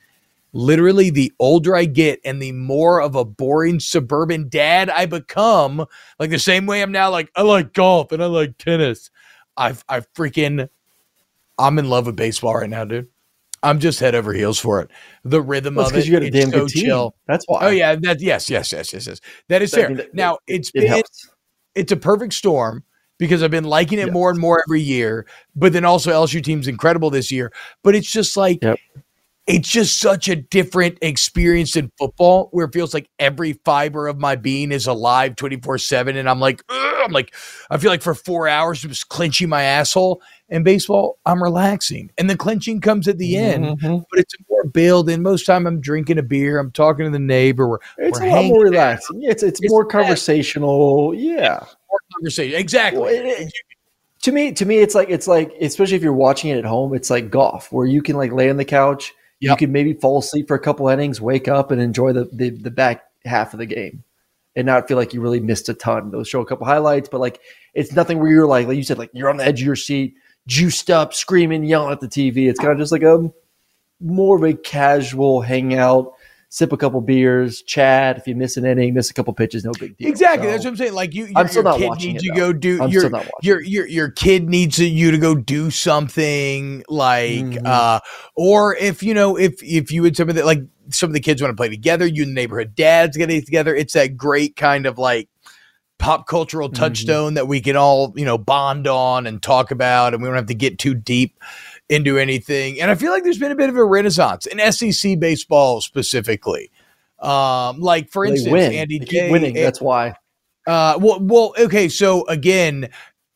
literally 0.54 1.10
the 1.10 1.34
older 1.38 1.76
I 1.76 1.84
get 1.84 2.22
and 2.24 2.42
the 2.42 2.54
more 2.54 3.02
of 3.02 3.16
a 3.16 3.26
boring 3.26 3.82
suburban 3.82 4.48
dad 4.48 4.90
I 4.90 5.06
become, 5.06 5.86
like 6.18 6.30
the 6.30 6.40
same 6.40 6.66
way 6.66 6.82
I'm 6.82 6.94
now 6.94 7.12
like, 7.12 7.30
I 7.36 7.42
like 7.42 7.74
golf 7.74 8.14
and 8.14 8.24
I 8.24 8.28
like 8.28 8.58
tennis. 8.58 9.12
I've 9.58 9.84
I 9.90 10.00
freaking 10.00 10.70
I'm 11.58 11.78
in 11.78 11.90
love 11.90 12.06
with 12.06 12.16
baseball 12.16 12.56
right 12.56 12.70
now, 12.70 12.86
dude. 12.86 13.10
I'm 13.64 13.80
just 13.80 14.00
head 14.00 14.16
over 14.16 14.34
heels 14.34 14.60
for 14.60 14.82
it. 14.82 14.90
The 15.24 15.42
rhythm 15.42 15.76
Well, 15.76 15.88
of 15.88 15.96
it, 15.96 16.06
you 16.06 16.12
got 16.14 16.24
a 16.24 16.28
it's 16.28 16.36
damn 16.36 16.52
so 16.52 16.60
good 16.60 16.70
team. 16.70 16.86
chill. 16.86 17.16
That's 17.28 17.46
why. 17.48 17.60
Oh 17.62 17.70
yeah, 17.70 17.96
that 17.96 18.22
yes, 18.22 18.50
yes, 18.50 18.72
yes, 18.72 18.94
yes, 18.94 19.08
yes. 19.08 19.20
That 19.50 19.62
is 19.62 19.74
I 19.74 19.78
fair. 19.78 19.88
mean, 19.90 19.98
that- 19.98 20.14
now 20.14 20.38
it's 20.48 20.70
it 20.70 20.82
been 20.82 20.88
helps. 20.88 21.30
it's 21.76 21.92
a 21.92 21.98
perfect 21.98 22.34
storm 22.34 22.84
because 23.18 23.44
I've 23.44 23.52
been 23.52 23.66
liking 23.66 24.00
it 24.00 24.08
Yes. 24.08 24.14
more 24.14 24.30
and 24.30 24.40
more 24.40 24.64
every 24.68 24.82
year. 24.82 25.26
But 25.56 25.74
then 25.74 25.84
also 25.86 26.12
LSU 26.12 26.42
team's 26.44 26.68
incredible 26.68 27.10
this 27.10 27.32
year. 27.32 27.52
But 27.84 27.96
it's 27.96 28.10
just 28.10 28.38
like 28.38 28.60
Yep. 28.64 28.80
it's 29.48 29.68
just 29.70 30.00
such 30.00 30.30
a 30.30 30.36
different 30.38 30.98
experience 31.02 31.76
in 31.76 31.92
football 31.98 32.48
where 32.52 32.66
it 32.66 32.74
feels 32.74 32.94
like 32.94 33.10
every 33.20 33.54
fiber 33.66 34.08
of 34.08 34.20
my 34.20 34.36
being 34.36 34.72
is 34.72 34.86
alive 34.88 35.36
24-7 35.36 36.16
and 36.18 36.30
i'm 36.30 36.40
like 36.40 36.62
i'm 37.04 37.12
like 37.12 37.34
i 37.70 37.78
feel 37.78 37.92
like 37.92 38.02
for 38.02 38.14
four 38.14 38.48
hours 38.48 38.82
just 38.82 39.10
clenching 39.10 39.50
my 39.50 39.64
asshole 39.64 40.22
in 40.52 40.64
baseball. 40.64 41.20
I'm 41.28 41.44
relaxing. 41.44 42.10
And 42.18 42.28
the 42.28 42.36
clenching 42.36 42.82
comes 42.82 43.08
at 43.08 43.20
the 43.20 43.38
end 43.38 43.66
Mhm. 43.80 44.04
but 44.10 44.20
it's 44.20 44.34
more 44.50 44.64
bailed 44.66 45.10
in 45.10 45.22
most 45.22 45.46
time 45.46 45.68
i'm 45.68 45.80
drinking 45.80 46.18
a 46.18 46.24
beer 46.24 46.58
i'm 46.60 46.72
talking 46.72 47.06
to 47.06 47.12
the 47.12 47.20
neighbor 47.20 47.68
we're, 47.70 47.78
It's 47.98 48.20
we're 48.20 48.28
a 48.28 48.32
lot 48.32 48.46
more 48.46 48.64
relaxing. 48.64 49.22
Yeah, 49.22 49.32
it's 49.32 49.44
it's, 49.44 49.60
It's 49.62 49.72
more 49.72 49.86
conversational. 49.86 51.14
Yeah. 51.16 51.60
more 51.90 52.00
conversation. 52.16 52.60
Exactly. 52.60 53.02
Well, 53.02 53.10
it- 53.14 53.26
it- 53.26 53.54
to 54.24 54.34
me, 54.34 54.52
to 54.52 54.66
me, 54.66 54.80
it's 54.80 54.96
like 54.96 55.10
it's 55.10 55.30
like 55.30 55.54
especially 55.62 55.96
if 55.96 56.04
you're 56.04 56.12
watching 56.12 56.50
it 56.52 56.58
at 56.58 56.66
home, 56.66 56.94
it's 56.94 57.10
like 57.10 57.30
golf 57.30 57.72
where 57.72 57.86
you 57.88 58.02
can 58.02 58.18
like 58.18 58.34
lay 58.34 58.50
on 58.50 58.58
the 58.58 58.66
couch, 58.66 59.14
you 59.40 59.56
can 59.56 59.72
maybe 59.72 59.94
fall 59.94 60.18
asleep 60.20 60.50
for 60.50 60.56
a 60.56 60.60
couple 60.60 60.90
innings, 60.90 61.22
wake 61.22 61.48
up 61.48 61.72
and 61.72 61.80
enjoy 61.82 62.12
the, 62.12 62.26
the 62.34 62.50
the 62.50 62.70
back 62.70 63.06
half 63.24 63.54
of 63.54 63.60
the 63.60 63.66
game, 63.66 64.04
and 64.56 64.66
not 64.66 64.88
feel 64.88 64.98
like 64.98 65.14
you 65.14 65.22
really 65.22 65.40
missed 65.40 65.70
a 65.70 65.74
ton. 65.74 66.12
They'll 66.12 66.24
show 66.24 66.42
a 66.42 66.46
couple 66.46 66.66
highlights, 66.66 67.10
but 67.10 67.20
like 67.20 67.40
it's 67.74 67.94
nothing 67.94 68.20
where 68.20 68.30
you're 68.30 68.48
like 68.48 68.68
like 68.68 68.78
you 68.78 68.84
said, 68.84 68.98
like 68.98 69.12
you're 69.14 69.30
on 69.30 69.38
the 69.38 69.46
edge 69.46 69.62
of 69.62 69.66
your 69.66 69.76
seat, 69.76 70.16
juiced 70.48 70.90
up, 70.90 71.14
screaming, 71.14 71.64
yelling 71.64 71.92
at 71.92 72.00
the 72.00 72.08
TV. 72.08 72.50
It's 72.50 72.60
kind 72.60 72.72
of 72.72 72.78
just 72.78 72.92
like 72.92 73.04
a 73.04 73.30
more 74.02 74.38
of 74.38 74.44
a 74.44 74.54
casual 74.54 75.42
hangout. 75.42 76.14
Sip 76.52 76.74
a 76.74 76.78
couple 76.78 77.00
beers, 77.00 77.62
chat. 77.62 78.18
If 78.18 78.28
you 78.28 78.34
miss 78.36 78.58
an 78.58 78.66
inning, 78.66 78.96
miss 78.96 79.12
a 79.12 79.14
couple 79.14 79.32
pitches, 79.36 79.64
no 79.64 79.72
big 79.80 79.96
deal. 79.98 80.08
Exactly. 80.10 80.48
So- 80.48 80.52
That's 80.52 80.64
what 80.64 80.72
I'm 80.72 80.78
saying. 80.78 80.94
Like 80.94 81.14
you, 81.14 81.26
your, 81.26 81.38
I'm 81.38 81.48
still 81.48 81.62
your 81.62 81.72
not 81.72 81.78
kid 81.78 81.88
watching 81.90 82.14
needs 82.14 82.24
it, 82.24 82.26
you 82.26 82.34
though. 82.34 82.40
go 82.40 82.54
do 82.54 82.82
I'm 82.82 82.90
your, 82.90 83.02
still 83.02 83.12
not 83.12 83.20
watching 83.20 83.34
your 83.44 83.62
your 83.62 83.88
your 83.88 84.10
kid 84.10 84.50
needs 84.50 84.80
you 84.80 85.12
to 85.12 85.18
go 85.20 85.36
do 85.36 85.70
something 85.70 86.84
like 86.90 87.30
Mhm. 87.46 87.66
uh 87.68 88.00
or 88.36 88.76
if 88.78 89.04
you 89.04 89.14
know 89.14 89.38
if 89.38 89.62
if 89.62 89.92
you 89.92 90.06
and 90.06 90.18
some 90.18 90.28
of 90.28 90.34
the 90.36 90.44
like 90.44 90.62
some 90.90 91.12
of 91.12 91.14
the 91.14 91.20
kids 91.20 91.40
want 91.40 91.52
to 91.52 91.56
play 91.56 91.70
together, 91.70 92.08
you 92.08 92.24
and 92.24 92.32
the 92.32 92.36
neighborhood 92.36 92.74
dads 92.74 93.16
getting 93.16 93.44
together, 93.46 93.76
it's 93.76 93.94
that 93.94 94.18
great 94.18 94.56
kind 94.56 94.88
of 94.88 94.98
like 94.98 95.30
pop 96.00 96.26
cultural 96.28 96.68
Mm-hmm. 96.70 96.82
touchstone 96.82 97.34
that 97.36 97.48
we 97.48 97.62
can 97.62 97.76
all 97.76 98.12
you 98.16 98.26
know 98.26 98.40
bond 98.40 98.88
on 98.88 99.28
and 99.28 99.44
talk 99.44 99.70
about, 99.70 100.14
and 100.16 100.24
we 100.24 100.28
don't 100.28 100.36
have 100.36 100.48
to 100.48 100.56
get 100.56 100.80
too 100.80 100.96
deep 100.96 101.38
into 101.90 102.18
anything. 102.18 102.80
And 102.80 102.90
I 102.92 102.96
feel 102.96 103.12
like 103.12 103.24
there's 103.24 103.40
been 103.40 103.52
a 103.52 103.56
bit 103.56 103.70
of 103.70 103.76
a 103.76 103.84
renaissance 103.84 104.46
in 104.46 104.60
SEC 104.72 105.20
baseball 105.20 105.82
specifically. 105.82 106.72
Um, 107.20 107.80
like 107.82 108.10
for 108.10 108.26
instance. 108.26 108.54
Andy 108.76 109.00
keep 109.00 109.32
winning. 109.32 109.54
That's 109.56 109.82
why. 109.82 110.14
uh, 110.68 110.98
well, 111.02 111.20
well, 111.22 111.54
okay. 111.60 111.90
So 111.90 112.26
again, 112.28 112.90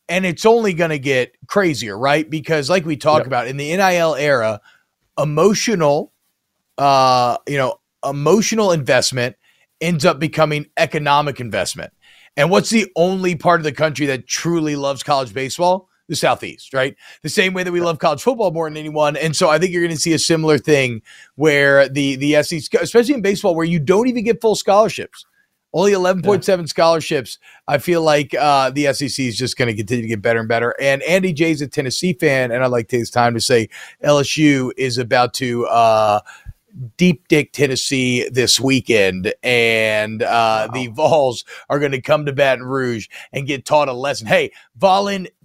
and 0.08 0.26
it's 0.26 0.46
only 0.46 0.74
going 0.74 0.92
to 0.92 1.00
get 1.00 1.34
crazier, 1.48 1.98
right? 1.98 2.30
Because 2.30 2.70
like 2.70 2.86
we 2.86 2.96
talk 2.96 3.20
Yep. 3.20 3.28
about 3.28 3.48
in 3.48 3.58
the 3.58 3.76
NIL 3.76 4.16
era, 4.16 4.62
emotional, 5.18 6.14
uh, 6.78 7.38
you 7.48 7.58
know, 7.58 7.80
emotional 8.08 8.72
investment 8.72 9.36
ends 9.82 10.06
up 10.06 10.20
becoming 10.20 10.68
economic 10.78 11.40
investment. 11.40 11.92
And 12.36 12.50
what's 12.50 12.70
the 12.70 12.92
only 12.96 13.36
part 13.36 13.60
of 13.60 13.64
the 13.64 13.72
country 13.72 14.06
that 14.08 14.28
truly 14.28 14.76
loves 14.76 15.04
college 15.04 15.34
baseball? 15.34 15.90
The 16.10 16.16
Southeast, 16.16 16.74
right? 16.74 16.96
The 17.22 17.30
same 17.30 17.54
way 17.54 17.64
that 17.64 17.72
we 17.72 17.80
love 17.80 17.98
college 17.98 18.22
football 18.22 18.52
more 18.52 18.70
than 18.70 18.76
anyone. 18.78 19.16
And 19.16 19.36
so 19.36 19.50
I 19.50 19.58
think 19.58 19.72
you're 19.72 19.84
going 19.84 19.96
to 19.96 20.02
see 20.02 20.14
a 20.14 20.20
similar 20.20 20.58
thing 20.58 21.02
where 21.36 21.88
the 21.88 22.18
the 22.18 22.44
SEC, 22.44 22.82
especially 22.82 23.14
in 23.14 23.22
baseball, 23.22 23.56
where 23.56 23.66
you 23.66 23.80
don't 23.80 24.08
even 24.08 24.24
get 24.24 24.42
full 24.42 24.56
scholarships. 24.56 25.26
Only 25.76 25.94
11.7 25.94 26.70
scholarships. 26.70 27.40
I 27.68 27.80
feel 27.80 28.04
like 28.04 28.36
uh, 28.36 28.70
the 28.70 28.94
SEC 28.94 29.26
is 29.26 29.36
just 29.36 29.58
going 29.58 29.70
to 29.70 29.76
continue 29.76 30.04
to 30.04 30.08
get 30.08 30.22
better 30.22 30.40
and 30.40 30.48
better. 30.48 30.76
And 30.80 31.02
Andy 31.02 31.34
Jay's 31.34 31.62
a 31.62 31.68
Tennessee 31.68 32.14
fan, 32.14 32.52
and 32.52 32.64
I'd 32.64 32.68
like 32.68 32.90
to 32.90 32.98
take 32.98 33.02
this 33.02 33.10
time 33.10 33.34
to 33.34 33.42
say 33.42 33.70
LSU 34.04 34.72
is 34.78 35.00
about 35.00 35.34
to 35.36 35.66
uh, 35.66 36.20
deep 36.98 37.28
dick 37.28 37.54
Tennessee 37.54 38.30
this 38.30 38.60
weekend, 38.60 39.34
and 39.42 40.22
uh, 40.22 40.68
the 40.74 40.88
Vols 40.88 41.44
are 41.70 41.80
going 41.80 41.92
to 41.92 42.02
come 42.02 42.26
to 42.26 42.34
Baton 42.34 42.66
Rouge 42.66 43.08
and 43.32 43.48
get 43.48 43.66
taught 43.66 43.90
a 43.90 43.94
lesson. 43.94 44.28
Hey, 44.28 44.52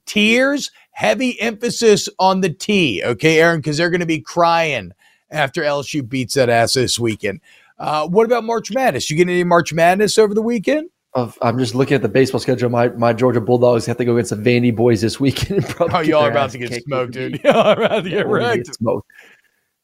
volunteers, 0.08 0.70
heavy 0.90 1.40
emphasis 1.40 2.08
on 2.18 2.40
the 2.40 2.50
T, 2.50 3.02
okay, 3.04 3.40
Aaron, 3.40 3.60
because 3.60 3.76
they're 3.76 3.90
going 3.90 4.00
to 4.00 4.06
be 4.06 4.20
crying 4.20 4.92
after 5.30 5.62
LSU 5.62 6.06
beats 6.06 6.34
that 6.34 6.48
ass 6.48 6.74
this 6.74 6.98
weekend. 6.98 7.40
Uh, 7.78 8.08
what 8.08 8.24
about 8.24 8.44
March 8.44 8.70
Madness? 8.72 9.10
You 9.10 9.16
get 9.16 9.28
any 9.28 9.44
March 9.44 9.72
Madness 9.72 10.18
over 10.18 10.34
the 10.34 10.42
weekend? 10.42 10.90
I'm 11.14 11.58
just 11.58 11.74
looking 11.74 11.96
at 11.96 12.02
the 12.02 12.08
baseball 12.08 12.38
schedule. 12.38 12.70
My 12.70 12.90
my 12.90 13.12
Georgia 13.12 13.40
Bulldogs 13.40 13.86
have 13.86 13.96
to 13.96 14.04
go 14.04 14.14
against 14.14 14.30
the 14.30 14.36
Vandy 14.36 14.74
boys 14.74 15.00
this 15.00 15.18
weekend. 15.18 15.64
Oh, 15.80 15.98
y'all 15.98 16.26
are 16.26 16.30
about 16.30 16.50
to 16.50 16.58
get 16.58 16.84
smoked, 16.84 17.12
dude. 17.12 17.42
Y'all 17.42 17.56
are 17.56 17.82
about 17.82 18.04
to 18.04 18.10
get 18.10 18.26
wrecked. 18.28 18.72
smoked. 18.74 19.10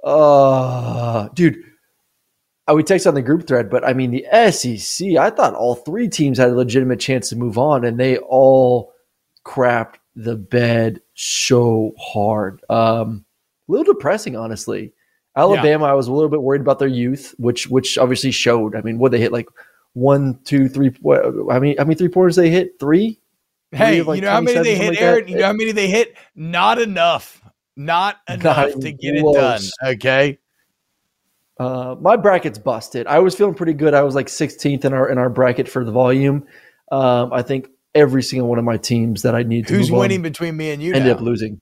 Uh, 0.05 1.29
dude, 1.35 1.57
I 2.69 2.73
would 2.73 2.87
text 2.87 3.09
on 3.09 3.15
the 3.15 3.23
group 3.23 3.49
thread, 3.49 3.69
but 3.69 3.85
I 3.85 3.95
mean 3.95 4.13
the 4.13 4.25
SEC. 4.53 5.17
I 5.17 5.31
thought 5.31 5.55
all 5.55 5.75
three 5.75 6.09
teams 6.09 6.39
had 6.39 6.51
a 6.51 6.55
legitimate 6.55 7.01
chance 7.01 7.31
to 7.31 7.37
move 7.37 7.59
on, 7.59 7.85
and 7.85 7.99
they 7.99 8.19
all 8.19 8.93
crapped 9.45 9.97
the 10.17 10.37
bed 10.37 11.01
so 11.15 11.93
hard. 11.99 12.63
Um, 12.69 13.25
a 13.69 13.73
little 13.73 13.93
depressing, 13.95 14.37
honestly. 14.37 14.93
Alabama, 15.37 15.87
I 15.87 15.95
was 15.95 16.07
a 16.07 16.13
little 16.13 16.29
bit 16.29 16.43
worried 16.43 16.61
about 16.61 16.79
their 16.79 16.89
youth, 16.89 17.35
which 17.39 17.67
which 17.67 17.99
obviously 17.99 18.31
showed. 18.31 18.77
I 18.77 18.83
mean, 18.83 18.99
what 18.99 19.11
they 19.11 19.19
hit 19.19 19.33
like 19.33 19.49
one, 19.95 20.39
two, 20.45 20.69
three. 20.69 20.95
What, 21.01 21.25
I 21.51 21.59
mean, 21.59 21.77
how 21.77 21.85
many 21.85 21.97
three 21.97 22.09
pointers 22.09 22.37
they 22.37 22.51
hit? 22.51 22.79
Three. 22.79 23.21
Hey, 23.73 24.03
like, 24.03 24.17
you 24.17 24.23
know 24.23 24.31
how 24.31 24.41
many 24.41 24.63
they 24.63 24.77
hit, 24.77 24.91
like 24.91 24.99
that? 24.99 25.05
Aaron? 25.05 25.29
You 25.29 25.39
know 25.39 25.47
how 25.47 25.53
many 25.53 25.73
they 25.73 25.89
hit? 25.89 26.17
Not 26.37 26.81
enough. 26.81 27.43
Not 27.77 28.21
enough 28.29 28.69
even 28.69 28.81
to 28.81 28.93
get 28.93 29.15
it 29.17 29.35
done. 29.35 29.61
Okay. 29.83 30.39
Uh, 31.59 31.97
my 32.01 32.17
bracket's 32.17 32.59
busted. 32.59 33.07
I 33.07 33.19
was 33.21 33.35
feeling 33.35 33.55
pretty 33.55 33.75
good. 33.75 33.95
I 33.95 34.03
was 34.03 34.15
like 34.15 34.27
16th 34.27 34.85
in 34.85 34.93
our 34.93 35.09
in 35.09 35.19
our 35.19 35.31
bracket 35.31 35.69
for 35.69 35.85
the 35.85 35.93
volume. 35.93 36.47
Um, 36.93 37.33
I 37.33 37.43
think 37.43 37.69
every 37.95 38.23
single 38.23 38.49
one 38.49 38.59
of 38.59 38.65
my 38.65 38.77
teams 38.77 39.23
that 39.23 39.35
I 39.35 39.43
need 39.43 39.67
to 39.69 39.75
Who's 39.75 39.91
move 39.91 39.95
on 39.97 40.01
winning 40.01 40.23
between 40.23 40.57
me 40.57 40.71
and 40.71 40.83
you? 40.83 40.95
ended 40.95 41.09
now? 41.09 41.15
up 41.15 41.21
losing. 41.21 41.61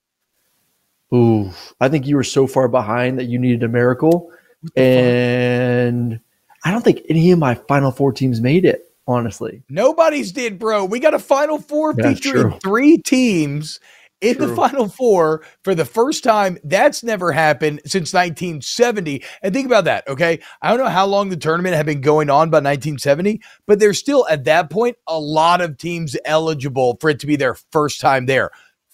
Ooh, 1.14 1.50
I 1.80 1.88
think 1.88 2.06
you 2.06 2.16
were 2.16 2.24
so 2.24 2.46
far 2.46 2.68
behind 2.68 3.18
that 3.18 3.24
you 3.24 3.38
needed 3.38 3.62
a 3.62 3.68
miracle, 3.68 4.30
and 4.76 6.20
I 6.64 6.70
don't 6.70 6.82
think 6.82 7.02
any 7.08 7.30
of 7.32 7.38
my 7.38 7.54
final 7.54 7.90
four 7.90 8.12
teams 8.12 8.40
made 8.40 8.64
it. 8.64 8.88
Honestly, 9.06 9.62
Nobody's 9.68 10.30
did, 10.30 10.60
bro. 10.60 10.84
We 10.84 11.00
got 11.00 11.12
a 11.12 11.18
Final 11.18 11.58
Four 11.58 11.92
That's 11.92 12.20
featuring 12.20 12.50
true. 12.50 12.58
three 12.62 12.98
teams 12.98 13.80
in 14.22 14.38
the 14.38 14.54
Final 14.56 14.88
Four 14.88 15.44
for 15.64 15.74
the 15.74 15.84
first 15.84 16.24
time. 16.24 16.56
That's 16.64 17.02
never 17.02 17.32
happened 17.32 17.80
since 17.84 18.14
1970. 18.14 19.22
And 19.42 19.52
think 19.52 19.66
about 19.66 19.84
that, 19.84 20.08
okay? 20.08 20.40
I 20.62 20.70
don't 20.70 20.78
know 20.78 20.90
how 20.90 21.06
long 21.06 21.28
the 21.28 21.36
tournament 21.36 21.74
had 21.74 21.84
been 21.84 22.00
going 22.00 22.30
on 22.30 22.48
by 22.48 22.58
1970, 22.58 23.42
but 23.66 23.80
there's 23.80 23.98
still 23.98 24.26
at 24.30 24.44
that 24.44 24.70
point 24.70 24.96
a 25.06 25.18
lot 25.18 25.60
of 25.60 25.76
teams 25.76 26.16
eligible 26.24 26.96
for 27.00 27.10
it 27.10 27.20
to 27.20 27.26
be 27.26 27.36
their 27.36 27.56
first 27.72 28.00
time 28.00 28.26
there. 28.26 28.50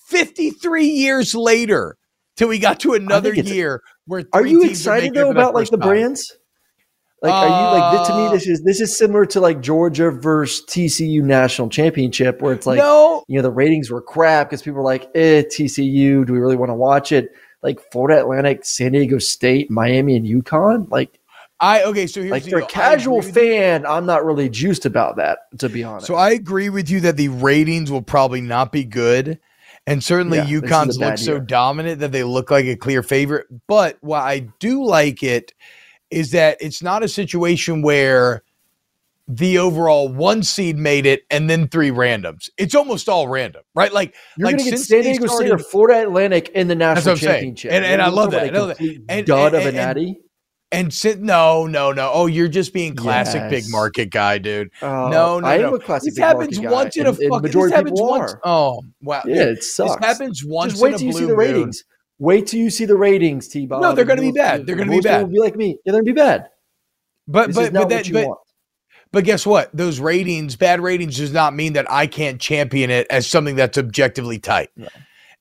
53 0.07 0.87
years 0.87 1.35
later, 1.35 1.97
till 2.37 2.49
we 2.49 2.59
got 2.59 2.81
to 2.81 2.95
another 2.95 3.35
year 3.35 3.83
where 4.07 4.25
are 4.33 4.47
you 4.47 4.63
teams 4.63 4.79
excited 4.79 5.13
though 5.13 5.31
about 5.31 5.55
like 5.55 5.69
the 5.69 5.77
time. 5.77 5.89
brands? 5.89 6.39
Like, 7.21 7.35
are 7.35 7.49
you 7.49 7.81
like 7.81 7.99
this, 7.99 8.07
to 8.09 8.15
Uh, 8.15 8.17
me? 8.17 8.29
This 8.33 8.47
is 8.47 8.63
this 8.63 8.81
is 8.81 8.97
similar 8.97 9.27
to 9.27 9.41
like 9.41 9.61
Georgia 9.61 10.11
versus 10.11 10.65
TCU 10.67 11.23
national 11.23 11.69
championship, 11.69 12.41
where 12.41 12.53
it's 12.53 12.67
like 12.67 12.79
no, 12.79 13.25
you 13.27 13.37
know 13.37 13.43
the 13.43 13.51
ratings 13.51 13.91
were 13.91 14.01
crap 14.01 14.49
because 14.49 14.63
people 14.63 14.79
were 14.79 14.85
like, 14.85 15.11
"Eh, 15.15 15.43
TCU, 15.43 16.25
do 16.25 16.33
we 16.33 16.39
really 16.39 16.57
want 16.57 16.71
to 16.71 16.75
watch 16.75 17.11
it?" 17.11 17.31
Like 17.61 17.81
Florida 17.91 18.21
Atlantic, 18.21 18.65
San 18.65 18.93
Diego 18.93 19.19
State, 19.19 19.69
Miami, 19.69 20.17
and 20.17 20.27
UConn. 20.27 20.89
Like, 20.93 21.19
I 21.59 21.83
okay. 21.85 22.07
So 22.07 22.21
here's 22.21 22.31
like 22.31 22.45
the 22.45 22.51
for 22.51 22.59
a 22.59 22.67
casual 22.67 23.21
fan, 23.21 23.85
I'm 23.85 24.07
not 24.07 24.25
really 24.25 24.49
juiced 24.49 24.87
about 24.87 25.17
that, 25.17 25.39
to 25.59 25.69
be 25.69 25.83
honest. 25.83 26.07
So 26.07 26.15
I 26.15 26.31
agree 26.31 26.69
with 26.69 26.89
you 26.89 27.01
that 27.01 27.17
the 27.17 27.29
ratings 27.29 27.91
will 27.91 28.03
probably 28.03 28.41
not 28.41 28.71
be 28.71 28.85
good. 28.85 29.41
And 29.89 30.05
certainly 30.05 30.39
Yeah, 30.39 30.45
this 30.45 30.53
is 30.53 30.63
a 30.63 30.67
UConn's 30.67 30.99
look 30.99 31.19
so 31.19 31.41
dominant 31.41 32.01
that 32.01 32.13
they 32.13 32.23
look 32.23 32.51
like 32.51 32.67
a 32.67 32.77
clear 32.77 33.03
favorite. 33.03 33.47
But 33.67 33.97
what 34.03 34.23
I 34.23 34.41
do 34.61 34.85
like 34.85 35.23
it 35.23 35.53
is 36.11 36.31
that 36.33 36.57
it's 36.61 36.83
not 36.83 37.03
a 37.03 37.09
situation 37.09 37.83
where 37.83 38.43
the 39.31 39.59
overall 39.59 40.09
one 40.09 40.43
seed 40.43 40.77
made 40.79 41.05
it 41.05 41.21
and 41.31 41.51
then 41.51 41.69
three 41.69 41.91
randoms. 41.91 42.49
It's 42.57 42.75
almost 42.75 43.09
all 43.11 43.29
random, 43.29 43.63
right? 43.75 43.93
Like 43.93 44.15
You're 44.39 44.47
like 44.47 44.55
going 44.57 44.65
to 44.65 44.71
get 44.71 44.79
since 44.79 44.89
San 44.89 45.03
Diego 45.03 45.27
State 45.27 45.51
or 45.51 45.59
Florida 45.59 46.03
Atlantic 46.03 46.49
in 46.55 46.67
the 46.69 46.75
national 46.75 47.17
championship, 47.17 47.71
And- 47.73 47.85
and 47.85 48.01
I 48.01 48.09
love 48.09 48.31
that. 48.31 48.45
I 48.45 48.49
that. 48.51 49.03
And- 49.09 49.27
dud 49.27 49.53
and- 49.55 49.63
of 49.67 49.67
a 49.69 49.73
natty. 49.77 50.19
and 50.73 50.93
sit 50.95 51.21
no, 51.21 51.67
no, 51.67 51.93
no. 51.93 52.11
Oh, 52.13 52.25
you're 52.27 52.49
just 52.49 52.73
being 52.73 52.95
classic 52.97 53.51
big 53.51 53.65
market 53.69 54.07
guy, 54.11 54.39
dude. 54.39 54.71
Uh, 54.81 54.87
no, 55.11 55.41
no, 55.41 55.47
I 55.47 55.59
no. 55.59 55.69
am 55.69 55.75
a 55.75 55.79
classic 55.79 56.07
this 56.13 56.15
big 56.15 56.25
happens 56.25 56.57
market 56.59 56.63
guy, 56.71 56.73
once 56.73 56.97
in 56.97 57.05
a 57.07 57.09
and- 57.11 57.19
and 57.19 57.29
fucking. 57.31 57.43
majority 57.43 57.71
This 57.73 57.77
happens 57.77 58.01
once. 58.01 58.33
are. 58.33 58.41
Oh 58.45 58.83
wow, 59.03 59.23
Yeah, 59.27 59.35
dude, 59.45 59.59
it 59.59 59.65
sucks. 59.65 59.95
This 59.97 60.05
happens 60.07 60.43
once 60.47 60.73
Just 60.73 60.83
wait 60.83 60.89
in 60.89 60.95
a 60.95 60.99
till 60.99 61.07
you 61.07 61.13
see 61.13 61.25
the 61.27 61.37
moon. 61.37 61.73
Wait 62.19 62.47
till 62.49 62.61
you 62.61 62.71
see 62.71 62.85
the 62.85 62.97
ratings, 62.97 63.49
T. 63.49 63.67
Bob. 63.67 63.83
No, 63.83 63.93
they're 63.95 64.05
gonna 64.05 64.21
be 64.21 64.33
bad. 64.33 64.67
They're 64.67 64.77
gonna 64.77 64.91
be 64.91 65.01
bad. 65.01 65.23
will 65.23 65.29
Be 65.33 65.39
like 65.41 65.57
me. 65.57 65.79
Yeah, 65.85 65.93
they're 65.93 66.03
gonna 66.03 66.13
be 66.13 66.13
bad. 66.13 66.49
But 67.27 67.49
This 67.49 67.57
but 67.57 67.73
but 67.73 67.89
that 67.91 68.11
but, 68.13 68.27
want. 68.27 68.41
but 69.13 69.25
guess 69.25 69.47
what? 69.47 69.71
Those 69.77 70.01
ratings, 70.01 70.57
bad 70.57 70.81
ratings, 70.81 71.17
does 71.19 71.33
not 71.33 71.55
mean 71.55 71.75
that 71.75 71.91
I 71.91 72.07
can't 72.07 72.41
champion 72.41 72.91
it 72.91 73.07
as 73.11 73.27
something 73.27 73.55
that's 73.55 73.79
objectively 73.79 74.39
tight. 74.39 74.71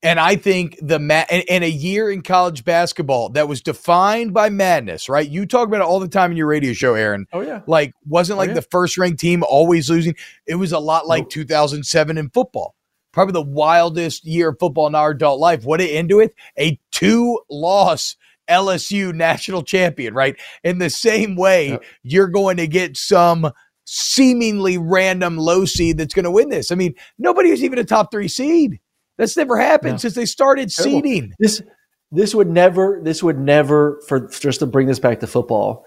And 0.03 0.19
I 0.19 0.35
think 0.35 0.77
the 0.79 0.99
ma- 0.99 1.25
in, 1.31 1.41
in 1.47 1.63
a 1.63 1.69
year 1.69 2.11
in 2.11 2.21
college 2.21 2.63
basketball 2.63 3.29
that 3.29 3.47
was 3.47 3.61
defined 3.61 4.31
by 4.31 4.49
madness, 4.49 5.09
right? 5.09 5.27
You 5.27 5.47
talk 5.47 5.67
about 5.67 5.81
it 5.81 5.85
all 5.87 5.99
the 5.99 6.07
time 6.07 6.29
in 6.29 6.37
your 6.37 6.45
radio 6.45 6.73
show, 6.73 6.93
Aaron. 6.93 7.25
Oh 7.33 7.41
yeah. 7.41 7.61
Like, 7.65 7.93
wasn't 8.05 8.35
Oh, 8.35 8.39
like 8.39 8.49
yeah. 8.49 8.53
the 8.55 8.61
first 8.61 8.99
ranked 8.99 9.19
team 9.19 9.43
always 9.49 9.89
losing. 9.89 10.13
It 10.45 10.53
was 10.55 10.71
a 10.71 10.77
lot 10.79 11.07
like 11.07 11.23
Nope. 11.23 11.29
2007 11.31 12.17
in 12.19 12.29
football. 12.29 12.75
Probably 13.17 13.33
the 13.33 13.41
wildest 13.41 14.25
year 14.25 14.49
of 14.49 14.59
football 14.59 14.85
in 14.85 14.93
our 14.93 15.09
adult 15.09 15.39
life. 15.39 15.65
What 15.65 15.81
it 15.81 15.89
ended 15.89 16.17
with? 16.17 16.33
A 16.59 16.79
two 16.91 17.39
loss 17.49 18.15
LSU 18.47 19.11
national 19.11 19.63
champion, 19.63 20.13
right? 20.13 20.35
In 20.63 20.77
the 20.77 20.91
same 20.91 21.35
way, 21.35 21.69
Yep. 21.69 21.83
you're 22.03 22.27
going 22.27 22.57
to 22.57 22.67
get 22.67 22.95
some 22.95 23.51
seemingly 23.85 24.77
random 24.77 25.35
low 25.35 25.65
seed 25.65 25.97
that's 25.97 26.13
going 26.13 26.25
to 26.25 26.31
win 26.31 26.49
this. 26.49 26.71
I 26.71 26.75
mean, 26.75 26.93
nobody 27.17 27.49
was 27.49 27.63
even 27.63 27.79
a 27.79 27.83
top 27.83 28.11
three 28.11 28.27
seed. 28.27 28.79
That's 29.17 29.35
never 29.35 29.57
happened 29.57 29.93
No. 29.93 29.97
since 29.97 30.13
they 30.13 30.25
started 30.27 30.69
Terrible. 30.69 31.01
seeding. 31.01 31.33
This 31.39 31.63
this 32.11 32.35
would 32.35 32.49
never 32.51 33.01
this 33.03 33.23
would 33.23 33.39
never 33.39 33.99
for 34.07 34.27
just 34.27 34.59
to 34.59 34.67
bring 34.67 34.85
this 34.85 34.99
back 34.99 35.21
to 35.21 35.27
football. 35.27 35.85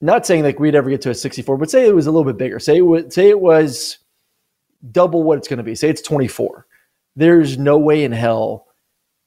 Not 0.00 0.26
saying 0.26 0.42
like 0.42 0.58
we'd 0.58 0.74
ever 0.74 0.90
get 0.90 1.02
to 1.02 1.10
a 1.10 1.14
64, 1.14 1.56
but 1.56 1.70
say 1.70 1.86
it 1.86 1.94
was 1.94 2.08
a 2.08 2.10
little 2.10 2.24
bit 2.30 2.36
bigger. 2.36 2.58
Say 2.58 2.78
it 2.78 2.82
would 2.82 3.12
say 3.12 3.28
it 3.28 3.40
was 3.40 3.98
double 4.92 5.22
what 5.22 5.38
it's 5.38 5.48
going 5.48 5.58
to 5.58 5.62
be. 5.62 5.74
Say 5.74 5.88
it's 5.88 6.02
24. 6.02 6.66
There's 7.16 7.58
no 7.58 7.78
way 7.78 8.04
in 8.04 8.12
hell 8.12 8.66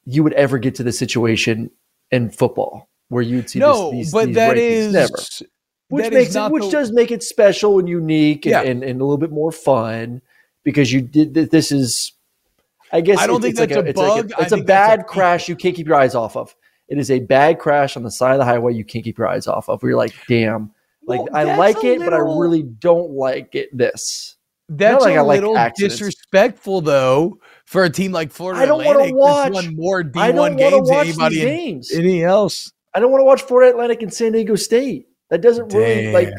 you 0.05 0.23
would 0.23 0.33
ever 0.33 0.57
get 0.57 0.75
to 0.75 0.83
the 0.83 0.91
situation 0.91 1.69
in 2.11 2.29
football 2.29 2.89
where 3.09 3.21
you'd 3.21 3.49
see 3.49 3.59
No, 3.59 3.91
this, 3.91 4.05
these, 4.07 4.11
but 4.13 4.25
these 4.27 4.35
that 4.35 4.57
is 4.57 4.93
never. 4.93 5.17
Which 5.89 6.03
that 6.05 6.13
makes 6.13 6.35
it, 6.35 6.51
which 6.51 6.63
the- 6.65 6.71
does 6.71 6.91
make 6.93 7.11
it 7.11 7.21
special 7.21 7.77
and 7.79 7.89
unique 7.89 8.45
and, 8.45 8.51
Yeah. 8.51 8.61
and, 8.61 8.83
and 8.83 9.01
a 9.01 9.03
little 9.03 9.17
bit 9.17 9.31
more 9.31 9.51
fun 9.51 10.21
because 10.63 10.91
you 10.93 11.01
did 11.01 11.33
this 11.33 11.71
is 11.71 12.13
I 12.93 13.01
guess 13.01 13.19
I 13.19 13.27
don't 13.27 13.37
it- 13.37 13.41
think 13.41 13.51
it's 13.53 13.59
like 13.59 13.69
that's 13.69 13.85
a 13.85 13.89
it's 13.89 13.97
like 13.99 14.07
bug. 14.29 14.31
It's 14.41 14.51
a 14.51 14.55
think 14.55 14.63
a 14.63 14.65
bad 14.65 15.07
crash 15.07 15.49
you 15.49 15.55
can't 15.57 15.75
keep 15.75 15.87
your 15.87 15.97
eyes 15.97 16.15
off 16.15 16.35
of. 16.37 16.55
It 16.87 16.97
is 16.97 17.11
a 17.11 17.19
bad 17.19 17.59
crash 17.59 17.95
on 17.97 18.03
the 18.03 18.11
side 18.11 18.33
of 18.33 18.39
the 18.39 18.45
highway 18.45 18.73
you 18.73 18.83
can't 18.85 19.03
keep 19.03 19.17
your 19.17 19.27
eyes 19.27 19.47
off 19.47 19.69
of. 19.69 19.81
Where 19.83 19.91
you're 19.91 19.97
like, 19.97 20.13
damn, 20.27 20.71
like 21.05 21.19
Well, 21.21 21.29
I 21.35 21.57
like 21.57 21.83
a 21.83 21.93
it, 21.93 21.99
but 21.99 22.13
I 22.13 22.17
really 22.19 22.63
don't 22.63 23.11
like 23.11 23.53
it. 23.55 23.75
This 23.77 24.35
That's 24.77 25.03
like 25.03 25.15
a 25.15 25.19
I 25.19 25.21
little 25.21 25.57
accidents. 25.57 25.95
disrespectful, 25.97 26.81
though, 26.81 27.39
for 27.65 27.83
a 27.83 27.89
team 27.89 28.11
like 28.11 28.31
Florida 28.31 28.61
I 28.61 28.65
don't 28.65 28.83
wanna 28.85 28.99
Atlantic 28.99 29.15
watch- 29.15 29.53
won 29.53 29.75
more 29.75 30.03
D1 30.03 30.17
I 30.21 30.31
don't 30.31 30.37
want 30.37 30.57
to 30.59 30.59
games 30.59 30.87
than 30.89 30.97
anybody 30.99 31.35
games. 31.35 31.91
any 31.93 32.23
else. 32.23 32.71
I 32.93 32.99
don't 32.99 33.11
want 33.11 33.21
to 33.21 33.25
watch 33.25 33.41
Florida 33.41 33.71
Atlantic 33.71 34.01
and 34.01 34.13
San 34.13 34.31
Diego 34.33 34.55
State. 34.55 35.07
That 35.29 35.41
doesn't 35.41 35.73
really 35.73 36.11
like 36.13 36.29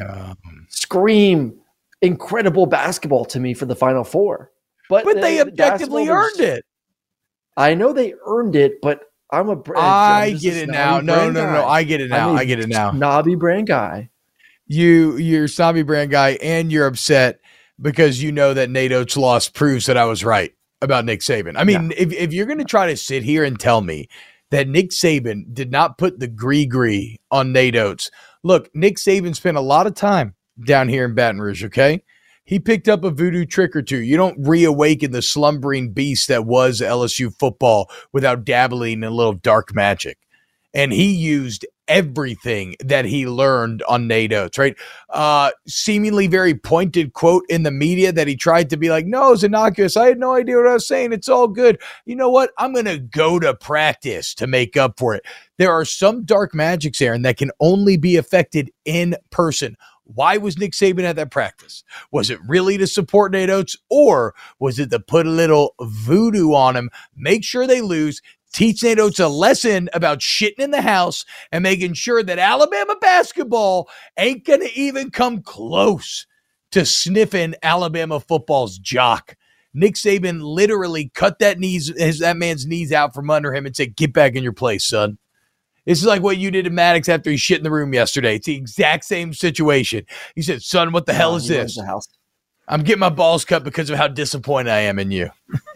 scream 0.69 1.53
incredible 2.01 2.65
basketball 2.65 3.25
to 3.25 3.39
me 3.39 3.53
for 3.53 3.65
the 3.65 3.75
Final 3.75 4.03
Four. 4.03 4.51
But, 4.89 5.05
But 5.05 5.21
they 5.21 5.37
the- 5.37 5.45
the 5.45 5.51
objectively 5.51 6.05
basketball 6.05 6.23
was- 6.23 6.39
earned 6.39 6.49
it. 6.57 6.65
I 7.55 7.73
know 7.75 7.93
they 7.93 8.13
earned 8.25 8.55
it, 8.55 8.81
but 8.81 9.01
I'm 9.31 9.49
a. 9.49 9.55
br- 9.55 9.77
I'm 9.77 9.83
I 9.83 10.31
get 10.39 10.57
it 10.57 10.69
now. 10.69 10.99
No, 11.01 11.29
no, 11.29 11.31
no, 11.31 11.51
no. 11.53 11.65
I 11.65 11.83
get 11.83 12.01
it 12.01 12.09
now. 12.09 12.33
I 12.33 12.45
get 12.45 12.59
it 12.59 12.67
now. 12.69 12.91
Snobby 12.91 13.35
brand 13.35 13.67
guy. 13.67 14.09
You, 14.67 15.17
you're 15.17 15.47
snobby 15.47 15.83
brand 15.83 16.09
guy, 16.11 16.37
and 16.41 16.71
you're 16.71 16.87
upset 16.87 17.39
because 17.81 18.21
you 18.21 18.31
know 18.31 18.53
that 18.53 18.69
Nate 18.69 18.91
Oats' 18.91 19.17
loss 19.17 19.49
proves 19.49 19.85
that 19.85 19.97
I 19.97 20.05
was 20.05 20.23
right 20.23 20.53
about 20.81 21.05
Nick 21.05 21.21
Saban. 21.21 21.53
I 21.57 21.63
mean, 21.63 21.93
if, 21.97 22.11
if 22.13 22.33
you're 22.33 22.45
going 22.45 22.59
to 22.59 22.65
try 22.65 22.87
to 22.87 22.97
sit 22.97 23.23
here 23.23 23.43
and 23.43 23.59
tell 23.59 23.81
me 23.81 24.07
that 24.51 24.67
Nick 24.67 24.91
Saban 24.91 25.53
did 25.53 25.71
not 25.71 25.97
put 25.97 26.19
the 26.19 26.27
gris-gris 26.27 27.17
on 27.31 27.53
Nate 27.53 27.75
Oats, 27.75 28.11
look, 28.43 28.69
Nick 28.75 28.97
Saban 28.97 29.35
spent 29.35 29.57
a 29.57 29.61
lot 29.61 29.87
of 29.87 29.95
time 29.95 30.35
down 30.65 30.89
here 30.89 31.05
in 31.05 31.15
Baton 31.15 31.41
Rouge, 31.41 31.63
okay? 31.63 32.03
He 32.45 32.59
picked 32.59 32.89
up 32.89 33.03
a 33.03 33.09
voodoo 33.09 33.45
trick 33.45 33.75
or 33.75 33.81
two. 33.81 34.01
You 34.01 34.17
don't 34.17 34.45
reawaken 34.45 35.11
the 35.11 35.21
slumbering 35.21 35.93
beast 35.93 36.27
that 36.27 36.45
was 36.45 36.81
LSU 36.81 37.33
football 37.39 37.89
without 38.11 38.43
dabbling 38.43 38.99
in 38.99 39.03
a 39.05 39.11
little 39.11 39.33
dark 39.33 39.73
magic. 39.73 40.17
And 40.73 40.91
he 40.91 41.13
used 41.13 41.65
everything 41.87 42.75
that 42.79 43.05
he 43.05 43.27
learned 43.27 43.83
on 43.87 44.07
Nate 44.07 44.33
Oats, 44.33 44.57
right? 44.57 44.75
Uh, 45.09 45.51
seemingly 45.67 46.27
very 46.27 46.55
pointed 46.55 47.13
quote 47.13 47.43
in 47.49 47.63
the 47.63 47.71
media 47.71 48.11
that 48.11 48.27
he 48.27 48.35
tried 48.35 48.69
to 48.69 48.77
be 48.77 48.89
like, 48.89 49.05
no, 49.05 49.33
it's 49.33 49.43
innocuous. 49.43 49.97
I 49.97 50.07
had 50.07 50.19
no 50.19 50.33
idea 50.33 50.57
what 50.57 50.67
I 50.67 50.73
was 50.73 50.87
saying. 50.87 51.13
It's 51.13 51.29
all 51.29 51.47
good. 51.47 51.81
You 52.05 52.15
know 52.15 52.29
what? 52.29 52.51
I'm 52.57 52.73
going 52.73 52.85
to 52.85 52.99
go 52.99 53.39
to 53.39 53.53
practice 53.53 54.33
to 54.35 54.47
make 54.47 54.77
up 54.77 54.97
for 54.97 55.15
it. 55.15 55.23
There 55.57 55.71
are 55.71 55.85
some 55.85 56.25
dark 56.25 56.53
magics, 56.53 57.01
Aaron, 57.01 57.21
that 57.23 57.37
can 57.37 57.51
only 57.59 57.97
be 57.97 58.17
affected 58.17 58.71
in 58.85 59.15
person. 59.29 59.75
Why 60.05 60.37
was 60.37 60.57
Nick 60.57 60.73
Saban 60.73 61.03
at 61.03 61.15
that 61.15 61.31
practice? 61.31 61.83
Was 62.11 62.29
it 62.29 62.39
really 62.45 62.77
to 62.77 62.87
support 62.87 63.31
Nate 63.31 63.49
Oats, 63.49 63.77
or 63.89 64.35
was 64.59 64.77
it 64.77 64.91
to 64.91 64.99
put 64.99 65.25
a 65.25 65.31
little 65.31 65.75
voodoo 65.79 66.53
on 66.53 66.75
him, 66.75 66.89
make 67.15 67.43
sure 67.43 67.65
they 67.65 67.81
lose, 67.81 68.21
teach 68.53 68.83
Nate 68.83 68.99
Oats 68.99 69.19
a 69.19 69.27
lesson 69.27 69.89
about 69.93 70.19
shitting 70.19 70.59
in 70.59 70.71
the 70.71 70.81
house, 70.81 71.25
and 71.51 71.63
making 71.63 71.93
sure 71.93 72.23
that 72.23 72.39
Alabama 72.39 72.95
basketball 73.01 73.89
ain't 74.17 74.45
going 74.45 74.61
to 74.61 74.79
even 74.79 75.11
come 75.11 75.41
close 75.41 76.25
to 76.71 76.85
sniffing 76.85 77.55
Alabama 77.61 78.19
football's 78.19 78.77
jock? 78.77 79.35
Nick 79.73 79.95
Saban 79.95 80.41
literally 80.41 81.11
cut 81.15 81.39
that 81.39 81.59
knees, 81.59 81.91
his, 81.97 82.19
that 82.19 82.37
man's 82.37 82.65
knees 82.65 82.91
out 82.91 83.13
from 83.13 83.29
under 83.29 83.53
him 83.53 83.65
and 83.65 83.75
said, 83.75 83.95
"Get 83.95 84.13
back 84.13 84.35
in 84.35 84.43
your 84.43 84.53
place, 84.53 84.85
son." 84.85 85.17
This 85.85 85.99
is 85.99 86.05
like 86.05 86.21
what 86.21 86.37
you 86.37 86.49
did 86.49 86.63
to 86.63 86.69
Maddox 86.69 87.09
after 87.09 87.29
he 87.29 87.37
shit 87.37 87.57
in 87.57 87.63
the 87.63 87.71
room 87.71 87.93
yesterday. 87.93 88.35
It's 88.35 88.45
the 88.45 88.55
exact 88.55 89.03
same 89.03 89.33
situation. 89.33 90.05
He 90.35 90.41
said, 90.41 90.61
"Son, 90.61 90.91
what 90.91 91.05
the 91.05 91.13
hell 91.13 91.35
is 91.35 91.47
this? 91.47 91.75
The 91.75 91.85
house. 91.85 92.07
I'm 92.67 92.83
getting 92.83 92.99
my 92.99 93.09
balls 93.09 93.43
cut 93.43 93.65
because 93.65 93.89
of 93.89 93.97
how 93.97 94.07
disappointed 94.07 94.71
I 94.71 94.81
am 94.81 94.99
in 94.99 95.11
you." 95.11 95.29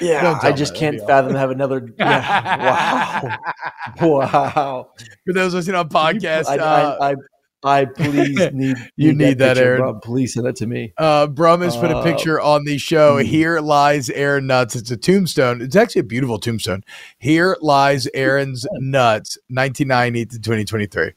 Yeah, 0.00 0.38
I 0.42 0.52
just 0.52 0.74
can't 0.74 1.00
fathom 1.06 1.34
have 1.34 1.50
another. 1.50 1.88
Yeah, 1.98 3.36
wow, 4.00 4.18
wow. 4.20 4.90
For 5.26 5.32
those 5.32 5.54
listening 5.54 5.76
on 5.76 5.88
podcast, 5.88 6.46
I, 6.46 6.58
uh, 6.58 6.96
I, 7.00 7.10
I, 7.10 7.14
I 7.80 7.84
please 7.84 8.38
need. 8.52 8.76
You 8.96 9.12
need 9.14 9.38
that, 9.38 9.56
picture, 9.56 9.64
Aaron. 9.70 9.82
Rob. 9.82 10.02
Please 10.02 10.34
send 10.34 10.46
that 10.46 10.56
to 10.56 10.66
me. 10.66 10.92
Uh, 10.98 11.26
Brum 11.26 11.62
has 11.62 11.76
put 11.76 11.90
a 11.90 11.98
Uh, 11.98 12.02
picture 12.02 12.40
on 12.40 12.64
the 12.64 12.78
show. 12.78 13.18
hmm. 13.18 13.24
Here 13.24 13.60
lies 13.60 14.10
Aaron 14.10 14.46
Nuts. 14.46 14.76
It's 14.76 14.90
a 14.90 14.96
tombstone. 14.96 15.60
It's 15.62 15.76
actually 15.76 16.00
a 16.00 16.04
beautiful 16.04 16.38
tombstone. 16.38 16.82
Here 17.18 17.56
lies 17.60 18.08
Aaron's 18.14 18.66
nuts, 18.74 19.38
1990 19.48 20.26
to 20.26 20.38
2023. 20.40 21.12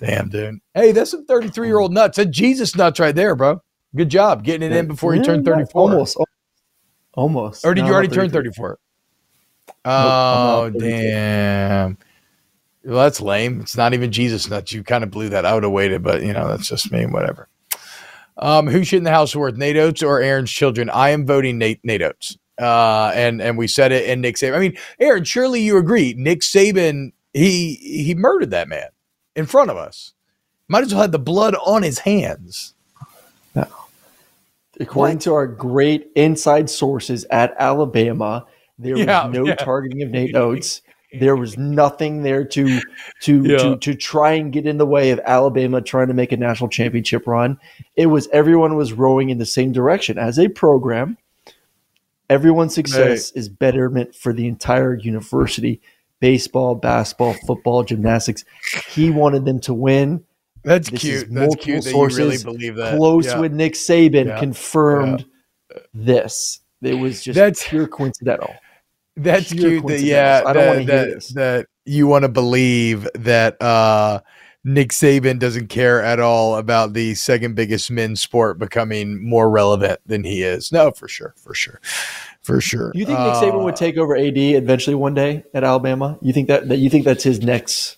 Damn, 0.00 0.28
dude. 0.28 0.60
Hey, 0.74 0.92
that's 0.92 1.10
some 1.10 1.24
33 1.26 1.66
year 1.66 1.78
old 1.78 1.92
nuts. 1.92 2.16
That's 2.18 2.30
Jesus 2.30 2.76
nuts 2.76 3.00
right 3.00 3.14
there, 3.14 3.34
bro. 3.34 3.60
Good 3.96 4.10
job 4.10 4.44
getting 4.44 4.70
it 4.70 4.76
in 4.76 4.86
before 4.86 5.14
you 5.14 5.20
Yeah, 5.20 5.26
turned 5.26 5.44
34. 5.44 5.80
Almost. 5.80 6.16
Almost. 6.16 6.28
Or 7.64 7.74
did 7.74 7.82
No, 7.82 7.88
you 7.88 7.92
already 7.94 8.08
turn 8.08 8.30
34? 8.30 8.78
Oh, 9.84 10.70
34. 10.72 10.80
damn. 10.80 11.98
Well, 12.84 13.04
that's 13.04 13.20
lame. 13.20 13.60
It's 13.60 13.76
not 13.76 13.94
even 13.94 14.12
Jesus 14.12 14.48
nuts. 14.48 14.72
You 14.72 14.82
kind 14.84 15.04
of 15.04 15.10
blew 15.10 15.28
that. 15.30 15.46
I 15.46 15.54
would 15.54 15.64
have 15.64 15.72
waited, 15.72 16.02
but 16.02 16.22
you 16.22 16.32
know, 16.32 16.48
that's 16.48 16.68
just 16.68 16.92
me. 16.92 17.06
Whatever. 17.06 17.48
Um, 18.38 18.66
who 18.68 18.84
should 18.84 18.98
in 18.98 19.04
the 19.04 19.10
house 19.10 19.34
worth 19.36 19.56
Nate 19.56 19.76
Oats 19.76 20.02
or 20.02 20.20
Aaron's 20.20 20.50
children? 20.50 20.90
I 20.90 21.10
am 21.10 21.26
voting 21.26 21.58
Nate 21.58 21.80
Nate 21.84 22.02
Oats. 22.02 22.38
Uh, 22.60 23.12
and 23.14 23.40
and 23.42 23.58
we 23.58 23.68
said 23.68 23.92
it 23.92 24.08
in 24.08 24.20
Nick 24.20 24.36
Saban. 24.36 24.56
I 24.56 24.60
mean, 24.60 24.76
Aaron, 25.00 25.24
surely 25.24 25.60
you 25.60 25.76
agree. 25.76 26.14
Nick 26.16 26.40
Saban, 26.40 27.12
he 27.32 27.74
he 27.76 28.14
murdered 28.14 28.50
that 28.50 28.68
man 28.68 28.88
in 29.36 29.46
front 29.46 29.70
of 29.70 29.76
us. 29.76 30.14
Might 30.68 30.84
as 30.84 30.92
well 30.92 31.02
have 31.02 31.12
the 31.12 31.18
blood 31.18 31.54
on 31.66 31.82
his 31.82 32.00
hands. 32.00 32.74
According 34.80 35.18
to 35.20 35.34
our 35.34 35.46
great 35.46 36.10
inside 36.14 36.70
sources 36.70 37.24
at 37.30 37.54
Alabama, 37.58 38.46
there 38.78 38.96
Yeah, 38.96 39.26
was 39.26 39.34
no 39.36 39.46
yeah. 39.46 39.54
targeting 39.56 40.02
of 40.02 40.10
Nate 40.12 40.36
Oats. 40.36 40.82
There 41.18 41.36
was 41.36 41.56
nothing 41.56 42.22
there 42.22 42.44
to 42.44 42.80
to, 43.22 43.42
Yeah. 43.44 43.56
to 43.58 43.76
to 43.78 43.94
try 43.94 44.32
and 44.32 44.52
get 44.52 44.66
in 44.66 44.76
the 44.78 44.86
way 44.86 45.10
of 45.10 45.20
Alabama 45.24 45.80
trying 45.80 46.08
to 46.08 46.14
make 46.14 46.32
a 46.32 46.36
national 46.36 46.68
championship 46.68 47.26
run. 47.26 47.58
It 47.96 48.06
was 48.06 48.28
everyone 48.32 48.76
was 48.76 48.92
rowing 48.92 49.30
in 49.30 49.38
the 49.38 49.46
same 49.46 49.72
direction 49.72 50.18
as 50.18 50.38
a 50.38 50.48
program. 50.48 51.16
Everyone's 52.30 52.74
success 52.74 53.30
is 53.32 53.48
betterment 53.48 54.14
for 54.14 54.34
the 54.34 54.46
entire 54.46 54.94
university. 54.94 55.80
Baseball, 56.20 56.74
basketball, 56.74 57.34
football, 57.46 57.84
gymnastics. 57.84 58.44
He 58.90 59.08
wanted 59.08 59.44
them 59.46 59.60
to 59.60 59.72
win. 59.72 60.24
That's 60.68 60.90
This 60.90 61.00
cute. 61.00 61.26
That's 61.30 61.54
cute 61.56 61.84
that 61.84 61.90
you 61.90 61.96
really 61.96 62.36
sources 62.36 62.44
believe 62.44 62.76
that. 62.76 62.96
Close 62.96 63.26
Yeah. 63.26 63.38
with 63.40 63.52
Nick 63.52 63.72
Saban 63.74 64.26
Yeah. 64.26 64.38
confirmed 64.38 65.24
this. 65.94 66.60
It 66.82 66.94
was 66.94 67.22
just 67.22 67.36
That's- 67.36 67.66
pure 67.66 67.86
coincidental. 67.86 68.54
That's 69.16 69.52
pure 69.52 69.70
cute. 69.70 69.86
That, 69.88 70.00
yeah, 70.00 70.42
I 70.46 70.52
don't 70.52 70.62
that, 70.62 70.68
wanna 70.68 70.80
hear 70.80 70.86
that, 71.06 71.14
this. 71.14 71.28
that 71.30 71.66
you 71.84 72.06
want 72.06 72.22
to 72.22 72.28
believe 72.28 73.08
that 73.14 73.60
uh, 73.60 74.20
Nick 74.64 74.90
Saban 74.90 75.38
doesn't 75.40 75.68
care 75.68 76.00
at 76.02 76.20
all 76.20 76.56
about 76.56 76.92
the 76.92 77.14
second 77.14 77.54
biggest 77.56 77.90
men's 77.90 78.20
sport 78.20 78.58
becoming 78.58 79.20
more 79.26 79.50
relevant 79.50 79.98
than 80.06 80.22
he 80.22 80.42
is. 80.42 80.70
No, 80.70 80.90
for 80.92 81.08
sure, 81.08 81.34
for 81.36 81.52
sure, 81.54 81.80
for 82.42 82.60
sure. 82.60 82.92
You 82.94 83.06
think 83.06 83.18
Nick 83.18 83.32
Saban 83.34 83.60
Uh, 83.60 83.64
would 83.64 83.76
take 83.76 83.96
over 83.96 84.16
AD 84.16 84.54
eventually 84.54 84.94
one 84.94 85.14
day 85.14 85.42
at 85.52 85.64
Alabama? 85.64 86.16
You 86.22 86.32
think 86.32 86.46
that, 86.48 86.68
that 86.68 86.76
you 86.78 86.88
think 86.88 87.04
that's 87.04 87.24
his 87.24 87.42
next 87.42 87.97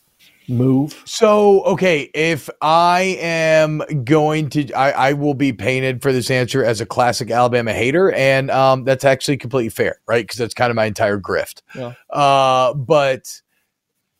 move? 0.51 1.01
So, 1.05 1.63
okay, 1.63 2.11
if 2.15 2.51
I 2.61 3.19
am 3.21 3.83
going 4.05 4.51
to, 4.51 4.73
I, 4.73 4.91
I 4.91 5.13
will 5.15 5.35
be 5.35 5.53
painted 5.53 6.03
for 6.03 6.13
this 6.13 6.31
answer 6.31 6.65
as 6.65 6.81
a 6.81 6.87
classic 6.87 7.31
Alabama 7.31 7.73
hater, 7.73 8.13
and 8.13 8.51
um, 8.51 8.85
that's 8.85 9.05
actually 9.05 9.37
completely 9.37 9.71
fair, 9.71 10.01
right? 10.07 10.23
Because 10.25 10.39
that's 10.39 10.55
kind 10.55 10.71
of 10.71 10.77
my 10.77 10.87
entire 10.87 11.19
grift. 11.19 11.63
Yeah. 11.75 11.95
Uh, 12.11 12.75
but 12.75 13.41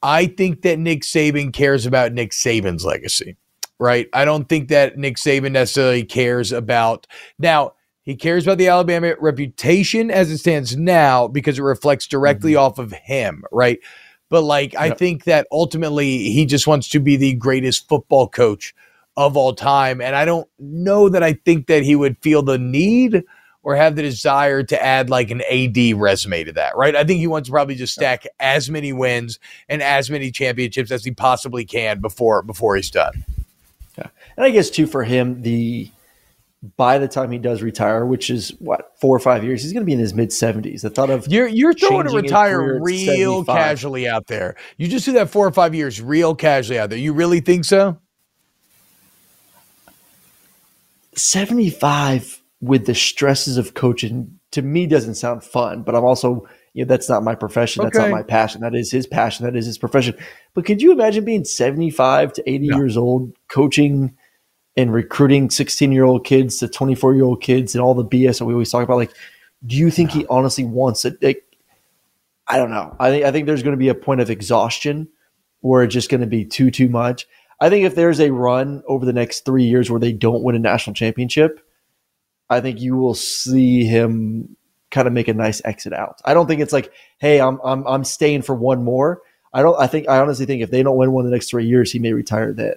I 0.03 0.27
think 0.27 0.63
that 0.63 0.79
Nick 0.79 1.03
Saban 1.03 1.53
cares 1.53 1.87
about 1.87 2.13
Nick 2.13 2.31
Saban's 2.31 2.85
legacy, 2.85 3.37
right? 3.79 4.09
I 4.13 4.25
don't 4.25 4.49
think 4.49 4.69
that 4.69 4.97
Nick 4.97 5.17
Saban 5.17 5.53
necessarily 5.53 6.05
cares 6.05 6.53
about 6.53 7.07
now. 7.39 7.75
He 8.03 8.17
cares 8.17 8.47
about 8.47 8.59
the 8.59 8.69
Alabama 8.69 9.15
reputation 9.21 10.11
as 10.11 10.31
it 10.31 10.39
stands 10.39 10.75
now 10.77 11.29
because 11.29 11.59
it 11.59 11.63
reflects 11.63 12.07
directly 12.07 12.57
off 12.57 12.79
of 12.79 12.93
him, 12.93 13.45
right? 13.53 13.79
But 14.31 14.43
like, 14.43 14.75
I 14.77 14.91
think 14.91 15.25
that 15.25 15.47
ultimately 15.53 16.31
he 16.31 16.47
just 16.47 16.67
wants 16.67 16.89
to 16.91 17.01
be 17.01 17.17
the 17.17 17.35
greatest 17.35 17.89
football 17.89 18.29
coach 18.29 18.75
of 19.17 19.37
all 19.37 19.53
time. 19.55 20.01
And 20.01 20.17
I 20.17 20.25
don't 20.25 20.49
know 20.59 21.09
that 21.09 21.23
I 21.23 21.35
think 21.35 21.67
that 21.67 21.83
he 21.83 21.97
would 21.97 22.17
feel 22.19 22.43
the 22.43 22.57
need 22.57 23.25
or 23.63 23.77
have 23.77 23.97
the 23.97 24.03
desire 24.03 24.63
to 24.63 24.83
add 24.83 25.11
like 25.11 25.31
an 25.31 25.43
AD 25.51 25.97
resume 25.97 26.45
to 26.45 26.53
that, 26.53 26.77
right? 26.77 26.97
I 26.97 27.05
think 27.05 27.19
he 27.19 27.27
wants 27.27 27.49
to 27.49 27.53
probably 27.53 27.75
just 27.75 27.93
stack 27.93 28.25
as 28.39 28.71
many 28.71 28.93
wins 28.93 29.39
and 29.69 29.83
as 29.83 30.09
many 30.09 30.31
championships 30.31 30.91
as 30.91 31.05
he 31.05 31.11
possibly 31.11 31.65
can 31.65 32.01
before 32.01 32.43
before 32.43 32.77
he's 32.77 32.91
done. 32.91 33.25
Yeah. 33.99 34.07
And 34.37 34.47
I 34.47 34.51
guess 34.51 34.71
too 34.71 34.87
for 34.87 35.05
him, 35.05 35.43
the 35.43 35.91
by 36.77 36.99
the 36.99 37.09
time 37.09 37.31
he 37.31 37.39
does 37.39 37.63
retire, 37.63 38.05
which 38.05 38.29
is 38.29 38.51
what 38.59 38.93
four 39.01 39.17
or 39.17 39.21
five 39.21 39.43
years, 39.45 39.63
he's 39.63 39.73
going 39.73 39.83
to 39.83 39.87
be 39.87 39.95
in 39.95 39.99
his 39.99 40.13
mid 40.13 40.33
seventies. 40.33 40.83
The 40.83 40.91
thought 40.91 41.09
of 41.09 41.27
You're 41.29 41.49
you're 41.49 41.73
throwing 41.73 42.07
to 42.07 42.15
retire 42.15 42.81
real 42.81 43.45
casually 43.45 44.07
out 44.07 44.27
there. 44.27 44.57
You 44.77 44.87
just 44.89 45.07
do 45.07 45.13
that 45.13 45.31
four 45.31 45.47
or 45.47 45.53
five 45.53 45.75
years 45.75 46.03
real 46.03 46.35
casually 46.35 46.79
out 46.79 46.91
there. 46.91 46.99
You 46.99 47.13
really 47.13 47.41
think 47.41 47.65
so? 47.65 47.99
seventy 51.15 51.71
five 51.71 52.41
with 52.61 52.87
the 52.87 52.95
stresses 52.95 53.57
of 53.57 53.75
coaching 53.75 54.39
to 54.51 54.63
me 54.63 54.87
doesn't 54.87 55.15
sound 55.15 55.43
fun. 55.43 55.83
But 55.83 55.95
I'm 55.95 56.05
also 56.05 56.47
you 56.75 56.85
know 56.85 56.89
that's 56.89 57.09
not 57.09 57.23
my 57.23 57.35
profession. 57.35 57.83
That's 57.83 57.97
not 57.97 58.11
my 58.11 58.23
passion. 58.23 58.61
That 58.61 58.75
is 58.75 58.93
his 58.93 59.07
passion. 59.07 59.47
That 59.47 59.57
is 59.57 59.65
his 59.65 59.79
profession. 59.79 60.15
But 60.55 60.67
could 60.67 60.83
you 60.83 60.93
imagine 60.93 61.25
being 61.25 61.45
seventy 61.45 61.91
five 61.91 62.35
to 62.35 62.49
eighty 62.49 62.69
No. 62.69 62.77
years 62.77 62.99
old, 62.99 63.33
coaching 63.49 64.15
and 64.81 64.93
recruiting 64.93 65.51
sixteen 65.51 65.93
year 65.93 66.05
old 66.05 66.25
kids 66.25 66.59
to 66.59 66.69
twenty 66.69 66.95
four 66.95 67.15
year 67.15 67.25
old 67.25 67.43
kids 67.43 67.75
and 67.75 67.83
all 67.83 67.95
the 67.95 68.05
BS 68.05 68.39
that 68.39 68.45
we 68.45 68.53
always 68.53 68.71
talk 68.71 68.83
about? 68.83 68.97
Like, 68.97 69.13
do 69.67 69.77
you 69.77 69.91
think 69.91 70.11
he 70.11 70.27
honestly 70.27 70.65
wants 70.65 71.05
it? 71.05 71.23
Like, 71.23 71.45
I 72.47 72.57
don't 72.57 72.71
know. 72.71 72.97
I 72.99 73.11
think 73.11 73.25
I 73.25 73.33
think 73.33 73.47
there's 73.47 73.63
going 73.63 73.77
to 73.77 73.79
be 73.79 73.89
a 73.89 73.95
point 73.95 74.21
of 74.21 74.31
exhaustion 74.31 75.09
where 75.61 75.83
it's 75.83 75.95
just 75.95 76.11
going 76.11 76.23
to 76.23 76.27
be 76.27 76.45
too 76.45 76.71
too 76.71 76.89
much. 76.89 77.27
I 77.61 77.69
think 77.69 77.85
if 77.85 77.95
there's 77.95 78.21
a 78.21 78.33
run 78.33 78.83
over 78.89 79.05
the 79.05 79.13
next 79.13 79.45
three 79.45 79.65
years 79.65 79.91
where 79.91 80.01
they 80.01 80.13
don't 80.13 80.43
win 80.43 80.57
a 80.57 80.59
national 80.59 80.95
championship, 80.95 81.61
I 82.49 82.61
think 82.61 82.81
you 82.81 82.97
will 82.97 83.15
see 83.15 83.85
him 83.85 84.57
kind 84.91 85.07
of 85.07 85.13
make 85.13 85.29
a 85.29 85.35
nice 85.35 85.63
exit 85.65 85.93
out. 85.93 86.21
I 86.25 86.35
don't 86.35 86.47
think 86.47 86.61
it's 86.61 86.73
like, 86.73 86.93
hey, 87.19 87.41
I'm 87.41 87.61
I'm 87.63 87.87
I'm 87.87 88.05
staying 88.05 88.43
for 88.43 88.55
one 88.55 88.83
more. 88.83 89.23
I 89.53 89.63
don't. 89.63 89.79
I 89.81 89.87
think 89.87 90.09
I 90.09 90.19
honestly 90.19 90.47
think 90.47 90.63
if 90.63 90.71
they 90.71 90.83
don't 90.83 90.97
win 90.97 91.13
one 91.13 91.25
the 91.25 91.31
next 91.31 91.51
three 91.51 91.67
years, 91.67 91.93
he 91.93 91.99
may 91.99 92.13
retire 92.13 92.53
then. 92.53 92.75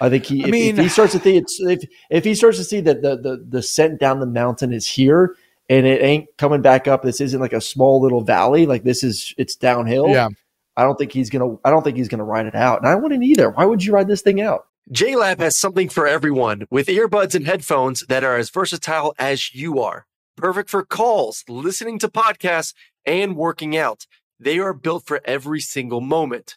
I 0.00 0.08
think 0.08 0.24
he. 0.24 0.42
I 0.42 0.46
if, 0.46 0.50
mean- 0.50 0.78
if 0.78 0.84
he 0.84 0.88
starts 0.88 1.12
to 1.12 1.20
see 1.20 1.36
it's 1.38 1.60
if 1.60 1.84
if 2.10 2.24
he 2.24 2.34
starts 2.34 2.58
to 2.58 2.64
see 2.64 2.80
that 2.80 3.02
the 3.02 3.16
the 3.16 3.44
the 3.48 3.62
scent 3.62 4.00
down 4.00 4.20
the 4.20 4.26
mountain 4.26 4.72
is 4.72 4.86
here 4.86 5.36
and 5.68 5.86
it 5.86 6.02
ain't 6.02 6.28
coming 6.36 6.60
back 6.60 6.86
up. 6.86 7.02
This 7.02 7.20
isn't 7.20 7.40
like 7.40 7.52
a 7.52 7.60
small 7.60 8.00
little 8.00 8.22
valley. 8.22 8.66
Like 8.66 8.84
this 8.84 9.02
is 9.02 9.34
it's 9.38 9.56
downhill. 9.56 10.08
Yeah. 10.08 10.28
I 10.76 10.84
don't 10.84 10.96
think 10.96 11.12
he's 11.12 11.30
gonna. 11.30 11.56
I 11.64 11.70
don't 11.70 11.82
think 11.82 11.96
he's 11.96 12.08
gonna 12.08 12.24
ride 12.24 12.46
it 12.46 12.54
out, 12.54 12.78
and 12.80 12.88
I 12.88 12.94
wouldn't 12.94 13.22
either. 13.22 13.50
Why 13.50 13.64
would 13.64 13.84
you 13.84 13.92
ride 13.92 14.08
this 14.08 14.22
thing 14.22 14.40
out? 14.40 14.66
JLab 14.90 15.38
has 15.38 15.56
something 15.56 15.88
for 15.88 16.06
everyone 16.06 16.66
with 16.70 16.88
earbuds 16.88 17.34
and 17.34 17.46
headphones 17.46 18.04
that 18.08 18.24
are 18.24 18.36
as 18.36 18.50
versatile 18.50 19.14
as 19.18 19.54
you 19.54 19.80
are. 19.80 20.06
Perfect 20.36 20.70
for 20.70 20.84
calls, 20.84 21.44
listening 21.48 21.98
to 22.00 22.08
podcasts, 22.08 22.74
and 23.06 23.36
working 23.36 23.76
out. 23.76 24.06
They 24.40 24.58
are 24.58 24.74
built 24.74 25.06
for 25.06 25.20
every 25.24 25.60
single 25.60 26.00
moment. 26.00 26.56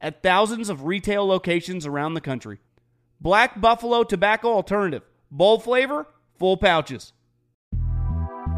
at 0.00 0.22
thousands 0.22 0.68
of 0.68 0.84
retail 0.84 1.26
locations 1.26 1.86
around 1.86 2.14
the 2.14 2.20
country. 2.20 2.58
Black 3.20 3.60
Buffalo 3.60 4.02
Tobacco 4.02 4.48
Alternative. 4.48 5.02
Bold 5.30 5.62
flavor, 5.62 6.06
full 6.38 6.56
pouches. 6.56 7.12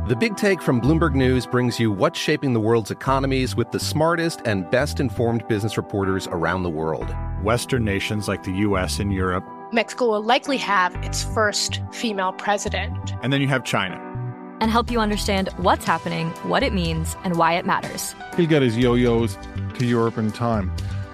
The 0.08 0.16
Big 0.16 0.36
Take 0.36 0.60
from 0.60 0.80
Bloomberg 0.80 1.14
News 1.14 1.46
brings 1.46 1.78
you 1.78 1.92
what's 1.92 2.18
shaping 2.18 2.52
the 2.52 2.60
world's 2.60 2.90
economies 2.90 3.54
with 3.54 3.70
the 3.70 3.78
smartest 3.78 4.42
and 4.44 4.68
best 4.68 4.98
informed 4.98 5.46
business 5.46 5.76
reporters 5.76 6.26
around 6.26 6.64
the 6.64 6.70
world. 6.70 7.14
Western 7.42 7.84
nations 7.84 8.26
like 8.26 8.42
the 8.42 8.52
US 8.52 8.98
and 8.98 9.12
Europe. 9.12 9.44
Mexico 9.72 10.10
will 10.10 10.22
likely 10.22 10.56
have 10.56 10.94
its 11.04 11.22
first 11.22 11.80
female 11.92 12.32
president. 12.32 13.14
And 13.22 13.32
then 13.32 13.40
you 13.40 13.46
have 13.46 13.64
China. 13.64 13.96
And 14.60 14.70
help 14.70 14.90
you 14.90 14.98
understand 14.98 15.50
what's 15.58 15.84
happening, 15.84 16.30
what 16.44 16.64
it 16.64 16.72
means, 16.72 17.16
and 17.22 17.36
why 17.36 17.54
it 17.54 17.64
matters. 17.64 18.14
He'll 18.36 18.48
get 18.48 18.62
his 18.62 18.76
yo 18.76 18.94
yos 18.94 19.38
to 19.78 19.86
Europe 19.86 20.18
in 20.18 20.32
time. 20.32 20.74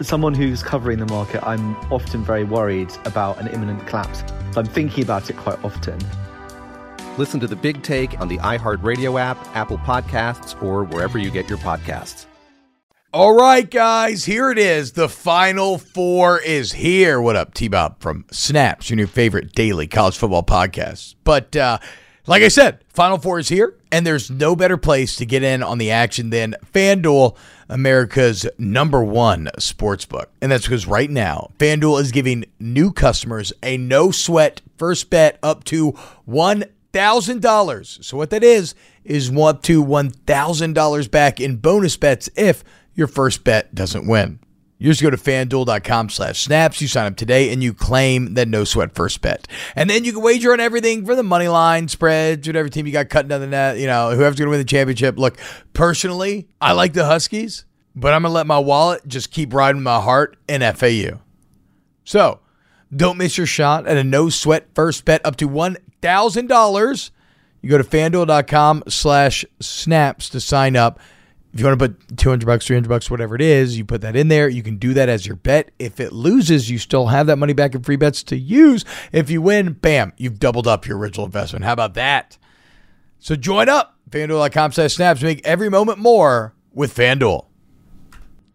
As 0.00 0.06
someone 0.06 0.32
who's 0.32 0.62
covering 0.62 1.00
the 1.00 1.06
market, 1.06 1.44
I'm 1.44 1.74
often 1.90 2.22
very 2.22 2.44
worried 2.44 2.92
about 3.04 3.40
an 3.40 3.48
imminent 3.48 3.84
collapse. 3.88 4.20
So 4.52 4.60
I'm 4.60 4.66
thinking 4.66 5.02
about 5.02 5.28
it 5.28 5.36
quite 5.36 5.62
often. 5.64 5.98
Listen 7.16 7.40
to 7.40 7.48
the 7.48 7.56
big 7.56 7.82
take 7.82 8.20
on 8.20 8.28
the 8.28 8.38
iHeartRadio 8.38 9.20
app, 9.20 9.36
Apple 9.56 9.78
Podcasts, 9.78 10.60
or 10.62 10.84
wherever 10.84 11.18
you 11.18 11.32
get 11.32 11.48
your 11.48 11.58
podcasts. 11.58 12.26
All 13.12 13.34
right, 13.34 13.68
guys, 13.68 14.24
here 14.24 14.52
it 14.52 14.58
is. 14.58 14.92
The 14.92 15.08
Final 15.08 15.78
Four 15.78 16.40
is 16.42 16.74
here. 16.74 17.20
What 17.20 17.34
up, 17.34 17.54
T 17.54 17.66
Bob 17.66 18.00
from 18.00 18.24
Snaps, 18.30 18.90
your 18.90 18.98
new 18.98 19.06
favorite 19.08 19.52
daily 19.52 19.88
college 19.88 20.16
football 20.16 20.44
podcast. 20.44 21.16
But 21.24 21.56
uh, 21.56 21.78
like 22.28 22.42
I 22.42 22.48
said, 22.48 22.84
Final 22.90 23.18
Four 23.18 23.40
is 23.40 23.48
here, 23.48 23.74
and 23.90 24.06
there's 24.06 24.30
no 24.30 24.54
better 24.54 24.76
place 24.76 25.16
to 25.16 25.26
get 25.26 25.42
in 25.42 25.62
on 25.62 25.78
the 25.78 25.90
action 25.90 26.30
than 26.30 26.54
FanDuel, 26.72 27.36
America's 27.68 28.46
number 28.58 29.02
one 29.02 29.48
sports 29.58 30.04
book. 30.04 30.30
And 30.40 30.52
that's 30.52 30.64
because 30.64 30.86
right 30.86 31.10
now, 31.10 31.50
FanDuel 31.58 32.00
is 32.00 32.12
giving 32.12 32.44
new 32.58 32.92
customers 32.92 33.52
a 33.62 33.76
no 33.76 34.10
sweat 34.10 34.60
first 34.76 35.10
bet 35.10 35.38
up 35.42 35.64
to 35.64 35.92
$1,000. 36.28 38.04
So, 38.04 38.16
what 38.16 38.30
that 38.30 38.44
is, 38.44 38.74
is 39.04 39.30
up 39.30 39.62
to 39.62 39.84
$1,000 39.84 41.10
back 41.10 41.40
in 41.40 41.56
bonus 41.56 41.96
bets 41.96 42.28
if 42.36 42.64
your 42.94 43.06
first 43.06 43.44
bet 43.44 43.74
doesn't 43.74 44.06
win. 44.06 44.38
You 44.78 44.90
just 44.90 45.02
go 45.02 45.10
to 45.10 45.16
fanduel.com 45.16 46.08
slash 46.08 46.40
snaps. 46.40 46.80
You 46.80 46.86
sign 46.86 47.06
up 47.06 47.16
today 47.16 47.52
and 47.52 47.62
you 47.62 47.74
claim 47.74 48.34
that 48.34 48.46
no 48.46 48.62
sweat 48.62 48.94
first 48.94 49.20
bet. 49.20 49.48
And 49.74 49.90
then 49.90 50.04
you 50.04 50.12
can 50.12 50.22
wager 50.22 50.52
on 50.52 50.60
everything 50.60 51.04
from 51.04 51.16
the 51.16 51.24
money 51.24 51.48
line, 51.48 51.88
spreads, 51.88 52.46
whatever 52.46 52.68
team 52.68 52.86
you 52.86 52.92
got 52.92 53.08
cutting 53.08 53.28
down 53.28 53.40
the 53.40 53.48
net, 53.48 53.78
you 53.78 53.86
know, 53.86 54.10
whoever's 54.10 54.38
going 54.38 54.46
to 54.46 54.50
win 54.50 54.60
the 54.60 54.64
championship. 54.64 55.18
Look, 55.18 55.36
personally, 55.72 56.48
I 56.60 56.72
like 56.72 56.92
the 56.92 57.06
Huskies, 57.06 57.64
but 57.96 58.14
I'm 58.14 58.22
going 58.22 58.30
to 58.30 58.34
let 58.34 58.46
my 58.46 58.60
wallet 58.60 59.02
just 59.08 59.32
keep 59.32 59.52
riding 59.52 59.82
my 59.82 60.00
heart 60.00 60.36
in 60.48 60.60
FAU. 60.60 61.18
So 62.04 62.38
don't 62.94 63.18
miss 63.18 63.36
your 63.36 63.48
shot 63.48 63.86
at 63.88 63.96
a 63.96 64.04
no 64.04 64.28
sweat 64.28 64.68
first 64.74 65.04
bet 65.04 65.26
up 65.26 65.34
to 65.36 65.48
$1,000. 65.48 67.10
You 67.60 67.70
go 67.70 67.78
to 67.78 67.84
fanduel.com 67.84 68.84
slash 68.88 69.44
snaps 69.60 70.28
to 70.30 70.40
sign 70.40 70.76
up. 70.76 71.00
If 71.52 71.60
you 71.60 71.66
want 71.66 71.78
to 71.78 71.88
put 71.88 72.18
200 72.18 72.46
bucks, 72.46 72.66
300 72.66 72.88
bucks, 72.88 73.10
whatever 73.10 73.34
it 73.34 73.40
is, 73.40 73.78
you 73.78 73.84
put 73.84 74.02
that 74.02 74.14
in 74.14 74.28
there. 74.28 74.48
You 74.48 74.62
can 74.62 74.76
do 74.76 74.92
that 74.94 75.08
as 75.08 75.26
your 75.26 75.36
bet. 75.36 75.70
If 75.78 75.98
it 75.98 76.12
loses, 76.12 76.70
you 76.70 76.78
still 76.78 77.06
have 77.06 77.26
that 77.26 77.36
money 77.36 77.54
back 77.54 77.74
in 77.74 77.82
free 77.82 77.96
bets 77.96 78.22
to 78.24 78.36
use. 78.36 78.84
If 79.12 79.30
you 79.30 79.40
win, 79.40 79.72
bam, 79.72 80.12
you've 80.18 80.38
doubled 80.38 80.66
up 80.66 80.86
your 80.86 80.98
original 80.98 81.24
investment. 81.24 81.64
How 81.64 81.72
about 81.72 81.94
that? 81.94 82.36
So 83.18 83.34
join 83.34 83.68
up. 83.68 83.96
FanDuel.com 84.10 84.72
slash 84.72 84.94
snaps. 84.94 85.22
Make 85.22 85.44
every 85.46 85.68
moment 85.68 85.98
more 85.98 86.54
with 86.72 86.94
FanDuel. 86.94 87.47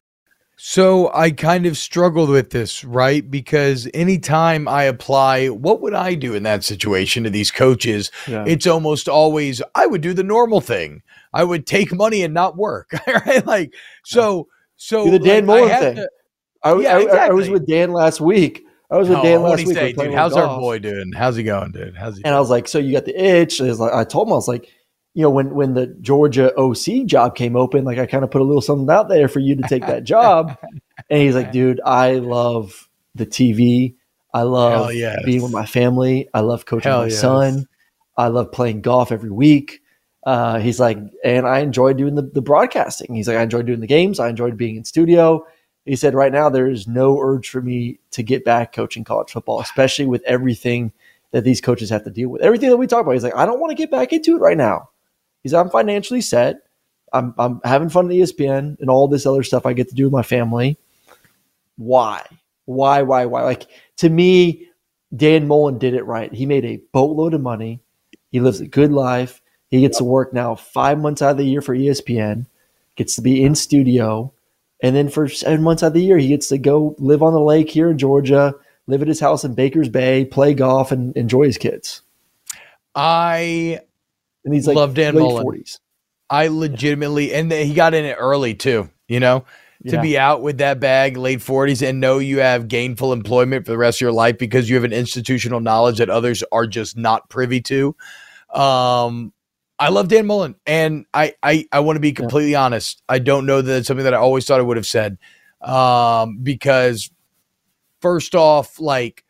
So 0.62 1.11
I 1.14 1.31
kind 1.31 1.64
of 1.64 1.79
struggled 1.79 2.29
with 2.29 2.50
this, 2.50 2.85
right? 2.85 3.31
Because 3.31 3.88
anytime 3.94 4.68
I 4.68 4.83
apply, 4.83 5.48
what 5.48 5.81
would 5.81 5.94
I 5.94 6.14
do 6.14 6.35
in 6.35 6.42
that 6.42 6.64
situation 6.64 7.24
to 7.24 7.31
these 7.31 7.50
coaches? 7.50 8.11
Yeah. 8.29 8.44
It's 8.46 8.66
almost 8.66 9.09
always, 9.09 9.62
I 9.74 9.87
would 9.87 10.03
do 10.03 10.12
the 10.12 10.22
normal 10.22 10.61
thing. 10.61 11.00
I 11.33 11.44
would 11.44 11.66
take 11.66 11.94
money 11.94 12.22
and 12.22 12.35
not 12.35 12.59
work, 12.59 12.90
right? 13.07 13.46
Like, 13.46 13.72
so. 14.05 14.48
So 14.81 15.11
the 15.11 15.19
Dan 15.19 15.45
like, 15.47 15.61
Mullen 15.64 15.79
thing. 15.79 15.97
to- 15.97 16.11
I, 16.62 16.75
Yeah, 16.79 16.97
I, 16.97 17.27
I 17.27 17.29
was 17.31 17.51
with 17.51 17.66
Dan 17.66 17.93
last 17.93 18.19
week. 18.19 18.64
I 18.90 18.97
was 18.97 19.11
with 19.11 19.19
Oh, 19.19 19.23
Dan 19.23 19.43
last 19.43 19.66
week. 19.66 19.77
say, 19.77 19.93
dude? 19.93 20.14
How's 20.14 20.35
our 20.35 20.59
boy 20.59 20.79
doing? 20.79 21.12
How's 21.12 21.37
he 21.37 21.43
going, 21.43 21.71
dude? 21.73 21.95
How's 21.95 22.16
he? 22.16 22.25
And 22.25 22.35
I 22.35 22.40
was 22.40 22.49
like, 22.49 22.66
so 22.66 22.79
you 22.79 22.93
got 22.93 23.05
the 23.05 23.14
itch. 23.14 23.61
And 23.61 23.79
like, 23.79 23.93
I 23.93 24.05
told 24.05 24.29
him, 24.29 24.33
I 24.33 24.37
was 24.37 24.49
like, 24.49 24.69
you 25.12 25.23
know, 25.23 25.29
when 25.29 25.55
when 25.55 25.75
the 25.75 25.88
Georgia 26.01 26.55
OC 26.57 27.05
job 27.05 27.37
came 27.37 27.57
open, 27.57 27.85
like 27.85 27.99
I 27.99 28.07
kind 28.07 28.25
of 28.25 28.31
put 28.31 28.40
a 28.40 28.45
little 28.45 28.62
something 28.62 28.88
out 28.88 29.11
there 29.11 29.29
for 29.29 29.40
you 29.40 29.55
to 29.57 29.62
take 29.69 29.87
that 29.87 30.05
job. 30.05 30.57
and 31.11 31.21
he's 31.21 31.35
like, 31.35 31.53
dude, 31.53 31.81
I 31.85 32.14
love 32.14 32.88
the 33.14 33.27
TV. 33.27 33.97
I 34.33 34.43
love 34.43 34.95
yes. 34.95 35.19
being 35.27 35.43
with 35.43 35.53
my 35.53 35.66
family. 35.66 36.29
I 36.33 36.40
love 36.40 36.64
coaching 36.64 36.90
Hell 36.90 37.01
my 37.01 37.07
yes. 37.09 37.21
son. 37.21 37.66
I 38.16 38.29
love 38.29 38.51
playing 38.51 38.81
golf 38.81 39.12
every 39.12 39.31
week. 39.31 39.80
Uh, 40.24 40.59
he's 40.59 40.78
like, 40.78 40.98
and 41.24 41.46
I 41.46 41.61
enjoy 41.61 41.94
doing 41.94 42.14
the, 42.14 42.22
the 42.22 42.42
broadcasting. 42.42 43.14
He's 43.14 43.26
like, 43.26 43.38
I 43.38 43.42
enjoy 43.42 43.62
doing 43.62 43.80
the 43.80 43.87
games. 43.87 44.20
I 44.20 44.28
enjoyed 44.28 44.56
being 44.56 44.76
in 44.76 44.85
studio. 44.85 45.46
He 45.87 45.96
said, 45.96 46.14
right 46.14 46.33
now, 46.33 46.50
there 46.50 46.68
is 46.68 46.87
no 46.87 47.18
urge 47.18 47.48
for 47.48 47.62
me 47.62 47.98
to 48.11 48.22
get 48.22 48.44
back 48.44 48.72
coaching 48.74 49.02
college 49.02 49.30
football, 49.30 49.61
especially 49.61 50.06
with 50.06 50.22
everything 50.26 50.92
that 51.30 51.44
these 51.44 51.61
coaches 51.61 51.88
have 51.90 52.04
to 52.04 52.11
deal 52.11 52.28
with. 52.28 52.42
Everything 52.42 52.68
that 52.70 52.76
we 52.76 52.87
talk 52.87 53.02
about. 53.02 53.12
He's 53.12 53.24
like, 53.24 53.37
I 53.37 53.46
don't 53.46 53.61
want 53.61 53.70
to 53.70 53.76
get 53.76 53.90
back 53.90 54.12
into 54.12 54.37
it 54.37 54.40
right 54.40 54.56
now. 54.56 54.90
He's 55.42 55.52
like, 55.52 55.64
I'm 55.64 55.70
financially 55.70 56.20
set. 56.20 56.56
I'm, 57.12 57.35
I'm 57.38 57.61
having 57.64 57.88
fun 57.88 58.06
at 58.06 58.12
ESPN 58.12 58.78
and 58.78 58.90
all 58.90 59.09
this 59.09 59.26
other 59.26 59.42
stuff 59.42 59.66
I 59.66 59.72
get 59.72 59.88
to 59.88 59.94
do 59.94 60.04
with 60.04 60.12
my 60.12 60.22
family. 60.22 60.78
Why? 61.76 62.24
Why, 62.66 63.02
why, 63.02 63.24
why? 63.24 63.42
Like, 63.42 63.66
to 63.96 64.09
me, 64.09 64.68
Dan 65.16 65.48
Mullen 65.48 65.78
did 65.78 65.94
it 65.94 66.04
right. 66.04 66.33
He 66.33 66.46
made 66.46 66.64
a 66.64 66.80
boatload 66.92 67.35
of 67.35 67.40
money. 67.40 67.80
He 68.30 68.40
lives 68.40 68.61
a 68.61 68.66
good 68.66 68.92
life. 68.92 69.39
He 69.70 69.80
gets 69.80 69.98
to 69.98 70.04
work 70.04 70.33
now 70.33 70.54
five 70.56 70.98
months 70.98 71.22
out 71.22 71.33
of 71.33 71.37
the 71.37 71.44
year 71.44 71.61
for 71.62 71.76
ESPN, 71.76 72.46
gets 72.96 73.14
to 73.16 73.22
be 73.22 73.42
in 73.44 73.54
studio. 73.54 74.33
And 74.83 74.96
then 74.96 75.09
for 75.09 75.28
seven 75.28 75.62
months 75.62 75.83
out 75.83 75.88
of 75.88 75.92
the 75.94 76.02
year, 76.02 76.18
he 76.18 76.28
gets 76.28 76.48
to 76.48 76.59
go 76.59 76.94
live 76.98 77.22
on 77.22 77.33
the 77.33 77.40
lake 77.40 77.70
here 77.70 77.90
in 77.90 77.98
Georgia, 77.98 78.54
live 78.87 79.02
at 79.02 79.09
his 79.09 79.20
house 79.20 79.44
in 79.44 79.54
Baker's 79.54 79.88
Bay, 79.88 80.24
play 80.24 80.54
golf, 80.54 80.90
and 80.90 81.16
enjoy 81.16 81.44
his 81.44 81.59
kids. 81.59 82.02
I 82.94 83.80
And 84.44 84.54
he's 84.54 84.66
like 84.66 84.76
love 84.76 84.94
Dan 84.94 85.14
Mullen. 85.14 85.44
40s. 85.46 85.78
I 86.28 86.48
legitimately, 86.48 87.35
and 87.35 87.50
he 87.52 87.74
got 87.74 87.92
in 87.94 88.04
it 88.04 88.16
early 88.18 88.54
too. 88.54 88.88
You 89.09 89.20
know, 89.20 89.40
to 89.88 89.96
Yeah. 89.96 90.02
be 90.02 90.16
out 90.18 90.42
with 90.42 90.59
that 90.59 90.78
bag 90.80 91.16
late 91.16 91.42
forties 91.42 91.83
and 91.83 92.00
know 92.00 92.18
you 92.18 92.38
have 92.40 92.68
gainful 92.68 93.12
employment 93.12 93.66
for 93.66 93.72
the 93.72 93.78
rest 93.78 93.99
of 93.99 94.03
your 94.03 94.12
life 94.12 94.38
because 94.38 94.68
you 94.68 94.76
have 94.76 94.84
an 94.84 94.92
institutional 94.92 95.61
knowledge 95.61 95.99
that 95.99 96.09
others 96.11 96.42
are 96.53 96.66
just 96.66 96.97
not 96.97 97.28
privy 97.28 97.61
to. 97.62 97.95
Um, 98.55 99.32
I 99.81 99.89
love 99.89 100.09
Dan 100.09 100.26
Mullen, 100.26 100.55
and 100.66 101.07
I 101.14 101.35
I, 101.43 101.66
I 101.72 101.81
want 101.81 101.97
to 101.97 102.01
be 102.01 102.12
completely 102.12 102.55
honest. 102.55 103.03
I 103.09 103.18
don't 103.18 103.47
know 103.47 103.62
that 103.62 103.78
it's 103.78 103.89
something 103.89 104.05
that 104.05 104.14
I 104.14 104.18
always 104.18 104.45
thought 104.45 104.61
I 104.61 104.62
would 104.62 104.76
have 104.76 104.87
said, 104.87 105.18
um, 105.62 106.39
because 106.43 107.11
first 108.01 108.35
off, 108.35 108.78
like 108.78 109.24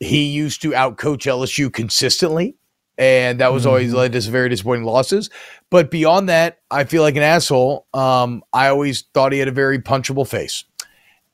he 0.00 0.24
used 0.26 0.60
to 0.62 0.70
outcoach 0.72 1.26
LSU 1.26 1.72
consistently. 1.72 2.56
And 2.98 3.40
that 3.40 3.52
was 3.52 3.66
always 3.66 3.92
Mhm. 3.92 3.96
led 3.96 4.12
to 4.12 4.22
some 4.22 4.32
very 4.32 4.48
disappointing 4.48 4.84
losses. 4.84 5.28
But 5.70 5.90
beyond 5.90 6.30
that, 6.30 6.60
I 6.70 6.84
feel 6.84 7.02
like 7.02 7.14
an 7.16 7.22
asshole. 7.22 7.86
Um, 7.92 8.42
I 8.54 8.68
always 8.68 9.04
thought 9.12 9.32
he 9.32 9.38
had 9.38 9.48
a 9.48 9.52
very 9.52 9.78
punchable 9.78 10.26
face. 10.26 10.64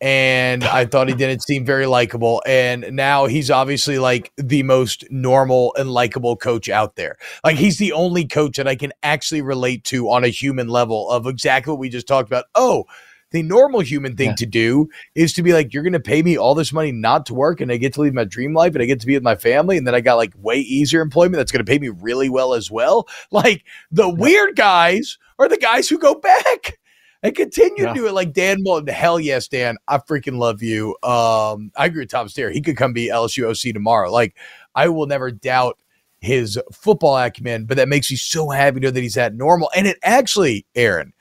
And 0.03 0.64
I 0.64 0.84
thought 0.84 1.09
he 1.09 1.14
didn't 1.14 1.44
seem 1.44 1.64
very 1.64 1.86
likable. 1.86 2.42
And 2.44 2.90
now 2.90 3.26
he's 3.26 3.53
obviously 3.53 4.00
like 4.00 4.32
the 4.36 4.64
most 4.64 5.05
normal 5.11 5.72
and 5.78 5.88
likable 5.88 6.36
coach 6.36 6.68
out 6.68 6.96
there. 6.96 7.16
Like 7.44 7.57
he's 7.57 7.78
the 7.78 7.92
only 7.92 8.26
coach 8.26 8.57
that 8.57 8.66
I 8.66 8.74
can 8.74 8.92
actually 9.05 9.42
relate 9.42 9.84
to 9.84 10.11
on 10.11 10.24
a 10.24 10.28
human 10.28 10.66
level 10.66 11.09
of 11.09 11.28
exactly 11.28 11.70
what 11.70 11.78
we 11.78 11.88
just 11.88 12.09
talked 12.09 12.28
about. 12.28 12.46
Oh, 12.57 12.84
the 13.30 13.42
normal 13.42 13.80
human 13.80 14.16
thing 14.16 14.34
to 14.34 14.44
do 14.44 14.88
is 15.14 15.32
to 15.34 15.42
be 15.42 15.53
like, 15.53 15.72
you're 15.72 15.82
going 15.82 15.94
to 15.94 16.00
pay 16.00 16.20
me 16.22 16.36
all 16.36 16.55
this 16.55 16.72
money 16.72 16.92
not 16.92 17.24
to 17.26 17.34
work, 17.34 17.61
and 17.62 17.72
I 17.72 17.78
get 17.78 17.94
to 17.94 18.03
live 18.03 18.12
my 18.12 18.24
dream 18.24 18.53
life, 18.55 18.74
and 18.74 18.82
I 18.82 18.86
get 18.86 19.00
to 19.00 19.07
be 19.07 19.14
with 19.14 19.22
my 19.22 19.36
family, 19.36 19.78
and 19.78 19.86
then 19.86 19.94
I 19.94 20.00
got 20.00 20.16
like 20.16 20.34
way 20.36 20.57
easier 20.57 21.00
employment 21.00 21.36
that's 21.36 21.50
going 21.50 21.64
to 21.64 21.70
pay 21.70 21.78
me 21.78 21.88
really 21.88 22.28
well 22.28 22.53
as 22.53 22.70
well. 22.70 23.09
Like 23.30 23.64
the 23.90 24.11
weird 24.11 24.55
guys 24.55 25.16
are 25.38 25.48
the 25.48 25.57
guys 25.57 25.88
who 25.88 25.98
go 25.98 26.14
back 26.14 26.78
and 27.22 27.34
continue 27.34 27.84
Yeah. 27.84 27.88
to 27.88 27.94
do 27.94 28.06
it. 28.06 28.12
Like 28.12 28.32
Dan 28.32 28.58
Mullen, 28.60 28.86
hell 28.86 29.20
yes, 29.20 29.48
Dan, 29.48 29.76
I 29.88 29.98
freaking 29.98 30.38
love 30.38 30.62
you. 30.62 30.90
Um, 31.02 31.70
I 31.76 31.86
agree 31.86 32.02
with 32.02 32.10
Tom 32.10 32.28
Stair. 32.28 32.50
He 32.50 32.60
could 32.60 32.76
come 32.76 32.92
be 32.92 33.08
LSU 33.08 33.48
OC 33.48 33.72
tomorrow. 33.72 34.10
Like 34.10 34.36
I 34.74 34.88
will 34.88 35.06
never 35.06 35.30
doubt 35.30 35.78
his 36.20 36.58
football 36.72 37.16
acumen, 37.18 37.64
but 37.66 37.76
that 37.76 37.88
makes 37.88 38.10
me 38.10 38.16
so 38.16 38.48
happy 38.50 38.80
to 38.80 38.86
know 38.86 38.90
that 38.92 39.00
he's 39.00 39.14
that 39.14 39.34
normal. 39.34 39.70
And 39.76 39.86
it 39.86 39.98
actually, 40.04 40.66
Aaron, 40.74 41.12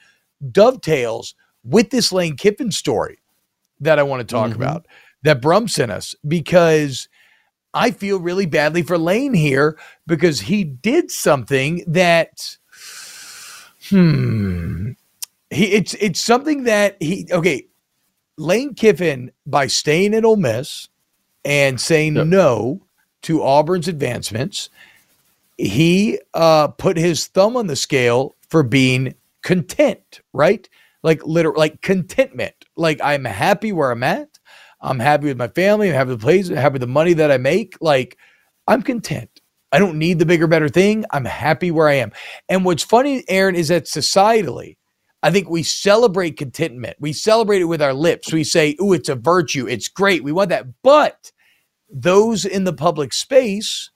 dovetails 0.51 1.35
with 1.63 1.89
this 1.89 2.11
Lane 2.11 2.35
Kiffin 2.37 2.71
story 2.71 3.19
that 3.79 3.97
I 3.99 4.03
want 4.03 4.27
to 4.27 4.31
talk 4.31 4.51
Mhm. 4.51 4.55
about 4.55 4.85
that 5.23 5.41
Brum 5.41 5.67
sent 5.67 5.91
us 5.91 6.15
because 6.27 7.07
I 7.73 7.91
feel 7.91 8.19
really 8.19 8.45
badly 8.45 8.81
for 8.83 8.97
Lane 8.97 9.33
here 9.33 9.77
because 10.05 10.41
he 10.41 10.63
did 10.63 11.09
something 11.09 11.83
that 11.87 12.57
hmm 13.89 14.91
he 15.51 15.65
it's 15.73 15.93
it's 15.95 16.21
something 16.21 16.63
that 16.63 16.97
he 17.01 17.27
okay 17.31 17.67
Lane 18.37 18.73
Kiffin 18.73 19.31
by 19.45 19.67
staying 19.67 20.15
at 20.15 20.25
Ole 20.25 20.37
Miss 20.37 20.89
and 21.45 21.79
saying 21.79 22.13
no 22.29 22.85
to 23.23 23.43
Auburn's 23.43 23.87
advancements 23.87 24.69
he 25.57 26.19
uh 26.33 26.69
put 26.69 26.97
his 26.97 27.27
thumb 27.27 27.57
on 27.57 27.67
the 27.67 27.75
scale 27.75 28.35
for 28.49 28.63
being 28.63 29.15
content 29.43 30.21
right? 30.33 30.67
Like 31.03 31.25
literal 31.25 31.57
like 31.57 31.81
contentment. 31.81 32.55
Like 32.77 32.99
i'm 33.03 33.25
happy 33.25 33.71
where 33.73 33.91
i'm 33.91 34.03
at. 34.03 34.39
I'm 34.81 34.99
happy 34.99 35.27
with 35.27 35.37
my 35.37 35.49
family. 35.49 35.89
I'm 35.89 35.95
happy 35.95 36.09
with 36.11 36.21
the 36.21 36.25
place 36.25 36.49
i'm 36.49 36.55
happy 36.55 36.73
with 36.73 36.81
the 36.81 36.87
money 36.87 37.13
that 37.13 37.31
i 37.31 37.37
make. 37.37 37.77
Like 37.81 38.17
i'm 38.67 38.81
content. 38.81 39.29
I 39.73 39.79
don't 39.79 39.97
need 39.99 40.19
the 40.19 40.25
bigger 40.25 40.47
better 40.47 40.69
thing. 40.69 41.05
I'm 41.11 41.25
happy 41.25 41.71
where 41.71 41.89
i 41.89 41.95
am. 41.95 42.11
And 42.49 42.65
what's 42.65 42.83
funny 42.83 43.23
aaron 43.27 43.55
is 43.55 43.67
that 43.69 43.85
societally 43.85 44.77
I 45.23 45.31
think 45.31 45.49
we 45.49 45.63
celebrate 45.63 46.37
contentment. 46.37 46.97
We 46.99 47.13
celebrate 47.13 47.61
it 47.61 47.65
with 47.65 47.81
our 47.81 47.93
lips. 47.93 48.33
We 48.33 48.43
say, 48.43 48.75
"Ooh, 48.81 48.93
it's 48.93 49.09
a 49.09 49.15
virtue. 49.15 49.67
It's 49.67 49.87
great. 49.87 50.23
We 50.23 50.31
want 50.31 50.49
that." 50.49 50.81
But 50.83 51.31
those 51.89 52.45
in 52.45 52.63
the 52.63 52.73
public 52.73 53.13
space, 53.13 53.91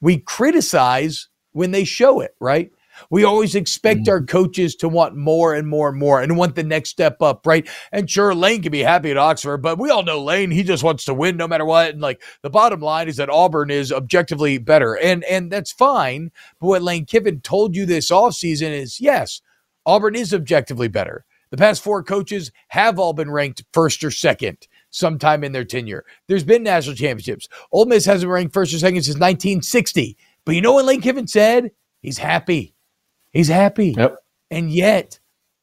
we 0.00 0.18
criticize 0.18 1.28
when 1.52 1.70
they 1.70 1.84
show 1.84 2.20
it, 2.20 2.34
right? 2.40 2.70
We 3.10 3.24
always 3.24 3.54
expect 3.54 4.00
mm. 4.02 4.08
our 4.08 4.22
coaches 4.22 4.74
to 4.76 4.88
want 4.88 5.16
more 5.16 5.54
and 5.54 5.68
more 5.68 5.88
and 5.88 5.98
more 5.98 6.20
and 6.20 6.36
want 6.36 6.54
the 6.54 6.62
next 6.62 6.90
step 6.90 7.20
up, 7.20 7.46
right? 7.46 7.68
And 7.92 8.08
sure, 8.08 8.34
Lane 8.34 8.62
can 8.62 8.72
be 8.72 8.82
happy 8.82 9.10
at 9.10 9.18
Oxford, 9.18 9.58
but 9.58 9.78
we 9.78 9.90
all 9.90 10.02
know 10.02 10.22
Lane, 10.22 10.50
he 10.50 10.62
just 10.62 10.82
wants 10.82 11.04
to 11.04 11.14
win 11.14 11.36
no 11.36 11.48
matter 11.48 11.64
what. 11.64 11.90
And 11.90 12.00
like 12.00 12.22
the 12.42 12.50
bottom 12.50 12.80
line 12.80 13.08
is 13.08 13.16
that 13.16 13.30
Auburn 13.30 13.70
is 13.70 13.92
objectively 13.92 14.58
better. 14.58 14.94
And 14.94 15.24
and 15.24 15.50
that's 15.50 15.72
fine. 15.72 16.30
But 16.60 16.66
what 16.66 16.82
Lane 16.82 17.06
Kiffin 17.06 17.40
told 17.40 17.74
you 17.74 17.86
this 17.86 18.10
offseason 18.10 18.70
is 18.70 19.00
yes, 19.00 19.40
Auburn 19.86 20.16
is 20.16 20.34
objectively 20.34 20.88
better. 20.88 21.24
The 21.50 21.56
past 21.56 21.82
four 21.82 22.02
coaches 22.02 22.50
have 22.68 22.98
all 22.98 23.12
been 23.12 23.30
ranked 23.30 23.64
first 23.72 24.02
or 24.02 24.10
second 24.10 24.66
sometime 24.90 25.44
in 25.44 25.52
their 25.52 25.64
tenure. 25.64 26.04
There's 26.26 26.44
been 26.44 26.64
national 26.64 26.96
championships. 26.96 27.48
Ole 27.70 27.86
Miss 27.86 28.04
hasn't 28.04 28.28
been 28.28 28.30
ranked 28.30 28.52
first 28.54 28.74
or 28.74 28.78
second 28.78 29.02
since 29.02 29.14
1960. 29.14 30.16
But 30.44 30.54
you 30.54 30.60
know 30.60 30.72
what 30.72 30.84
Lane 30.84 31.00
Kiffin 31.00 31.28
said? 31.28 31.70
He's 32.00 32.18
happy. 32.18 32.74
He's 33.32 33.48
happy. 33.48 33.94
Yep. 33.96 34.16
And 34.50 34.70
yet, 34.70 35.18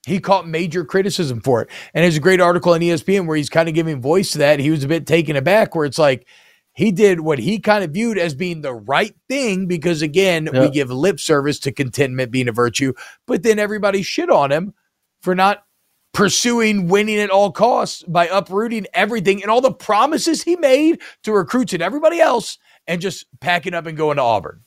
he 0.05 0.19
caught 0.19 0.47
major 0.47 0.83
criticism 0.83 1.41
for 1.41 1.61
it. 1.61 1.69
And 1.93 2.03
there's 2.03 2.17
a 2.17 2.21
great 2.21 2.41
article 2.41 2.73
on 2.73 2.81
ESPN 2.81 3.25
where 3.25 3.37
he's 3.37 3.49
kind 3.49 3.69
of 3.69 3.75
giving 3.75 4.01
voice 4.01 4.31
to 4.31 4.37
that. 4.39 4.59
He 4.59 4.69
was 4.69 4.83
a 4.83 4.87
bit 4.87 5.07
taken 5.07 5.35
aback, 5.35 5.75
where 5.75 5.85
it's 5.85 5.99
like 5.99 6.27
he 6.73 6.91
did 6.91 7.19
what 7.19 7.39
he 7.39 7.59
kind 7.59 7.83
of 7.83 7.91
viewed 7.91 8.17
as 8.17 8.33
being 8.33 8.61
the 8.61 8.73
right 8.73 9.15
thing 9.29 9.67
because, 9.67 10.01
again, 10.01 10.49
we 10.51 10.69
give 10.71 10.89
lip 10.89 11.19
service 11.19 11.59
to 11.59 11.71
contentment 11.71 12.31
being 12.31 12.47
a 12.47 12.51
virtue, 12.51 12.93
but 13.27 13.43
then 13.43 13.59
everybody 13.59 14.01
shit 14.01 14.29
on 14.29 14.51
him 14.51 14.73
for 15.21 15.35
not 15.35 15.65
pursuing 16.13 16.87
winning 16.87 17.19
at 17.19 17.29
all 17.29 17.51
costs 17.51 18.03
by 18.03 18.27
uprooting 18.27 18.85
everything 18.93 19.41
and 19.41 19.51
all 19.51 19.61
the 19.61 19.71
promises 19.71 20.43
he 20.43 20.55
made 20.55 21.01
to 21.23 21.31
recruits 21.31 21.73
and 21.73 21.81
everybody 21.81 22.19
else 22.19 22.57
and 22.87 23.01
just 23.01 23.25
packing 23.39 23.73
up 23.73 23.85
and 23.85 23.97
going 23.97 24.17
to 24.17 24.23
Auburn. 24.23 24.61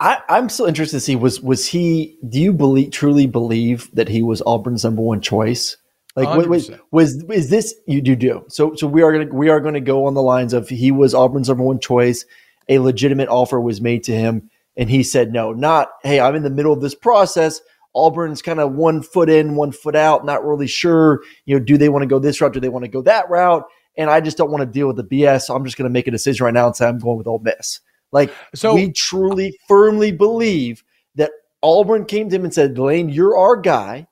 I, 0.00 0.20
I'm 0.30 0.48
still 0.48 0.66
interested 0.66 0.96
to 0.96 1.00
see 1.00 1.16
was 1.16 1.42
was 1.42 1.66
he? 1.66 2.16
Do 2.26 2.40
you 2.40 2.54
believe 2.54 2.90
truly 2.90 3.26
believe 3.26 3.90
that 3.92 4.08
he 4.08 4.22
was 4.22 4.42
Auburn's 4.46 4.84
number 4.84 5.02
one 5.02 5.20
choice? 5.20 5.76
Like 6.16 6.28
wa- 6.28 6.44
was, 6.46 6.70
was 6.90 7.22
is 7.24 7.50
this 7.50 7.74
you 7.86 8.00
do 8.00 8.16
do? 8.16 8.44
So 8.48 8.74
so 8.74 8.86
we 8.86 9.02
are 9.02 9.12
gonna 9.12 9.34
we 9.34 9.48
are 9.48 9.60
gonna 9.60 9.80
go 9.80 10.06
on 10.06 10.14
the 10.14 10.22
lines 10.22 10.52
of 10.52 10.68
he 10.68 10.90
was 10.90 11.14
Auburn's 11.14 11.48
number 11.48 11.64
one 11.64 11.78
choice. 11.78 12.24
A 12.68 12.78
legitimate 12.78 13.28
offer 13.28 13.60
was 13.60 13.80
made 13.80 14.04
to 14.04 14.12
him, 14.12 14.50
and 14.76 14.90
he 14.90 15.02
said 15.02 15.32
no. 15.32 15.52
Not 15.52 15.88
hey, 16.02 16.20
I'm 16.20 16.34
in 16.34 16.42
the 16.42 16.50
middle 16.50 16.72
of 16.72 16.80
this 16.80 16.94
process. 16.94 17.60
Auburn's 17.94 18.42
kind 18.42 18.60
of 18.60 18.72
one 18.72 19.02
foot 19.02 19.28
in, 19.28 19.56
one 19.56 19.72
foot 19.72 19.96
out, 19.96 20.24
not 20.24 20.44
really 20.44 20.68
sure. 20.68 21.22
You 21.46 21.58
know, 21.58 21.64
do 21.64 21.76
they 21.76 21.88
want 21.88 22.02
to 22.02 22.06
go 22.06 22.18
this 22.18 22.40
route? 22.40 22.52
Do 22.52 22.60
they 22.60 22.68
want 22.68 22.84
to 22.84 22.90
go 22.90 23.02
that 23.02 23.28
route? 23.28 23.64
And 23.96 24.08
I 24.08 24.20
just 24.20 24.36
don't 24.36 24.50
want 24.52 24.60
to 24.62 24.66
deal 24.66 24.86
with 24.86 24.96
the 24.96 25.04
BS. 25.04 25.42
So 25.42 25.56
I'm 25.56 25.64
just 25.64 25.76
going 25.76 25.88
to 25.88 25.92
make 25.92 26.06
a 26.06 26.12
decision 26.12 26.44
right 26.44 26.54
now 26.54 26.66
and 26.66 26.76
say 26.76 26.86
I'm 26.86 26.98
going 27.00 27.18
with 27.18 27.26
Ole 27.26 27.40
Miss. 27.40 27.80
Like 28.12 28.32
So- 28.54 28.74
we 28.74 28.92
truly, 28.92 29.58
firmly 29.66 30.12
believe 30.12 30.84
that 31.16 31.32
Auburn 31.64 32.04
came 32.04 32.28
to 32.30 32.36
him 32.36 32.44
and 32.44 32.54
said, 32.54 32.78
Lane, 32.78 33.08
you're 33.08 33.36
our 33.36 33.56
guy. 33.56 34.06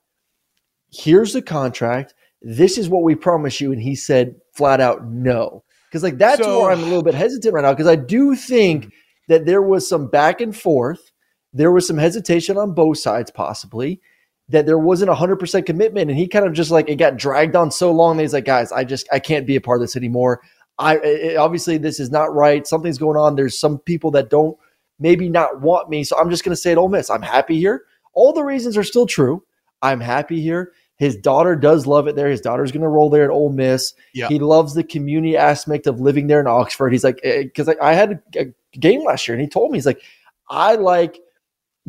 Here's 0.91 1.33
the 1.33 1.41
contract. 1.41 2.13
This 2.41 2.77
is 2.77 2.89
what 2.89 3.03
we 3.03 3.15
promise 3.15 3.59
you. 3.61 3.71
And 3.71 3.81
he 3.81 3.95
said 3.95 4.35
flat 4.53 4.81
out 4.81 5.05
no. 5.05 5.63
Because 5.89 6.03
like 6.03 6.17
that's 6.17 6.41
So- 6.41 6.61
where 6.61 6.71
I'm 6.71 6.79
a 6.79 6.85
little 6.85 7.03
bit 7.03 7.15
hesitant 7.15 7.53
right 7.53 7.63
now. 7.63 7.73
Because 7.73 7.87
I 7.87 7.95
do 7.95 8.35
think 8.35 8.85
hmm. 8.85 8.89
that 9.27 9.45
there 9.45 9.61
was 9.61 9.87
some 9.87 10.07
back 10.07 10.41
and 10.41 10.55
forth. 10.55 11.11
There 11.51 11.71
was 11.71 11.87
some 11.87 11.97
hesitation 11.97 12.57
on 12.57 12.73
both 12.73 12.99
sides, 12.99 13.31
possibly. 13.31 14.01
That 14.49 14.65
there 14.65 14.79
wasn't 14.79 15.11
a 15.11 15.15
hundred 15.15 15.37
percent 15.37 15.67
commitment, 15.67 16.09
and 16.09 16.17
he 16.17 16.27
kind 16.27 16.45
of 16.45 16.53
just 16.53 16.71
like 16.71 16.89
it 16.89 16.95
got 16.95 17.17
dragged 17.17 17.55
on 17.55 17.69
so 17.69 17.91
long 17.91 18.17
that 18.17 18.23
he's 18.23 18.33
like, 18.33 18.45
guys, 18.45 18.71
I 18.71 18.83
just 18.83 19.07
I 19.11 19.19
can't 19.19 19.45
be 19.45 19.55
a 19.55 19.61
part 19.61 19.77
of 19.77 19.83
this 19.83 19.95
anymore. 19.95 20.41
I 20.79 20.97
it- 20.97 21.37
obviously 21.37 21.77
this 21.77 21.99
is 21.99 22.09
not 22.09 22.33
right. 22.33 22.65
Something's 22.65 22.97
going 22.97 23.17
on. 23.17 23.35
There's 23.35 23.59
some 23.59 23.77
people 23.79 24.09
that 24.11 24.29
don't 24.29 24.57
maybe 24.99 25.29
not 25.29 25.61
want 25.61 25.89
me, 25.89 26.03
so 26.03 26.17
I'm 26.17 26.29
just 26.29 26.43
going 26.43 26.55
to 26.55 26.61
say 26.61 26.71
at 26.71 26.77
Ole 26.77 26.89
Miss. 26.89 27.09
I'm 27.09 27.21
happy 27.21 27.59
here. 27.59 27.83
All 28.13 28.33
the 28.33 28.43
reasons 28.43 28.75
are 28.75 28.83
still 28.83 29.05
true. 29.05 29.43
I'm 29.81 29.99
happy 30.01 30.41
here. 30.41 30.73
His 30.99 31.15
daughter 31.15 31.55
does 31.55 31.87
love 31.87 32.07
it 32.07 32.17
there. 32.17 32.29
His 32.29 32.41
daughter's 32.41 32.73
going 32.73 32.81
to 32.81 32.89
roll 32.89 33.09
there 33.09 33.23
at 33.23 33.29
Ole 33.29 33.53
Miss. 33.53 33.93
Yeah. 34.13 34.27
He 34.27 34.37
loves 34.37 34.73
the 34.73 34.83
community 34.83 35.37
aspect 35.37 35.87
of 35.87 36.01
living 36.01 36.27
there 36.27 36.41
in 36.41 36.47
Oxford. 36.47 36.91
He's 36.91 37.05
like, 37.05 37.21
eh, 37.23 37.43
because 37.43 37.69
I 37.69 37.93
had 37.93 38.21
a, 38.35 38.47
game 38.77 39.05
last 39.05 39.27
year, 39.27 39.35
and 39.35 39.41
he 39.41 39.47
told 39.47 39.71
me 39.71 39.77
he's 39.77 39.85
like, 39.85 40.01
I 40.49 40.75
like 40.75 41.19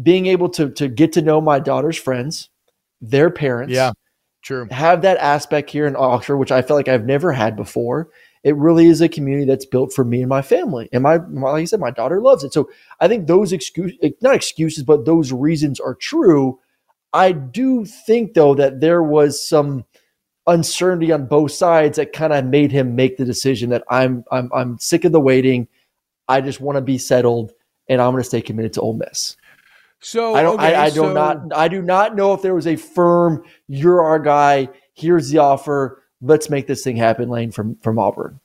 being 0.00 0.26
able 0.26 0.48
to 0.50 0.70
to 0.70 0.88
get 0.88 1.12
to 1.14 1.22
know 1.22 1.40
my 1.40 1.58
daughter's 1.58 1.98
friends, 1.98 2.50
their 3.00 3.30
parents. 3.30 3.74
Yeah, 3.74 3.92
true. 4.42 4.68
Have 4.70 5.02
that 5.02 5.18
aspect 5.18 5.70
here 5.70 5.88
in 5.88 5.96
Oxford, 5.96 6.36
which 6.36 6.52
I 6.52 6.62
feel 6.62 6.76
like 6.76 6.88
I've 6.88 7.04
never 7.04 7.32
had 7.32 7.56
before. 7.56 8.10
It 8.44 8.56
really 8.56 8.86
is 8.86 9.00
a 9.00 9.08
community 9.08 9.44
that's 9.44 9.66
built 9.66 9.92
for 9.92 10.04
me 10.04 10.20
and 10.20 10.28
my 10.28 10.40
family. 10.40 10.88
And 10.92 11.02
my, 11.02 11.18
my 11.18 11.50
like 11.50 11.62
I 11.62 11.64
said, 11.64 11.80
my 11.80 11.90
daughter 11.90 12.22
loves 12.22 12.42
it. 12.42 12.54
So 12.54 12.70
I 12.98 13.08
think 13.08 13.26
those 13.26 13.52
excuse 13.52 13.92
eh, 14.02 14.10
not 14.22 14.36
excuses, 14.36 14.84
but 14.84 15.04
those 15.04 15.32
reasons 15.32 15.80
are 15.80 15.96
true. 15.96 16.60
I 17.12 17.32
do 17.32 17.84
think 17.84 18.34
though 18.34 18.54
that 18.54 18.80
there 18.80 19.02
was 19.02 19.46
some 19.46 19.84
uncertainty 20.46 21.12
on 21.12 21.26
both 21.26 21.52
sides 21.52 21.96
that 21.96 22.12
kind 22.12 22.32
of 22.32 22.44
made 22.44 22.72
him 22.72 22.96
make 22.96 23.16
the 23.16 23.24
decision 23.24 23.70
that 23.70 23.84
I'm 23.88 24.24
I'm 24.30 24.50
I'm 24.52 24.78
sick 24.78 25.04
of 25.04 25.12
the 25.12 25.20
waiting. 25.20 25.68
I 26.28 26.40
just 26.40 26.60
want 26.60 26.76
to 26.76 26.82
be 26.82 26.98
settled 26.98 27.52
and 27.88 28.00
I'm 28.00 28.12
going 28.12 28.22
to 28.22 28.28
stay 28.28 28.40
committed 28.40 28.72
to 28.74 28.80
Ole 28.80 28.94
Miss. 28.94 29.36
So 30.00 30.34
I 30.34 30.42
don't. 30.42 30.54
okay, 30.54 30.74
I, 30.74 30.84
I 30.86 30.90
do 30.90 31.12
not. 31.12 31.52
I 31.54 31.68
do 31.68 31.82
not 31.82 32.16
know 32.16 32.32
if 32.32 32.42
there 32.42 32.54
was 32.54 32.66
a 32.66 32.76
firm. 32.76 33.44
You're 33.68 34.02
our 34.02 34.18
guy. 34.18 34.68
Here's 34.94 35.28
the 35.28 35.38
offer. 35.38 36.02
Let's 36.22 36.48
make 36.48 36.66
this 36.66 36.82
thing 36.82 36.96
happen, 36.96 37.28
Lane 37.28 37.50
from 37.50 37.76
from 37.82 37.98
Auburn. 37.98 38.40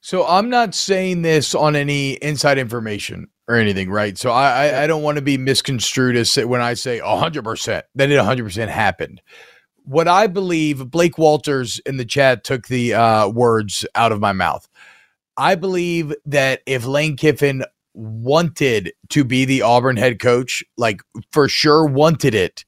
So 0.00 0.26
I'm 0.26 0.48
not 0.48 0.74
saying 0.74 1.22
this 1.22 1.54
on 1.54 1.76
any 1.76 2.12
inside 2.12 2.58
information 2.58 3.28
or 3.48 3.56
anything, 3.56 3.90
right? 3.90 4.16
So 4.18 4.30
I 4.30 4.66
I, 4.66 4.84
I 4.84 4.86
don't 4.86 5.02
want 5.02 5.16
to 5.16 5.22
be 5.22 5.38
misconstrued 5.38 6.16
as 6.16 6.30
say, 6.30 6.44
when 6.44 6.60
I 6.60 6.74
say 6.74 7.00
100 7.00 7.42
percent 7.44 7.86
that 7.94 8.10
it 8.10 8.16
100 8.16 8.44
percent 8.44 8.70
happened. 8.70 9.20
What 9.84 10.08
I 10.08 10.26
believe, 10.26 10.90
Blake 10.90 11.16
Walters 11.16 11.78
in 11.86 11.96
the 11.96 12.04
chat 12.04 12.42
took 12.42 12.66
the 12.66 12.94
uh, 12.94 13.28
words 13.28 13.86
out 13.94 14.10
of 14.10 14.20
my 14.20 14.32
mouth. 14.32 14.68
I 15.36 15.54
believe 15.54 16.12
that 16.24 16.62
if 16.66 16.84
Lane 16.86 17.16
Kiffin 17.16 17.64
wanted 17.94 18.92
to 19.10 19.24
be 19.24 19.44
the 19.44 19.62
Auburn 19.62 19.96
head 19.96 20.18
coach, 20.18 20.64
like 20.76 21.02
for 21.30 21.48
sure 21.48 21.86
wanted 21.86 22.34
it, 22.34 22.64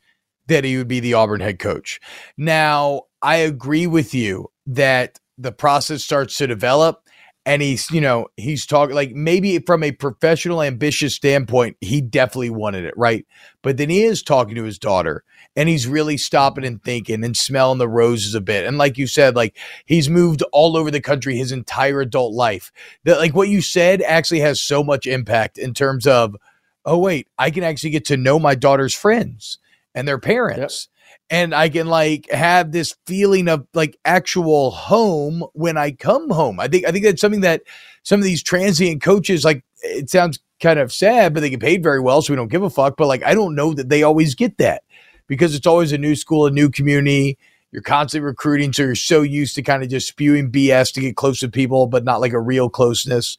that 0.46 0.64
he 0.64 0.76
would 0.76 0.88
be 0.88 1.00
the 1.00 1.14
Auburn 1.14 1.40
head 1.40 1.58
coach. 1.58 2.00
Now, 2.36 3.02
I 3.22 3.36
agree 3.36 3.86
with 3.86 4.14
you 4.14 4.50
that 4.66 5.18
the 5.36 5.52
process 5.52 6.02
starts 6.02 6.36
to 6.38 6.46
develop 6.46 7.07
and 7.48 7.62
he's, 7.62 7.90
you 7.90 8.02
know, 8.02 8.26
he's 8.36 8.66
talking 8.66 8.94
like 8.94 9.12
maybe 9.12 9.58
from 9.60 9.82
a 9.82 9.90
professional 9.90 10.62
ambitious 10.62 11.14
standpoint, 11.14 11.78
he 11.80 12.02
definitely 12.02 12.50
wanted 12.50 12.84
it, 12.84 12.92
right? 12.94 13.26
But 13.62 13.78
then 13.78 13.88
he 13.88 14.02
is 14.02 14.22
talking 14.22 14.54
to 14.56 14.64
his 14.64 14.78
daughter 14.78 15.24
and 15.56 15.66
he's 15.66 15.86
really 15.86 16.18
stopping 16.18 16.66
and 16.66 16.84
thinking 16.84 17.24
and 17.24 17.34
smelling 17.34 17.78
the 17.78 17.88
roses 17.88 18.34
a 18.34 18.42
bit. 18.42 18.66
And 18.66 18.76
like 18.76 18.98
you 18.98 19.06
said, 19.06 19.34
like 19.34 19.56
he's 19.86 20.10
moved 20.10 20.42
all 20.52 20.76
over 20.76 20.90
the 20.90 21.00
country 21.00 21.38
his 21.38 21.50
entire 21.50 22.02
adult 22.02 22.34
life. 22.34 22.70
That 23.04 23.16
like 23.16 23.34
what 23.34 23.48
you 23.48 23.62
said 23.62 24.02
actually 24.02 24.40
has 24.40 24.60
so 24.60 24.84
much 24.84 25.06
impact 25.06 25.56
in 25.56 25.72
terms 25.72 26.06
of, 26.06 26.36
oh 26.84 26.98
wait, 26.98 27.28
I 27.38 27.50
can 27.50 27.64
actually 27.64 27.90
get 27.90 28.04
to 28.06 28.18
know 28.18 28.38
my 28.38 28.56
daughter's 28.56 28.92
friends 28.92 29.58
and 29.94 30.06
their 30.06 30.18
parents. 30.18 30.88
Yep. 30.90 30.97
And 31.30 31.54
I 31.54 31.68
can 31.68 31.86
like 31.86 32.30
have 32.30 32.72
this 32.72 32.96
feeling 33.06 33.48
of 33.48 33.66
like 33.74 33.98
actual 34.04 34.70
home 34.70 35.44
when 35.52 35.76
I 35.76 35.90
come 35.90 36.30
home. 36.30 36.58
I 36.58 36.68
think 36.68 36.86
I 36.86 36.92
think 36.92 37.04
that's 37.04 37.20
something 37.20 37.42
that 37.42 37.62
some 38.02 38.18
of 38.18 38.24
these 38.24 38.42
transient 38.42 39.02
coaches 39.02 39.44
like 39.44 39.62
it 39.82 40.08
sounds 40.08 40.38
kind 40.60 40.78
of 40.78 40.92
sad, 40.92 41.34
but 41.34 41.40
they 41.40 41.50
get 41.50 41.60
paid 41.60 41.82
very 41.82 42.00
well, 42.00 42.22
so 42.22 42.32
we 42.32 42.36
don't 42.36 42.50
give 42.50 42.62
a 42.62 42.70
fuck. 42.70 42.96
But 42.96 43.08
like 43.08 43.22
I 43.22 43.34
don't 43.34 43.54
know 43.54 43.74
that 43.74 43.90
they 43.90 44.02
always 44.02 44.34
get 44.34 44.56
that 44.58 44.82
because 45.26 45.54
it's 45.54 45.66
always 45.66 45.92
a 45.92 45.98
new 45.98 46.16
school, 46.16 46.46
a 46.46 46.50
new 46.50 46.70
community. 46.70 47.38
You're 47.70 47.82
constantly 47.82 48.24
recruiting, 48.24 48.72
so 48.72 48.82
you're 48.84 48.94
so 48.94 49.20
used 49.20 49.54
to 49.56 49.62
kind 49.62 49.82
of 49.82 49.90
just 49.90 50.08
spewing 50.08 50.50
BS 50.50 50.92
to 50.94 51.02
get 51.02 51.16
close 51.16 51.40
to 51.40 51.50
people, 51.50 51.86
but 51.86 52.02
not 52.02 52.22
like 52.22 52.32
a 52.32 52.40
real 52.40 52.70
closeness. 52.70 53.36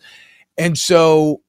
And 0.56 0.78
so 0.78 1.42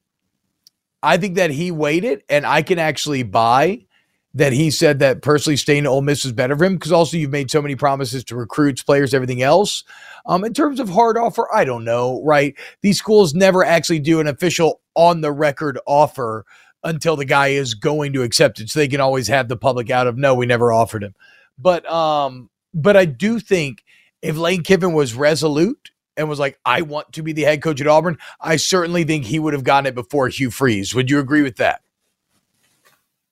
I 1.03 1.17
think 1.17 1.35
that 1.35 1.51
he 1.51 1.69
waited, 1.69 2.23
and 2.27 2.45
I 2.45 2.63
can 2.63 2.79
actually 2.79 3.21
buy 3.21 3.85
that 4.33 4.53
he 4.53 4.71
said 4.71 4.99
that 4.99 5.21
personally 5.21 5.57
staying 5.57 5.85
at 5.85 5.89
Ole 5.89 6.01
Miss 6.01 6.23
is 6.23 6.31
better 6.31 6.57
for 6.57 6.63
him 6.63 6.75
because 6.75 6.91
also 6.91 7.17
you've 7.17 7.31
made 7.31 7.51
so 7.51 7.61
many 7.61 7.75
promises 7.75 8.23
to 8.25 8.35
recruits, 8.35 8.81
players, 8.81 9.13
everything 9.13 9.41
else. 9.41 9.83
Um, 10.25 10.45
in 10.45 10.53
terms 10.53 10.79
of 10.79 10.89
hard 10.89 11.17
offer, 11.17 11.47
I 11.53 11.65
don't 11.65 11.83
know, 11.83 12.21
right? 12.23 12.55
These 12.81 12.97
schools 12.97 13.33
never 13.33 13.65
actually 13.65 13.99
do 13.99 14.19
an 14.19 14.27
official 14.27 14.81
on 14.95 15.21
the 15.21 15.31
record 15.31 15.79
offer 15.85 16.45
until 16.83 17.15
the 17.15 17.25
guy 17.25 17.49
is 17.49 17.73
going 17.73 18.13
to 18.13 18.23
accept 18.23 18.59
it. 18.59 18.69
So 18.69 18.79
they 18.79 18.87
can 18.87 19.01
always 19.01 19.27
have 19.27 19.49
the 19.49 19.57
public 19.57 19.89
out 19.89 20.07
of 20.07 20.17
no, 20.17 20.33
we 20.33 20.45
never 20.45 20.71
offered 20.71 21.03
him. 21.03 21.13
But 21.57 21.89
um, 21.91 22.49
but 22.73 22.95
I 22.95 23.05
do 23.05 23.39
think 23.39 23.83
if 24.21 24.37
Lane 24.37 24.63
Kiffin 24.63 24.93
was 24.93 25.13
resolute 25.13 25.91
and 26.15 26.29
was 26.29 26.39
like, 26.39 26.59
I 26.65 26.81
want 26.81 27.13
to 27.13 27.23
be 27.23 27.33
the 27.33 27.43
head 27.43 27.61
coach 27.61 27.81
at 27.81 27.87
Auburn, 27.87 28.17
I 28.39 28.55
certainly 28.55 29.03
think 29.03 29.25
he 29.25 29.39
would 29.39 29.53
have 29.53 29.63
gotten 29.63 29.87
it 29.87 29.95
before 29.95 30.27
Hugh 30.29 30.51
Freeze. 30.51 30.95
Would 30.95 31.09
you 31.09 31.19
agree 31.19 31.41
with 31.41 31.57
that? 31.57 31.81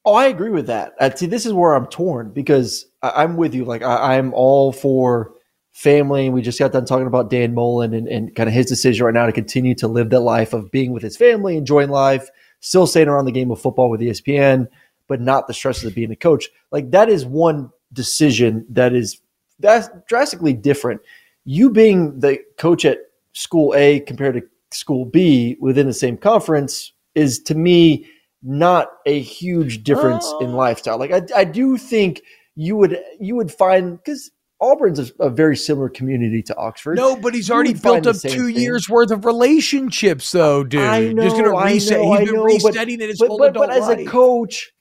Oh, 0.06 0.14
I 0.14 0.28
agree 0.28 0.50
with 0.50 0.68
that. 0.68 0.94
Uh, 1.00 1.14
see, 1.14 1.26
this 1.26 1.46
is 1.46 1.54
where 1.54 1.74
I'm 1.74 1.88
torn 1.88 2.32
because 2.32 2.86
I, 3.02 3.24
am 3.24 3.36
with 3.36 3.54
you. 3.54 3.66
Like, 3.66 3.84
I, 3.84 4.16
am 4.16 4.34
all 4.34 4.72
for 4.72 5.34
family. 5.72 6.30
We 6.30 6.42
just 6.42 6.58
got 6.58 6.72
done 6.72 6.86
talking 6.86 7.08
about 7.08 7.30
Dan 7.30 7.54
Mullen 7.54 7.94
and, 7.94 8.08
and 8.08 8.34
kind 8.34 8.48
of 8.48 8.54
his 8.54 8.66
decision 8.66 9.06
right 9.06 9.14
now 9.14 9.26
to 9.26 9.32
continue 9.32 9.76
to 9.76 9.88
live 9.88 10.10
that 10.10 10.22
life 10.22 10.54
of 10.54 10.72
being 10.72 10.94
with 10.94 11.04
his 11.04 11.18
family, 11.18 11.58
enjoying 11.58 11.90
life, 11.90 12.30
still 12.62 12.88
staying 12.88 13.10
around 13.10 13.26
the 13.26 13.32
game 13.32 13.52
of 13.52 13.62
football 13.62 13.90
with 13.90 14.00
ESPN, 14.00 14.68
but 15.08 15.20
not 15.20 15.48
the 15.48 15.54
stresses 15.54 15.86
of 15.86 15.96
being 15.96 16.12
a 16.12 16.16
coach. 16.16 16.50
Like, 16.72 16.92
that 16.92 17.10
is 17.10 17.26
one 17.26 17.70
decision 17.92 18.66
that 18.70 18.94
is 18.94 19.20
that's 19.60 19.90
drastically 20.08 20.54
different. 20.54 21.02
You 21.44 21.70
being 21.70 22.20
the 22.20 22.40
coach 22.58 22.86
at 22.86 23.00
school 23.34 23.74
A 23.76 24.00
compared 24.02 24.36
to 24.36 24.44
school 24.72 25.06
B 25.06 25.58
within 25.60 25.88
the 25.88 25.94
same 25.94 26.18
conference 26.18 26.94
is 27.16 27.40
to 27.44 27.56
me 27.56 28.06
not 28.42 28.90
a 29.06 29.20
huge 29.20 29.84
difference 29.84 30.26
oh. 30.28 30.40
in 30.40 30.54
lifestyle. 30.54 30.98
Like 30.98 31.12
I, 31.12 31.22
I 31.36 31.44
do 31.44 31.78
think 31.78 32.22
you 32.56 32.76
would 32.78 33.00
you 33.20 33.36
would 33.36 33.52
find 33.52 33.98
because 33.98 34.32
Auburn's 34.62 35.00
a, 35.00 35.12
a, 35.20 35.30
very 35.30 35.56
similar 35.56 35.88
community 35.88 36.44
to 36.44 36.56
Oxford. 36.58 36.98
No, 36.98 37.16
but 37.16 37.34
he's 37.34 37.50
already 37.50 37.74
built 37.74 38.06
up 38.06 38.18
two 38.18 38.48
thing. 38.48 38.58
years 38.58 38.90
worth 38.90 39.12
of 39.12 39.24
relationships, 39.24 40.32
though, 40.32 40.64
dude. 40.64 40.82
I 40.82 41.14
know, 41.14 41.24
Just 41.24 41.38
gonna 41.38 41.56
reset. 41.56 42.00
Know, 42.00 42.18
he's 42.18 42.30
been 42.30 42.42
resetting 42.42 42.98
but, 42.98 43.04
it 43.04 43.10
his 43.10 43.20
but, 43.20 43.28
whole 43.30 43.38
but, 43.38 43.50
adult 43.52 43.68
but 43.68 43.78
as 43.78 43.88
life. 43.88 44.00
a 44.00 44.06
coach, 44.06 44.74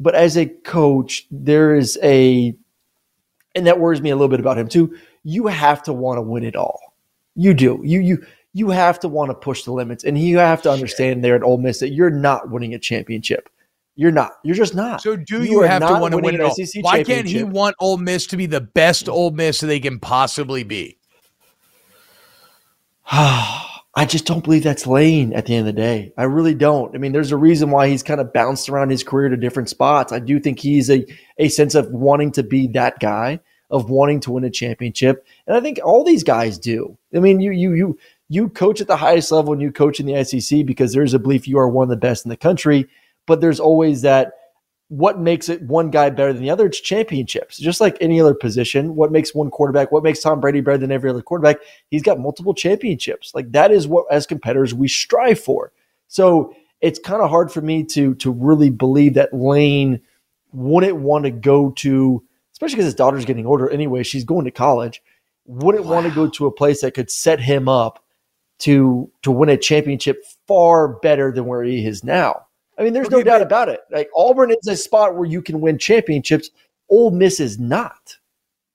but 0.00 0.16
as 0.16 0.36
a 0.36 0.46
coach, 0.46 1.26
there 1.30 1.76
is 1.76 1.96
a, 2.02 2.56
and 3.54 3.66
that 3.68 3.78
worries 3.78 4.02
me 4.02 4.10
a 4.10 4.16
little 4.16 4.28
bit 4.28 4.40
about 4.40 4.58
him 4.58 4.68
too. 4.68 4.96
You 5.22 5.46
have 5.46 5.84
to 5.84 5.92
want 5.92 6.18
to 6.18 6.22
win 6.22 6.42
it 6.42 6.56
all. 6.56 6.80
You 7.36 7.54
do. 7.54 7.80
You 7.84 8.00
you 8.00 8.26
you 8.56 8.70
have 8.70 8.98
to 9.00 9.08
want 9.08 9.30
to 9.30 9.34
push 9.34 9.64
the 9.64 9.72
limits, 9.72 10.02
and 10.02 10.18
you 10.18 10.38
have 10.38 10.62
to 10.62 10.70
understand 10.70 11.22
there 11.22 11.36
at 11.36 11.42
Ole 11.42 11.58
Miss 11.58 11.80
that 11.80 11.90
you're 11.90 12.08
not 12.08 12.50
winning 12.50 12.72
a 12.72 12.78
championship. 12.78 13.50
You're 13.96 14.12
not. 14.12 14.32
You're 14.44 14.56
just 14.56 14.74
not. 14.74 15.02
So 15.02 15.14
do 15.14 15.42
you, 15.42 15.52
you 15.52 15.60
have 15.60 15.86
to 15.86 16.00
want 16.00 16.12
to 16.12 16.18
win 16.18 16.34
it 16.34 16.40
all? 16.40 16.54
Why 16.80 17.04
can't 17.04 17.26
he 17.26 17.42
want 17.42 17.76
Ole 17.80 17.98
Miss 17.98 18.26
to 18.28 18.38
be 18.38 18.46
the 18.46 18.62
best 18.62 19.10
Ole 19.10 19.30
Miss 19.30 19.60
they 19.60 19.78
can 19.78 20.00
possibly 20.00 20.64
be? 20.64 20.96
I 23.10 24.06
just 24.06 24.24
don't 24.24 24.42
believe 24.42 24.62
that's 24.62 24.86
Lane 24.86 25.34
at 25.34 25.46
the 25.46 25.54
end 25.54 25.68
of 25.68 25.74
the 25.74 25.80
day. 25.80 26.12
I 26.16 26.24
really 26.24 26.54
don't. 26.54 26.94
I 26.94 26.98
mean, 26.98 27.12
there's 27.12 27.32
a 27.32 27.36
reason 27.36 27.70
why 27.70 27.88
he's 27.88 28.02
kind 28.02 28.20
of 28.20 28.32
bounced 28.32 28.70
around 28.70 28.90
his 28.90 29.04
career 29.04 29.28
to 29.28 29.36
different 29.36 29.68
spots. 29.68 30.12
I 30.12 30.18
do 30.18 30.40
think 30.40 30.60
he's 30.60 30.90
a 30.90 31.04
a 31.38 31.48
sense 31.48 31.74
of 31.74 31.90
wanting 31.90 32.32
to 32.32 32.42
be 32.42 32.68
that 32.68 33.00
guy, 33.00 33.40
of 33.70 33.90
wanting 33.90 34.20
to 34.20 34.32
win 34.32 34.44
a 34.44 34.50
championship, 34.50 35.26
and 35.46 35.56
I 35.56 35.60
think 35.60 35.80
all 35.82 36.04
these 36.04 36.24
guys 36.24 36.58
do. 36.58 36.96
I 37.14 37.20
mean, 37.20 37.40
you 37.40 37.52
you 37.52 37.72
you 37.72 37.98
you 38.28 38.48
coach 38.48 38.80
at 38.80 38.86
the 38.86 38.96
highest 38.96 39.30
level 39.30 39.52
and 39.52 39.62
you 39.62 39.70
coach 39.70 40.00
in 40.00 40.06
the 40.06 40.24
SEC 40.24 40.66
because 40.66 40.92
there's 40.92 41.14
a 41.14 41.18
belief 41.18 41.46
you 41.46 41.58
are 41.58 41.68
one 41.68 41.84
of 41.84 41.90
the 41.90 41.96
best 41.96 42.24
in 42.24 42.28
the 42.28 42.36
country. 42.36 42.88
But 43.26 43.40
there's 43.40 43.60
always 43.60 44.02
that 44.02 44.32
what 44.88 45.18
makes 45.18 45.48
it 45.48 45.62
one 45.62 45.90
guy 45.90 46.10
better 46.10 46.32
than 46.32 46.42
the 46.42 46.50
other? 46.50 46.66
It's 46.66 46.80
championships. 46.80 47.58
Just 47.58 47.80
like 47.80 47.96
any 48.00 48.20
other 48.20 48.34
position, 48.34 48.94
what 48.94 49.10
makes 49.10 49.34
one 49.34 49.50
quarterback, 49.50 49.90
what 49.90 50.04
makes 50.04 50.20
Tom 50.20 50.40
Brady 50.40 50.60
better 50.60 50.78
than 50.78 50.92
every 50.92 51.10
other 51.10 51.22
quarterback? 51.22 51.58
He's 51.90 52.02
got 52.02 52.20
multiple 52.20 52.54
championships. 52.54 53.34
Like 53.34 53.50
that 53.52 53.72
is 53.72 53.88
what 53.88 54.06
as 54.10 54.26
competitors 54.26 54.74
we 54.74 54.86
strive 54.86 55.40
for. 55.40 55.72
So 56.08 56.54
it's 56.80 56.98
kind 56.98 57.22
of 57.22 57.30
hard 57.30 57.50
for 57.50 57.60
me 57.60 57.84
to 57.84 58.14
to 58.16 58.30
really 58.30 58.70
believe 58.70 59.14
that 59.14 59.34
Lane 59.34 60.00
wouldn't 60.52 60.96
want 60.96 61.24
to 61.24 61.30
go 61.30 61.70
to, 61.70 62.22
especially 62.52 62.76
because 62.76 62.84
his 62.86 62.94
daughter's 62.94 63.24
getting 63.24 63.46
older 63.46 63.68
anyway. 63.68 64.04
She's 64.04 64.24
going 64.24 64.44
to 64.44 64.50
college. 64.52 65.02
Wouldn't 65.46 65.84
wow. 65.84 65.94
want 65.94 66.06
to 66.06 66.14
go 66.14 66.28
to 66.28 66.46
a 66.46 66.52
place 66.52 66.82
that 66.82 66.94
could 66.94 67.10
set 67.10 67.40
him 67.40 67.68
up 67.68 68.04
to 68.58 69.10
to 69.22 69.30
win 69.30 69.48
a 69.48 69.56
championship 69.56 70.24
far 70.46 70.88
better 70.88 71.32
than 71.32 71.46
where 71.46 71.62
he 71.62 71.86
is 71.86 72.02
now. 72.02 72.46
I 72.78 72.82
mean, 72.82 72.92
there's 72.92 73.06
okay, 73.06 73.16
no 73.16 73.22
doubt 73.22 73.38
but, 73.38 73.46
about 73.46 73.68
it. 73.68 73.80
Like 73.90 74.08
Auburn 74.14 74.50
is 74.50 74.66
a 74.68 74.76
spot 74.76 75.16
where 75.16 75.26
you 75.26 75.42
can 75.42 75.60
win 75.60 75.78
championships. 75.78 76.50
Ole 76.90 77.10
Miss 77.10 77.40
is 77.40 77.58
not. 77.58 78.16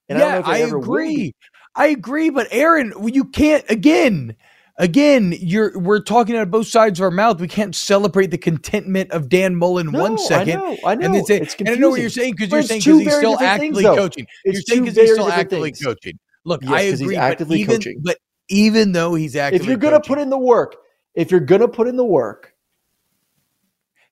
And 0.09 0.19
yeah, 0.19 0.41
I, 0.45 0.55
I 0.55 0.57
agree. 0.57 1.33
I 1.75 1.87
agree, 1.87 2.29
but 2.29 2.47
Aaron, 2.51 2.93
you 3.07 3.25
can't 3.25 3.63
again. 3.69 4.35
Again, 4.77 5.35
you're 5.39 5.77
we're 5.77 6.01
talking 6.01 6.35
out 6.35 6.43
of 6.43 6.51
both 6.51 6.65
sides 6.67 6.99
of 6.99 7.03
our 7.03 7.11
mouth. 7.11 7.39
We 7.39 7.47
can't 7.47 7.75
celebrate 7.75 8.27
the 8.27 8.37
contentment 8.37 9.11
of 9.11 9.29
Dan 9.29 9.55
Mullen 9.55 9.91
no, 9.91 9.99
one 9.99 10.17
second. 10.17 10.57
I 10.57 10.61
know, 10.61 10.77
I 10.85 10.95
know. 10.95 11.05
And, 11.05 11.15
then 11.15 11.25
say, 11.25 11.39
it's 11.39 11.55
and 11.59 11.69
I 11.69 11.75
know 11.75 11.91
what 11.91 12.01
you're 12.01 12.09
saying 12.09 12.31
because 12.31 12.51
you're 12.51 12.63
saying 12.63 12.81
because 12.81 13.03
he's 13.03 13.15
still 13.15 13.39
actively 13.39 13.83
things, 13.83 13.95
coaching. 13.95 14.27
It's 14.43 14.55
you're 14.55 14.61
saying 14.63 14.85
because 14.85 14.97
he's 14.97 15.13
still 15.13 15.31
actively 15.31 15.69
things. 15.69 15.83
coaching. 15.83 16.17
Look, 16.45 16.63
yes, 16.63 16.71
I 16.71 16.81
agree, 16.81 17.15
but 17.15 17.51
even, 17.51 17.75
coaching. 17.75 17.99
but 18.01 18.17
even 18.51 18.91
though 18.91 19.15
he's 19.15 19.35
actively 19.35 19.63
if 19.63 19.69
you're 19.69 19.77
going 19.77 19.99
to 19.99 20.07
put 20.07 20.19
in 20.19 20.29
the 20.29 20.37
work, 20.37 20.75
if 21.15 21.31
you're 21.31 21.39
going 21.39 21.61
to 21.61 21.67
put 21.67 21.87
in 21.87 21.95
the 21.95 22.05
work, 22.05 22.53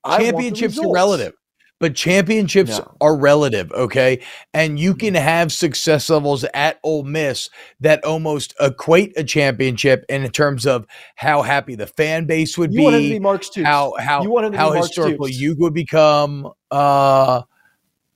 championships 0.06 0.78
are 0.78 0.92
relative. 0.92 1.34
But 1.78 1.94
championships 1.94 2.78
no. 2.78 2.94
are 3.00 3.16
relative, 3.16 3.72
okay? 3.72 4.20
And 4.52 4.78
you 4.78 4.94
can 4.94 5.14
have 5.14 5.50
success 5.50 6.10
levels 6.10 6.44
at 6.52 6.78
Ole 6.82 7.04
Miss 7.04 7.48
that 7.80 8.04
almost 8.04 8.54
equate 8.60 9.14
a 9.16 9.24
championship 9.24 10.04
in 10.10 10.28
terms 10.30 10.66
of 10.66 10.86
how 11.16 11.40
happy 11.40 11.76
the 11.76 11.86
fan 11.86 12.26
base 12.26 12.58
would 12.58 12.74
you 12.74 12.80
be. 12.80 12.84
Want 12.84 12.96
him 12.96 13.02
to 13.04 13.08
be 13.08 13.18
Mark 13.18 13.44
Stoops. 13.44 13.66
How 13.66 13.94
how 13.98 14.22
you 14.22 14.30
want 14.30 14.44
him 14.44 14.52
to 14.52 14.58
how 14.58 14.72
be 14.72 14.78
historical 14.78 15.26
Stoops. 15.26 15.40
you 15.40 15.56
would 15.58 15.72
become. 15.72 16.52
Uh, 16.70 17.42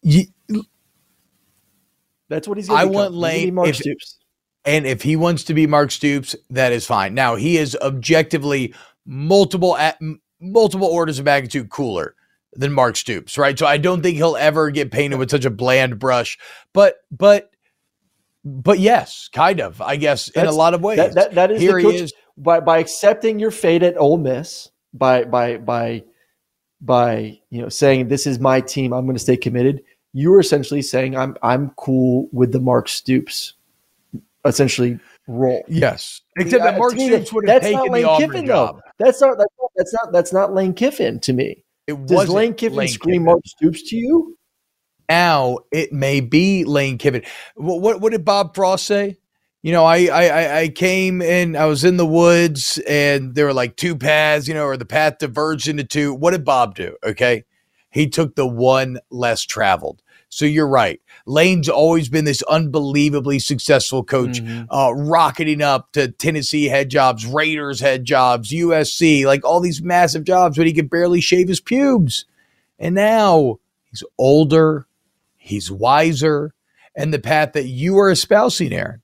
you, 0.02 0.24
That's 2.28 2.46
what 2.46 2.58
he's. 2.58 2.68
I 2.68 2.84
want 2.84 3.14
Lane. 3.14 3.54
Mark 3.54 3.68
if, 3.68 3.76
Stoops. 3.76 4.18
And 4.64 4.86
if 4.86 5.02
he 5.02 5.16
wants 5.16 5.44
to 5.44 5.54
be 5.54 5.66
Mark 5.66 5.90
Stoops, 5.90 6.34
that 6.50 6.72
is 6.72 6.86
fine. 6.86 7.14
Now 7.14 7.36
he 7.36 7.58
is 7.58 7.76
objectively 7.82 8.74
multiple 9.06 9.76
at 9.76 9.98
multiple 10.40 10.88
orders 10.88 11.18
of 11.18 11.24
magnitude 11.24 11.70
cooler 11.70 12.14
than 12.54 12.72
Mark 12.72 12.96
Stoops, 12.96 13.36
right? 13.36 13.58
So 13.58 13.66
I 13.66 13.76
don't 13.76 14.02
think 14.02 14.16
he'll 14.16 14.36
ever 14.36 14.70
get 14.70 14.90
painted 14.90 15.18
with 15.18 15.30
such 15.30 15.44
a 15.44 15.50
bland 15.50 15.98
brush. 15.98 16.38
But 16.72 16.96
but 17.10 17.50
but 18.44 18.78
yes, 18.78 19.28
kind 19.32 19.60
of, 19.60 19.80
I 19.80 19.96
guess, 19.96 20.26
That's, 20.34 20.46
in 20.46 20.46
a 20.46 20.56
lot 20.56 20.74
of 20.74 20.82
ways. 20.82 20.98
That, 20.98 21.14
that, 21.14 21.34
that 21.34 21.50
is 21.50 21.60
here 21.60 21.78
he 21.78 21.96
is 21.96 22.12
by 22.36 22.60
by 22.60 22.78
accepting 22.78 23.38
your 23.38 23.50
fate 23.50 23.82
at 23.82 23.96
Ole 23.96 24.18
Miss, 24.18 24.70
by 24.92 25.24
by 25.24 25.58
by 25.58 26.04
by 26.80 27.38
you 27.50 27.62
know 27.62 27.68
saying 27.68 28.08
this 28.08 28.26
is 28.26 28.38
my 28.38 28.60
team, 28.60 28.92
I'm 28.92 29.04
going 29.04 29.16
to 29.16 29.22
stay 29.22 29.36
committed. 29.36 29.82
You 30.12 30.32
are 30.34 30.40
essentially 30.40 30.82
saying 30.82 31.16
I'm 31.16 31.36
I'm 31.42 31.70
cool 31.76 32.28
with 32.32 32.52
the 32.52 32.60
Mark 32.60 32.88
Stoops 32.88 33.54
essentially 34.44 34.98
role. 35.28 35.64
Yes, 35.68 36.20
except 36.36 36.62
that 36.64 36.74
Uh, 36.74 36.78
Mark 36.78 36.92
to 36.92 36.96
me, 36.98 37.08
Stoops 37.08 37.32
would 37.32 37.48
have 37.48 37.54
that's 37.62 37.64
taken 37.64 37.78
not 37.78 37.86
the 37.86 37.92
Lane 37.92 38.04
Auburn 38.04 38.30
Kiffin, 38.30 38.46
job. 38.46 38.76
though. 38.76 39.04
That's 39.04 39.20
not 39.20 39.38
that's 39.38 39.54
not 39.60 39.70
that's 39.76 39.92
not 39.92 40.12
that's 40.12 40.32
not 40.32 40.54
Lane 40.54 40.74
Kiffin 40.74 41.20
to 41.20 41.32
me. 41.32 41.64
It 41.86 41.94
Does 42.06 42.16
wasn't 42.16 42.36
Lane 42.36 42.54
Kiffin 42.54 42.76
Lane 42.78 42.88
scream 42.88 43.12
Kiffin. 43.14 43.24
Mark 43.24 43.40
Stoops 43.46 43.82
to 43.90 43.96
you? 43.96 44.36
Now 45.08 45.58
it 45.72 45.92
may 45.92 46.20
be 46.20 46.64
Lane 46.64 46.98
Kiffin. 46.98 47.22
What 47.56 47.80
what, 47.80 48.00
what 48.00 48.12
did 48.12 48.24
Bob 48.24 48.54
Frost 48.54 48.86
say? 48.86 49.18
You 49.62 49.72
know, 49.72 49.84
I, 49.84 50.06
I 50.06 50.24
I- 50.28 50.58
I 50.60 50.68
came 50.68 51.22
and 51.22 51.56
I 51.56 51.64
was 51.66 51.84
in 51.84 51.96
the 51.96 52.06
woods, 52.06 52.78
and 52.86 53.34
there 53.34 53.46
were 53.46 53.54
like 53.54 53.76
two 53.76 53.96
paths, 53.96 54.46
you 54.46 54.52
know, 54.54 54.64
or 54.64 54.76
the 54.76 54.84
path 54.84 55.18
diverged 55.18 55.68
into 55.68 55.84
two. 55.84 56.12
What 56.14 56.32
did 56.32 56.44
Bob 56.44 56.74
do? 56.74 56.96
Okay, 57.02 57.44
he 57.90 58.08
took 58.08 58.34
the 58.34 58.46
one 58.46 58.98
less 59.10 59.42
traveled. 59.42 60.02
So 60.28 60.44
you're 60.46 60.68
right. 60.68 61.00
Lane's 61.26 61.68
always 61.68 62.08
been 62.08 62.26
this 62.26 62.42
unbelievably 62.42 63.38
successful 63.38 64.04
coach, 64.04 64.42
uh, 64.70 64.92
rocketing 64.94 65.62
up 65.62 65.90
to 65.92 66.08
Tennessee 66.08 66.66
head 66.66 66.90
jobs, 66.90 67.24
Raiders 67.24 67.80
head 67.80 68.04
jobs, 68.04 68.50
USC, 68.50 69.24
like 69.24 69.44
all 69.44 69.60
these 69.60 69.82
massive 69.82 70.24
jobs, 70.24 70.58
but 70.58 70.66
he 70.66 70.74
could 70.74 70.90
barely 70.90 71.20
shave 71.20 71.48
his 71.48 71.60
pubes. 71.60 72.26
And 72.78 72.94
now 72.94 73.58
he's 73.86 74.02
older, 74.18 74.86
he's 75.36 75.70
wiser, 75.70 76.52
and 76.94 77.12
the 77.12 77.18
path 77.18 77.54
that 77.54 77.66
you 77.66 77.98
are 77.98 78.10
espousing, 78.10 78.72
Aaron, 78.72 79.00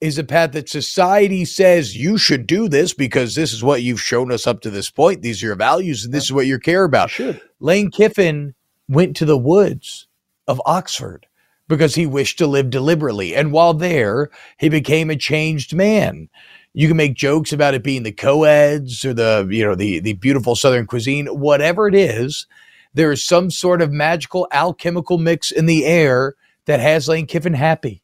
is 0.00 0.18
a 0.18 0.24
path 0.24 0.52
that 0.52 0.68
society 0.68 1.44
says 1.44 1.96
you 1.96 2.18
should 2.18 2.46
do 2.46 2.68
this 2.68 2.92
because 2.92 3.34
this 3.34 3.52
is 3.52 3.64
what 3.64 3.82
you've 3.82 4.00
shown 4.00 4.30
us 4.30 4.46
up 4.46 4.60
to 4.60 4.70
this 4.70 4.90
point. 4.90 5.22
These 5.22 5.42
are 5.42 5.46
your 5.46 5.56
values, 5.56 6.04
and 6.04 6.14
this 6.14 6.24
is 6.24 6.32
what 6.32 6.46
you 6.46 6.58
care 6.58 6.84
about. 6.84 7.10
Lane 7.58 7.90
Kiffin 7.90 8.54
went 8.88 9.16
to 9.16 9.24
the 9.24 9.38
woods 9.38 10.06
of 10.46 10.60
Oxford 10.66 11.26
because 11.68 11.94
he 11.94 12.06
wished 12.06 12.38
to 12.38 12.46
live 12.46 12.70
deliberately. 12.70 13.34
And 13.34 13.52
while 13.52 13.74
there, 13.74 14.30
he 14.58 14.68
became 14.68 15.10
a 15.10 15.16
changed 15.16 15.74
man. 15.74 16.28
You 16.72 16.88
can 16.88 16.96
make 16.96 17.14
jokes 17.14 17.52
about 17.52 17.74
it 17.74 17.84
being 17.84 18.02
the 18.02 18.12
co-eds 18.12 19.04
or 19.04 19.14
the, 19.14 19.46
you 19.50 19.64
know, 19.64 19.74
the 19.74 20.00
the 20.00 20.14
beautiful 20.14 20.56
southern 20.56 20.86
cuisine, 20.86 21.26
whatever 21.26 21.86
it 21.86 21.94
is, 21.94 22.46
there 22.94 23.12
is 23.12 23.24
some 23.24 23.50
sort 23.50 23.80
of 23.80 23.92
magical 23.92 24.48
alchemical 24.52 25.18
mix 25.18 25.50
in 25.50 25.66
the 25.66 25.84
air 25.84 26.34
that 26.66 26.80
has 26.80 27.08
Lane 27.08 27.26
Kiffin 27.26 27.54
happy. 27.54 28.02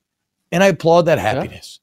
And 0.52 0.62
I 0.62 0.68
applaud 0.68 1.02
that 1.02 1.18
happiness. 1.18 1.80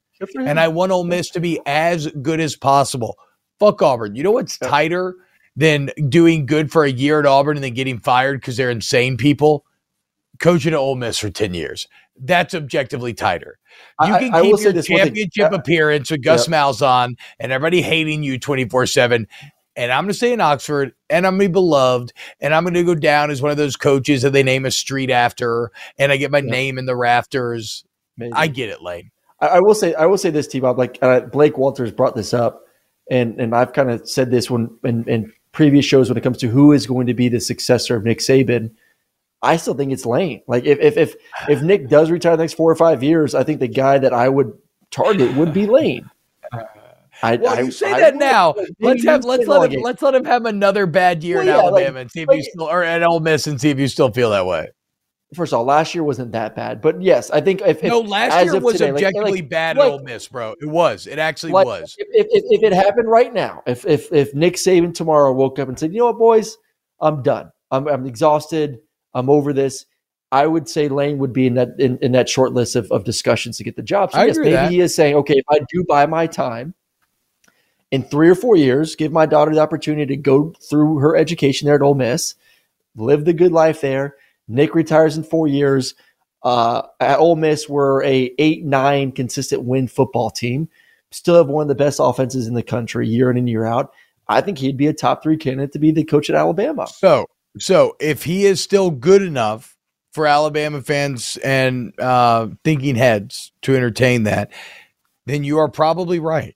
And 0.50 0.60
I 0.60 0.68
want 0.68 0.92
Ole 0.92 1.04
Miss 1.04 1.30
to 1.32 1.40
be 1.40 1.60
as 1.66 2.08
good 2.08 2.40
as 2.40 2.56
possible. 2.56 3.18
Fuck 3.60 3.82
Auburn. 3.82 4.16
You 4.16 4.24
know 4.24 4.32
what's 4.32 4.58
tighter 4.58 5.16
than 5.56 5.90
doing 6.10 6.46
good 6.46 6.72
for 6.72 6.84
a 6.84 6.92
year 6.92 7.20
at 7.20 7.26
Auburn 7.26 7.58
and 7.58 7.64
then 7.64 7.74
getting 7.74 8.00
fired 8.00 8.42
because 8.42 8.58
they're 8.58 8.70
insane 8.70 9.18
people? 9.18 9.66
Coaching 10.40 10.74
at 10.74 10.78
Ole 10.78 10.96
Miss 10.96 11.18
for 11.18 11.30
10 11.30 11.54
years. 11.54 11.88
That's 12.20 12.54
objectively 12.54 13.14
tighter. 13.14 13.60
You 14.02 14.14
I- 14.14 14.20
can 14.20 14.34
I 14.34 14.42
will 14.42 14.58
keep 14.58 14.74
your 14.74 14.82
thing. 14.82 14.98
championship 14.98 15.52
appearance 15.52 16.12
with 16.12 16.24
Gus 16.24 16.48
yep. 16.48 16.56
Malzahn 16.56 17.18
and 17.40 17.52
everybody 17.52 17.82
hating 17.82 18.24
you 18.24 18.40
24 18.40 18.86
7. 18.88 19.28
And 19.76 19.92
I'm 19.92 20.06
going 20.06 20.10
to 20.10 20.16
stay 20.16 20.34
in 20.34 20.42
Oxford 20.42 20.94
and 21.10 21.28
I'm 21.28 21.34
going 21.34 21.42
to 21.42 21.50
be 21.50 21.54
beloved 21.54 22.12
and 22.42 22.56
I'm 22.56 22.64
going 22.64 22.74
to 22.74 22.84
go 22.84 22.96
down 22.96 23.30
as 23.30 23.44
one 23.44 23.52
of 23.52 23.58
those 23.58 23.76
coaches 23.76 24.24
that 24.24 24.32
they 24.32 24.42
name 24.42 24.66
a 24.66 24.72
street 24.72 25.12
after 25.12 25.72
and 26.00 26.12
I 26.12 26.18
get 26.18 26.32
my 26.32 26.42
name 26.42 26.80
in 26.80 26.88
the 26.88 26.96
rafters. 26.96 27.84
I 28.34 28.48
get 28.48 28.70
it, 28.70 28.82
Lane. 28.82 29.12
I, 29.40 29.48
I 29.48 29.60
will 29.60 29.76
say 29.76 29.94
I 29.94 30.06
will 30.06 30.18
say 30.18 30.30
this, 30.30 30.48
T 30.48 30.60
Bob. 30.60 30.78
Like 30.78 30.98
uh, 31.02 31.22
Blake 31.22 31.58
Walters 31.58 31.92
brought 31.92 32.16
this 32.16 32.34
up, 32.34 32.64
and 33.10 33.40
and 33.40 33.56
I've 33.56 33.74
kind 33.74 33.92
of 33.92 34.10
said 34.10 34.32
this 34.32 34.50
when 34.50 34.70
in, 34.84 35.08
in 35.08 35.34
previous 35.52 35.86
shows 35.86 36.10
when 36.10 36.18
it 36.18 36.22
comes 36.22 36.38
to 36.40 36.48
who 36.48 36.72
is 36.72 36.88
going 36.88 37.08
to 37.08 37.14
be 37.14 37.30
the 37.30 37.40
successor 37.40 37.96
of 37.96 38.04
Nick 38.04 38.20
Saban. 38.20 38.72
I 39.42 39.58
still 39.58 39.74
think 39.76 39.92
it's 39.92 40.06
Lane. 40.06 40.42
Like 40.48 40.66
if 40.66 40.80
if 40.80 40.98
if 40.98 41.16
if 41.50 41.62
Nick 41.62 41.90
does 41.90 42.10
retire 42.12 42.36
the 42.38 42.44
next 42.44 42.54
four 42.54 42.72
or 42.72 42.76
five 42.76 43.04
years, 43.04 43.36
I 43.36 43.44
think 43.44 43.60
the 43.60 43.68
guy 43.68 43.98
that 44.00 44.14
I 44.14 44.30
would 44.30 44.52
target 44.92 45.36
would 45.36 45.54
be 45.54 45.66
Lane. 45.68 46.10
I, 47.24 47.36
Well, 47.38 47.58
I- 47.58 47.62
you 47.62 47.72
say 47.72 47.92
I 47.92 48.00
that 48.00 48.14
would. 48.14 48.20
now. 48.20 48.56
Let's 48.80 49.04
have 49.06 49.26
let's 49.26 49.48
let 49.48 49.72
him 49.72 49.82
let's 49.82 50.02
let 50.04 50.14
him 50.14 50.26
have 50.26 50.46
another 50.46 50.86
bad 50.86 51.24
year 51.24 51.38
Well, 51.38 51.42
in 51.42 51.48
yeah, 51.48 51.56
like- 51.58 51.66
Alabama 51.84 52.00
and 52.02 52.12
see 52.12 52.22
if 52.22 52.28
like- 52.28 52.38
you 52.38 52.44
still 52.44 52.64
or 52.70 52.84
at 52.84 53.02
Ole 53.04 53.20
Miss 53.20 53.48
and 53.48 53.60
see 53.60 53.70
if 53.70 53.80
you 53.80 53.88
still 53.88 54.12
feel 54.12 54.30
that 54.32 54.46
way. 54.46 54.70
First 55.34 55.52
of 55.52 55.60
all, 55.60 55.66
last 55.66 55.94
year 55.94 56.06
wasn't 56.06 56.32
that 56.32 56.56
bad, 56.56 56.80
but 56.80 57.02
yes, 57.02 57.30
I 57.32 57.42
think 57.42 57.60
if, 57.62 57.84
if 57.84 57.90
no, 57.90 58.00
last 58.00 58.34
as 58.34 58.46
year 58.46 58.62
was 58.62 58.76
today, 58.78 58.92
objectively 58.92 59.32
like- 59.42 59.50
bad 59.50 59.78
like- 59.78 59.88
at 59.88 59.92
Ole 59.94 60.04
Miss, 60.04 60.28
bro. 60.28 60.56
It 60.62 60.68
was. 60.68 61.06
It 61.08 61.20
actually 61.20 61.52
Like, 61.52 61.66
was. 61.66 61.96
If, 61.98 62.28
if, 62.32 62.44
if 62.50 62.64
it 62.64 62.72
happened 62.74 63.10
right 63.10 63.34
now, 63.34 63.62
if 63.68 63.86
if 63.86 64.14
if 64.14 64.34
Nick 64.34 64.54
Saban 64.54 64.94
tomorrow 64.94 65.34
woke 65.34 65.60
up 65.60 65.68
and 65.70 65.78
said, 65.78 65.92
"You 65.92 66.00
know 66.00 66.06
what, 66.06 66.18
boys, 66.20 66.58
I'm 67.02 67.24
done. 67.24 67.52
I'm 67.72 67.88
I'm 67.88 68.06
exhausted. 68.06 68.78
I'm 69.18 69.30
over 69.30 69.54
this." 69.54 69.86
I 70.30 70.46
would 70.46 70.68
say 70.68 70.90
Lane 70.90 71.20
would 71.20 71.32
be 71.32 71.48
in 71.48 71.54
that 71.54 71.80
in, 71.80 71.98
in 72.02 72.12
that 72.12 72.28
short 72.28 72.54
list 72.54 72.76
of, 72.76 72.92
of 72.92 73.04
discussions 73.06 73.58
to 73.58 73.64
get 73.64 73.76
the 73.76 73.82
job. 73.82 74.12
So 74.12 74.20
I 74.20 74.26
yes, 74.26 74.38
agree 74.38 74.52
maybe 74.52 74.56
that. 74.56 74.72
he 74.72 74.80
is 74.82 74.96
saying, 74.96 75.16
"Okay, 75.16 75.36
if 75.36 75.46
I 75.50 75.60
do 75.72 75.84
buy 75.88 76.06
my 76.06 76.28
time 76.28 76.74
in 77.92 78.04
three 78.04 78.30
or 78.30 78.36
four 78.36 78.56
years, 78.56 78.96
give 78.96 79.12
my 79.12 79.26
daughter 79.26 79.54
the 79.54 79.62
opportunity 79.62 80.16
to 80.16 80.22
go 80.22 80.54
through 80.62 81.00
her 81.00 81.16
education 81.16 81.66
there 81.66 81.76
at 81.76 81.82
Ole 81.82 81.96
Miss, 81.96 82.36
live 82.96 83.26
the 83.26 83.34
good 83.34 83.52
life 83.52 83.82
there. 83.82 84.16
Nick 84.48 84.76
retires 84.76 85.18
in 85.18 85.24
four 85.24 85.48
years. 85.48 85.96
Uh, 86.44 86.84
at 87.00 87.20
Ole 87.20 87.36
Miss, 87.36 87.68
we're 87.68 88.04
a 88.04 88.34
eight 88.38 88.64
nine 88.64 89.12
consistent 89.12 89.64
win 89.64 89.88
football 89.88 90.30
team. 90.30 90.70
Still 91.12 91.36
have 91.36 91.48
one 91.48 91.64
of 91.64 91.68
the 91.70 91.76
best 91.76 92.00
offenses 92.02 92.48
in 92.48 92.54
the 92.54 92.64
country 92.64 93.08
year 93.08 93.32
in 93.32 93.38
and 93.38 93.50
year 93.50 93.66
out. 93.66 93.94
I 94.28 94.42
think 94.42 94.58
he'd 94.58 94.78
be 94.78 94.88
a 94.88 94.94
top 94.94 95.24
three 95.24 95.38
candidate 95.38 95.72
to 95.74 95.80
be 95.80 95.92
the 95.92 96.04
coach 96.04 96.30
at 96.30 96.36
Alabama. 96.36 96.88
So, 96.88 97.28
so 97.60 97.96
if 98.00 98.24
he 98.24 98.46
is 98.46 98.62
still 98.62 98.92
good 98.92 99.22
enough 99.22 99.76
for 100.12 100.26
Alabama 100.28 100.82
fans 100.82 101.38
and 101.44 101.94
uh, 102.00 102.48
thinking 102.64 102.96
heads 102.96 103.52
to 103.62 103.76
entertain 103.76 104.24
that, 104.24 104.52
then 105.26 105.44
you 105.44 105.58
are 105.58 105.70
probably 105.70 106.20
right. 106.20 106.56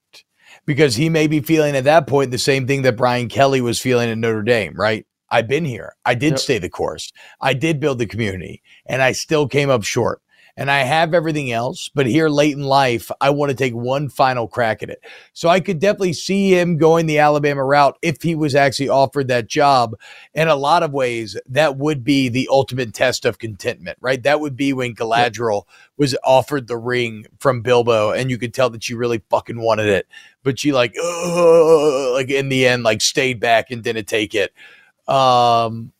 Because 0.65 0.95
he 0.95 1.09
may 1.09 1.27
be 1.27 1.39
feeling 1.39 1.75
at 1.75 1.85
that 1.85 2.07
point 2.07 2.31
the 2.31 2.37
same 2.37 2.67
thing 2.67 2.83
that 2.83 2.95
Brian 2.97 3.29
Kelly 3.29 3.61
was 3.61 3.79
feeling 3.79 4.09
at 4.09 4.17
Notre 4.17 4.43
Dame, 4.43 4.73
right? 4.75 5.05
I've 5.29 5.47
been 5.47 5.65
here. 5.65 5.95
I 6.05 6.13
did 6.13 6.31
Yep. 6.31 6.39
stay 6.39 6.57
the 6.59 6.69
course. 6.69 7.11
I 7.39 7.53
did 7.53 7.79
build 7.79 7.99
the 7.99 8.05
community, 8.05 8.61
and 8.85 9.01
I 9.01 9.13
still 9.13 9.47
came 9.47 9.69
up 9.69 9.83
short. 9.83 10.21
And 10.57 10.69
I 10.69 10.79
have 10.79 11.13
everything 11.13 11.51
else, 11.51 11.89
but 11.93 12.05
here 12.05 12.29
late 12.29 12.55
in 12.55 12.63
life, 12.63 13.09
I 13.21 13.29
want 13.29 13.51
to 13.51 13.55
take 13.55 13.73
one 13.73 14.09
final 14.09 14.47
crack 14.47 14.83
at 14.83 14.89
it. 14.89 15.01
So 15.33 15.49
I 15.49 15.59
could 15.59 15.79
definitely 15.79 16.13
see 16.13 16.57
him 16.57 16.77
going 16.77 17.05
the 17.05 17.19
Alabama 17.19 17.63
route 17.63 17.97
if 18.01 18.21
he 18.21 18.35
was 18.35 18.53
actually 18.53 18.89
offered 18.89 19.27
that 19.29 19.47
job. 19.47 19.95
In 20.33 20.47
a 20.47 20.55
lot 20.55 20.83
of 20.83 20.91
ways, 20.91 21.37
that 21.47 21.77
would 21.77 22.03
be 22.03 22.29
the 22.29 22.49
ultimate 22.51 22.93
test 22.93 23.25
of 23.25 23.39
contentment, 23.39 23.97
right? 24.01 24.21
That 24.21 24.39
would 24.39 24.55
be 24.55 24.73
when 24.73 24.93
Galadriel 24.95 25.63
was 25.97 26.15
offered 26.23 26.67
the 26.67 26.77
ring 26.77 27.25
from 27.39 27.61
Bilbo, 27.61 28.11
and 28.11 28.29
you 28.29 28.37
could 28.37 28.53
tell 28.53 28.69
that 28.71 28.83
she 28.83 28.93
really 28.93 29.21
fucking 29.29 29.59
wanted 29.59 29.87
it, 29.87 30.07
but 30.43 30.59
she 30.59 30.71
like, 30.71 30.95
like 30.97 32.29
in 32.29 32.49
the 32.49 32.67
end, 32.67 32.83
like 32.83 33.01
stayed 33.01 33.39
back 33.39 33.71
and 33.71 33.83
didn't 33.83 34.05
take 34.05 34.35
it. 34.35 34.51
Um, 35.07 35.91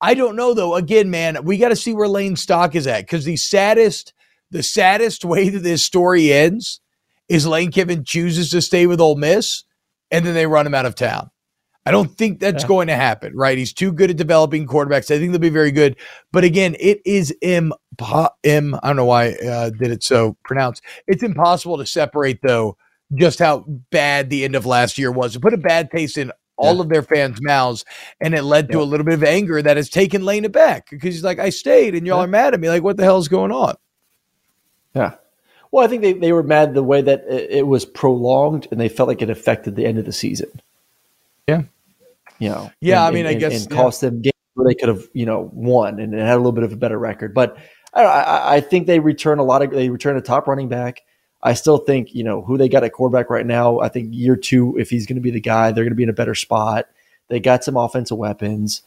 I 0.00 0.14
don't 0.14 0.36
know 0.36 0.54
though. 0.54 0.74
Again, 0.74 1.10
man, 1.10 1.44
we 1.44 1.58
got 1.58 1.68
to 1.70 1.76
see 1.76 1.92
where 1.94 2.08
Lane 2.08 2.36
stock 2.36 2.74
is 2.74 2.86
at 2.86 3.02
because 3.02 3.24
the 3.24 3.36
saddest, 3.36 4.12
the 4.50 4.62
saddest 4.62 5.24
way 5.24 5.48
that 5.48 5.60
this 5.60 5.82
story 5.84 6.32
ends 6.32 6.80
is 7.28 7.46
Lane 7.46 7.70
Kiffin 7.70 8.04
chooses 8.04 8.50
to 8.50 8.60
stay 8.62 8.86
with 8.86 9.00
Ole 9.00 9.16
Miss, 9.16 9.64
and 10.10 10.24
then 10.26 10.34
they 10.34 10.46
run 10.46 10.66
him 10.66 10.74
out 10.74 10.86
of 10.86 10.94
town. 10.94 11.30
I 11.86 11.92
don't 11.92 12.16
think 12.16 12.40
that's 12.40 12.64
Yeah. 12.64 12.68
going 12.68 12.86
to 12.88 12.96
happen, 12.96 13.34
right? 13.34 13.56
He's 13.56 13.72
too 13.72 13.90
good 13.92 14.10
at 14.10 14.16
developing 14.16 14.66
quarterbacks. 14.66 15.10
I 15.10 15.18
think 15.18 15.32
they'll 15.32 15.38
be 15.40 15.48
very 15.48 15.70
good, 15.72 15.96
but 16.30 16.44
again, 16.44 16.76
it 16.78 17.00
is 17.06 17.34
impo- 17.42 18.30
im. 18.42 18.74
I 18.74 18.80
don't 18.88 18.96
know 18.96 19.06
why 19.06 19.36
I 19.42 19.46
uh, 19.46 19.70
did 19.70 19.90
it 19.90 20.02
so 20.02 20.36
pronounced. 20.44 20.82
It's 21.06 21.22
impossible 21.22 21.78
to 21.78 21.86
separate 21.86 22.40
though 22.42 22.76
just 23.14 23.38
how 23.38 23.64
bad 23.90 24.30
the 24.30 24.44
end 24.44 24.54
of 24.54 24.66
last 24.66 24.98
year 24.98 25.10
was. 25.10 25.34
It 25.34 25.42
put 25.42 25.54
a 25.54 25.58
bad 25.58 25.90
taste 25.90 26.18
in 26.18 26.30
all 26.60 26.80
of 26.80 26.88
their 26.88 27.02
fans' 27.02 27.40
mouths, 27.42 27.84
and 28.20 28.34
it 28.34 28.42
led 28.42 28.70
to 28.70 28.80
a 28.80 28.84
little 28.84 29.04
bit 29.04 29.14
of 29.14 29.24
anger 29.24 29.60
that 29.62 29.76
has 29.76 29.88
taken 29.88 30.24
Lane 30.24 30.44
aback 30.44 30.90
because 30.90 31.14
he's 31.14 31.24
like, 31.24 31.38
I 31.38 31.50
stayed, 31.50 31.94
and 31.94 32.06
y'all 32.06 32.20
are 32.20 32.26
mad 32.26 32.54
at 32.54 32.60
me. 32.60 32.68
Like, 32.68 32.82
what 32.82 32.96
the 32.96 33.04
hell 33.04 33.18
is 33.18 33.28
going 33.28 33.52
on? 33.52 33.76
Yeah. 34.94 35.14
Well, 35.70 35.84
I 35.84 35.88
think 35.88 36.02
they, 36.02 36.12
they 36.14 36.32
were 36.32 36.42
mad 36.42 36.74
the 36.74 36.82
way 36.82 37.00
that 37.00 37.24
it, 37.28 37.50
it 37.50 37.66
was 37.66 37.84
prolonged 37.84 38.66
and 38.70 38.80
they 38.80 38.88
felt 38.88 39.08
like 39.08 39.22
it 39.22 39.30
affected 39.30 39.76
the 39.76 39.86
end 39.86 39.98
of 39.98 40.04
the 40.04 40.12
season. 40.12 40.60
Yeah. 41.46 41.62
You 42.40 42.48
know, 42.48 42.72
Yeah, 42.80 43.06
and- 43.06 43.08
I 43.08 43.10
mean, 43.16 43.26
I 43.26 43.34
guess, 43.34 43.62
and 43.62 43.70
yeah. 43.70 43.76
cost 43.76 44.00
them 44.00 44.20
games 44.20 44.32
where 44.54 44.66
they 44.66 44.74
could 44.74 44.88
have, 44.88 45.08
you 45.12 45.26
know, 45.26 45.48
won 45.52 46.00
and, 46.00 46.12
and 46.12 46.22
had 46.22 46.34
a 46.34 46.38
little 46.38 46.50
bit 46.52 46.64
of 46.64 46.72
a 46.72 46.76
better 46.76 46.98
record. 46.98 47.34
But 47.34 47.56
I, 47.94 48.02
don't 48.02 48.10
know, 48.10 48.16
I, 48.16 48.54
I 48.56 48.60
think 48.60 48.88
they 48.88 48.98
return 48.98 49.38
a 49.38 49.44
lot 49.44 49.62
of, 49.62 49.70
they 49.70 49.90
return 49.90 50.16
a 50.16 50.20
top 50.20 50.48
running 50.48 50.68
back. 50.68 51.02
I 51.42 51.54
still 51.54 51.78
think, 51.78 52.14
you 52.14 52.22
know, 52.22 52.42
who 52.42 52.58
they 52.58 52.68
got 52.68 52.84
at 52.84 52.92
quarterback 52.92 53.30
right 53.30 53.46
now, 53.46 53.80
I 53.80 53.88
think 53.88 54.08
year 54.12 54.36
two, 54.36 54.76
if 54.78 54.90
he's 54.90 55.06
going 55.06 55.16
to 55.16 55.22
be 55.22 55.30
the 55.30 55.40
guy, 55.40 55.72
they're 55.72 55.84
going 55.84 55.92
to 55.92 55.96
be 55.96 56.02
in 56.02 56.10
a 56.10 56.14
better 56.14 56.34
spot. 56.34 56.86
They 57.28 57.40
got 57.40 57.64
some 57.64 57.76
offensive 57.76 58.18
weapons. 58.18 58.82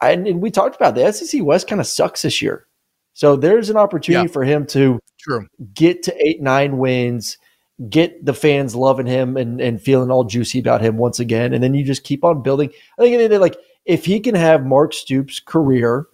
I, 0.00 0.12
and 0.12 0.40
we 0.40 0.50
talked 0.50 0.76
about 0.76 0.94
the 0.94 1.12
SEC 1.12 1.42
West 1.42 1.68
kind 1.68 1.80
of 1.80 1.86
sucks 1.86 2.22
this 2.22 2.40
year. 2.40 2.66
So 3.12 3.36
there's 3.36 3.68
an 3.68 3.76
opportunity 3.76 4.28
Yeah. 4.28 4.32
for 4.32 4.44
him 4.44 4.64
to 4.68 4.98
True. 5.18 5.46
get 5.74 6.02
to 6.04 6.26
eight, 6.26 6.40
nine 6.40 6.78
wins, 6.78 7.36
get 7.90 8.24
the 8.24 8.32
fans 8.32 8.74
loving 8.74 9.06
him 9.06 9.36
and, 9.36 9.60
and 9.60 9.82
feeling 9.82 10.10
all 10.10 10.24
juicy 10.24 10.58
about 10.60 10.80
him 10.80 10.96
once 10.96 11.20
again. 11.20 11.52
And 11.52 11.62
then 11.62 11.74
you 11.74 11.84
just 11.84 12.04
keep 12.04 12.24
on 12.24 12.42
building. 12.42 12.70
I 12.98 13.02
think 13.02 13.18
they 13.18 13.36
like 13.38 13.56
if 13.84 14.04
he 14.06 14.20
can 14.20 14.34
have 14.34 14.64
Mark 14.64 14.94
Stoops' 14.94 15.40
career 15.40 16.06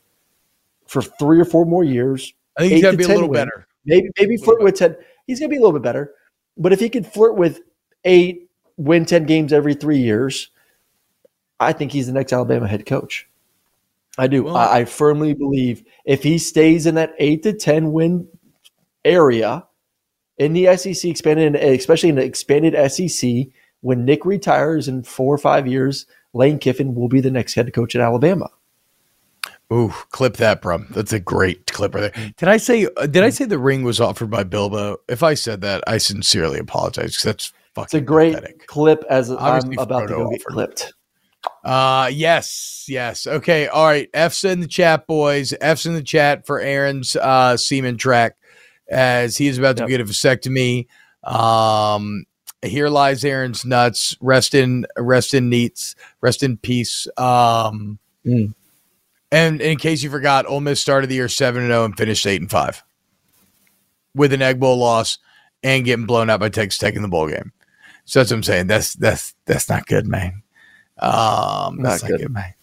for 0.86 1.02
three 1.02 1.38
or 1.38 1.44
four 1.44 1.66
more 1.66 1.84
years, 1.84 2.32
I 2.56 2.62
think 2.62 2.72
he's 2.72 2.82
got 2.82 2.92
to 2.92 2.96
be 2.96 3.04
a 3.04 3.08
little 3.08 3.28
better. 3.28 3.66
Maybe 3.84 4.08
maybe 4.18 4.36
Footwood 4.36 4.76
said 4.76 4.96
He's 5.26 5.40
going 5.40 5.50
to 5.50 5.54
be 5.54 5.58
a 5.58 5.60
little 5.60 5.78
bit 5.78 5.82
better. 5.82 6.14
But 6.56 6.72
if 6.72 6.80
he 6.80 6.88
could 6.88 7.06
flirt 7.06 7.36
with 7.36 7.60
eight, 8.04 8.48
win 8.76 9.04
10 9.04 9.24
games 9.24 9.52
every 9.52 9.74
three 9.74 9.98
years, 9.98 10.50
I 11.58 11.72
think 11.72 11.92
he's 11.92 12.06
the 12.06 12.12
next 12.12 12.32
Alabama 12.32 12.68
head 12.68 12.86
coach. 12.86 13.28
I 14.18 14.26
do. 14.26 14.44
Well- 14.44 14.56
I, 14.56 14.80
I 14.80 14.84
firmly 14.84 15.34
believe 15.34 15.82
if 16.04 16.22
he 16.22 16.38
stays 16.38 16.86
in 16.86 16.94
that 16.94 17.14
eight 17.18 17.42
to 17.42 17.52
10 17.52 17.92
win 17.92 18.28
area 19.04 19.66
in 20.38 20.52
the 20.52 20.76
SEC, 20.76 21.04
expanded, 21.10 21.54
especially 21.54 22.10
in 22.10 22.16
the 22.16 22.24
expanded 22.24 22.74
SEC, 22.90 23.46
when 23.80 24.04
Nick 24.04 24.24
retires 24.24 24.88
in 24.88 25.02
four 25.02 25.34
or 25.34 25.38
five 25.38 25.66
years, 25.66 26.06
Lane 26.32 26.58
Kiffin 26.58 26.94
will 26.94 27.08
be 27.08 27.20
the 27.20 27.30
next 27.30 27.54
head 27.54 27.72
coach 27.72 27.94
at 27.94 28.00
Alabama. 28.00 28.50
Ooh, 29.72 29.88
clip 30.10 30.36
that, 30.36 30.62
bro. 30.62 30.78
That's 30.90 31.12
a 31.12 31.18
great 31.18 31.66
clip 31.72 31.94
right 31.94 32.12
there. 32.14 32.32
Did 32.36 32.48
I 32.48 32.56
say? 32.56 32.86
uh, 32.96 33.06
Did 33.06 33.24
I 33.24 33.30
say 33.30 33.46
the 33.46 33.58
ring 33.58 33.82
was 33.82 34.00
offered 34.00 34.30
by 34.30 34.44
Bilbo? 34.44 34.98
If 35.08 35.22
I 35.24 35.34
said 35.34 35.60
that, 35.62 35.82
I 35.88 35.98
sincerely 35.98 36.58
apologize. 36.60 37.20
that's 37.22 37.52
fucking. 37.74 37.84
It's 37.86 37.94
a 37.94 38.00
great 38.00 38.34
pathetic. 38.34 38.66
clip 38.68 39.04
as 39.10 39.30
Obviously, 39.30 39.76
I'm 39.78 39.82
about 39.82 40.06
to 40.08 40.14
Frodo 40.14 40.16
go 40.18 40.30
get 40.30 40.40
offered. 40.42 40.52
clipped. 40.52 40.92
Uh 41.64 42.10
yes, 42.12 42.84
yes. 42.88 43.26
Okay, 43.26 43.66
all 43.68 43.86
right. 43.86 44.08
F's 44.14 44.44
in 44.44 44.60
the 44.60 44.66
chat, 44.68 45.06
boys. 45.06 45.52
F's 45.60 45.86
in 45.86 45.94
the 45.94 46.02
chat 46.02 46.46
for 46.46 46.60
Aaron's 46.60 47.14
uh 47.16 47.56
semen 47.56 47.96
track 47.96 48.36
as 48.90 49.36
he 49.36 49.46
is 49.48 49.58
about 49.58 49.76
to 49.76 49.82
Yep. 49.84 49.88
get 49.88 50.00
a 50.00 50.04
vasectomy. 50.04 50.86
Um 51.24 52.24
here 52.62 52.88
lies 52.88 53.24
Aaron's 53.24 53.64
nuts. 53.64 54.16
Rest 54.20 54.54
in 54.54 54.86
rest 54.96 55.34
in 55.34 55.48
neats. 55.48 55.94
Rest 56.20 56.42
in 56.42 56.56
peace. 56.56 57.06
Um 57.16 57.98
Mm. 58.24 58.54
And 59.32 59.60
in 59.60 59.76
case 59.78 60.02
you 60.02 60.10
forgot, 60.10 60.46
Ole 60.46 60.60
Miss 60.60 60.80
started 60.80 61.08
the 61.08 61.14
year 61.16 61.28
seven 61.28 61.62
and 61.62 61.70
zero 61.70 61.84
and 61.84 61.96
finished 61.96 62.26
eight 62.26 62.40
and 62.40 62.50
five 62.50 62.82
with 64.14 64.32
an 64.32 64.42
Egg 64.42 64.58
Bowl 64.60 64.76
loss 64.78 65.18
and 65.62 65.84
getting 65.84 66.06
blown 66.06 66.30
out 66.30 66.40
by 66.40 66.48
Texas 66.48 66.78
Tech 66.78 66.94
in 66.94 67.02
the 67.02 67.08
bowl 67.08 67.28
game. 67.28 67.52
So 68.04 68.20
that's 68.20 68.30
what 68.30 68.36
I'm 68.36 68.42
saying. 68.44 68.66
That's 68.68 68.94
that's 68.94 69.34
that's 69.46 69.68
not 69.68 69.86
good, 69.86 70.06
man. 70.06 70.42
Um, 70.98 71.82
that's 71.82 72.02
Not 72.02 72.10
not 72.10 72.18
good. 72.18 72.20
good, 72.20 72.32
man. 72.32 72.54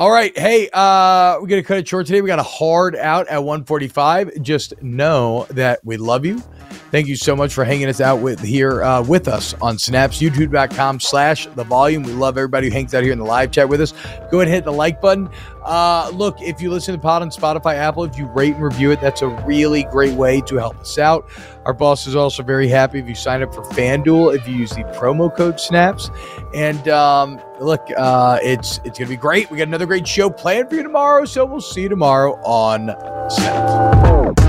All 0.00 0.10
right, 0.10 0.34
hey, 0.38 0.70
uh, 0.72 1.36
we're 1.38 1.46
gonna 1.46 1.62
cut 1.62 1.76
it 1.76 1.86
short 1.86 2.06
today. 2.06 2.22
We 2.22 2.26
got 2.26 2.38
a 2.38 2.42
hard 2.42 2.96
out 2.96 3.28
at 3.28 3.44
145. 3.44 4.40
Just 4.40 4.80
know 4.80 5.46
that 5.50 5.84
we 5.84 5.98
love 5.98 6.24
you. 6.24 6.42
Thank 6.90 7.06
you 7.06 7.16
so 7.16 7.36
much 7.36 7.52
for 7.52 7.64
hanging 7.64 7.86
us 7.86 8.00
out 8.00 8.20
with 8.20 8.40
here 8.40 8.82
uh, 8.82 9.02
with 9.02 9.28
us 9.28 9.54
on 9.60 9.78
Snaps, 9.78 10.18
youtube.com 10.20 11.00
slash 11.00 11.46
the 11.54 11.64
volume. 11.64 12.02
We 12.02 12.12
love 12.12 12.36
everybody 12.38 12.68
who 12.68 12.72
hangs 12.72 12.94
out 12.94 13.04
here 13.04 13.12
in 13.12 13.18
the 13.18 13.24
live 13.24 13.52
chat 13.52 13.68
with 13.68 13.80
us. 13.80 13.92
Go 14.30 14.40
ahead 14.40 14.48
and 14.48 14.48
hit 14.48 14.64
the 14.64 14.72
like 14.72 15.00
button. 15.00 15.28
Uh, 15.64 16.10
look, 16.14 16.40
if 16.40 16.60
you 16.60 16.70
listen 16.70 16.92
to 16.92 16.96
the 16.96 17.02
pod 17.02 17.22
on 17.22 17.30
Spotify, 17.30 17.74
Apple, 17.74 18.02
if 18.04 18.18
you 18.18 18.26
rate 18.26 18.54
and 18.54 18.64
review 18.64 18.90
it, 18.90 19.00
that's 19.00 19.22
a 19.22 19.28
really 19.28 19.84
great 19.84 20.14
way 20.14 20.40
to 20.42 20.56
help 20.56 20.80
us 20.80 20.98
out. 20.98 21.28
Our 21.64 21.74
boss 21.74 22.06
is 22.06 22.16
also 22.16 22.42
very 22.42 22.66
happy 22.66 22.98
if 22.98 23.06
you 23.06 23.14
sign 23.14 23.42
up 23.42 23.54
for 23.54 23.62
FanDuel, 23.62 24.34
if 24.34 24.48
you 24.48 24.56
use 24.56 24.70
the 24.70 24.82
promo 24.98 25.34
code 25.34 25.60
SNAPS. 25.60 26.10
And 26.54 26.88
um, 26.88 27.40
look, 27.60 27.86
uh, 27.96 28.40
it's 28.42 28.80
it's 28.84 28.98
gonna 28.98 29.10
be 29.10 29.16
great. 29.16 29.50
We 29.50 29.58
got 29.58 29.68
another 29.68 29.86
great 29.90 30.06
show 30.06 30.30
planned 30.30 30.68
for 30.68 30.76
you 30.76 30.84
tomorrow, 30.84 31.24
so 31.24 31.44
we'll 31.44 31.60
see 31.60 31.82
you 31.82 31.88
tomorrow 31.88 32.34
on 32.44 32.90
Snaps. 33.28 34.40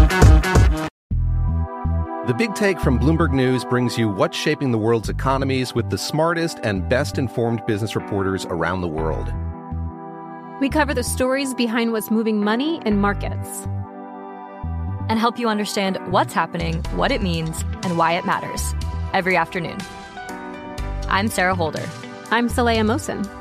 The 2.27 2.35
Big 2.37 2.53
Take 2.53 2.79
from 2.79 2.99
Bloomberg 2.99 3.33
News 3.33 3.65
brings 3.65 3.97
you 3.97 4.07
what's 4.07 4.37
shaping 4.37 4.71
the 4.71 4.77
world's 4.77 5.09
economies 5.09 5.73
with 5.73 5.89
the 5.89 5.97
smartest 5.97 6.59
and 6.61 6.87
best 6.87 7.17
informed 7.17 7.65
business 7.65 7.95
reporters 7.95 8.45
around 8.51 8.81
the 8.81 8.87
world. 8.87 9.33
We 10.61 10.69
cover 10.69 10.93
the 10.93 11.03
stories 11.03 11.55
behind 11.55 11.91
what's 11.91 12.11
moving 12.11 12.43
money 12.43 12.79
and 12.85 13.01
markets. 13.01 13.67
and 15.09 15.17
help 15.17 15.39
you 15.39 15.49
understand 15.49 15.97
what's 16.11 16.33
happening, 16.33 16.83
what 16.93 17.11
it 17.11 17.23
means, 17.23 17.63
and 17.81 17.97
why 17.97 18.13
it 18.13 18.27
matters 18.27 18.75
every 19.11 19.35
afternoon. 19.35 19.79
I'm 21.09 21.29
Sarah 21.29 21.55
Holder. 21.55 21.89
I'm 22.29 22.47
Saleha 22.47 22.85
Mohsin. 22.85 23.40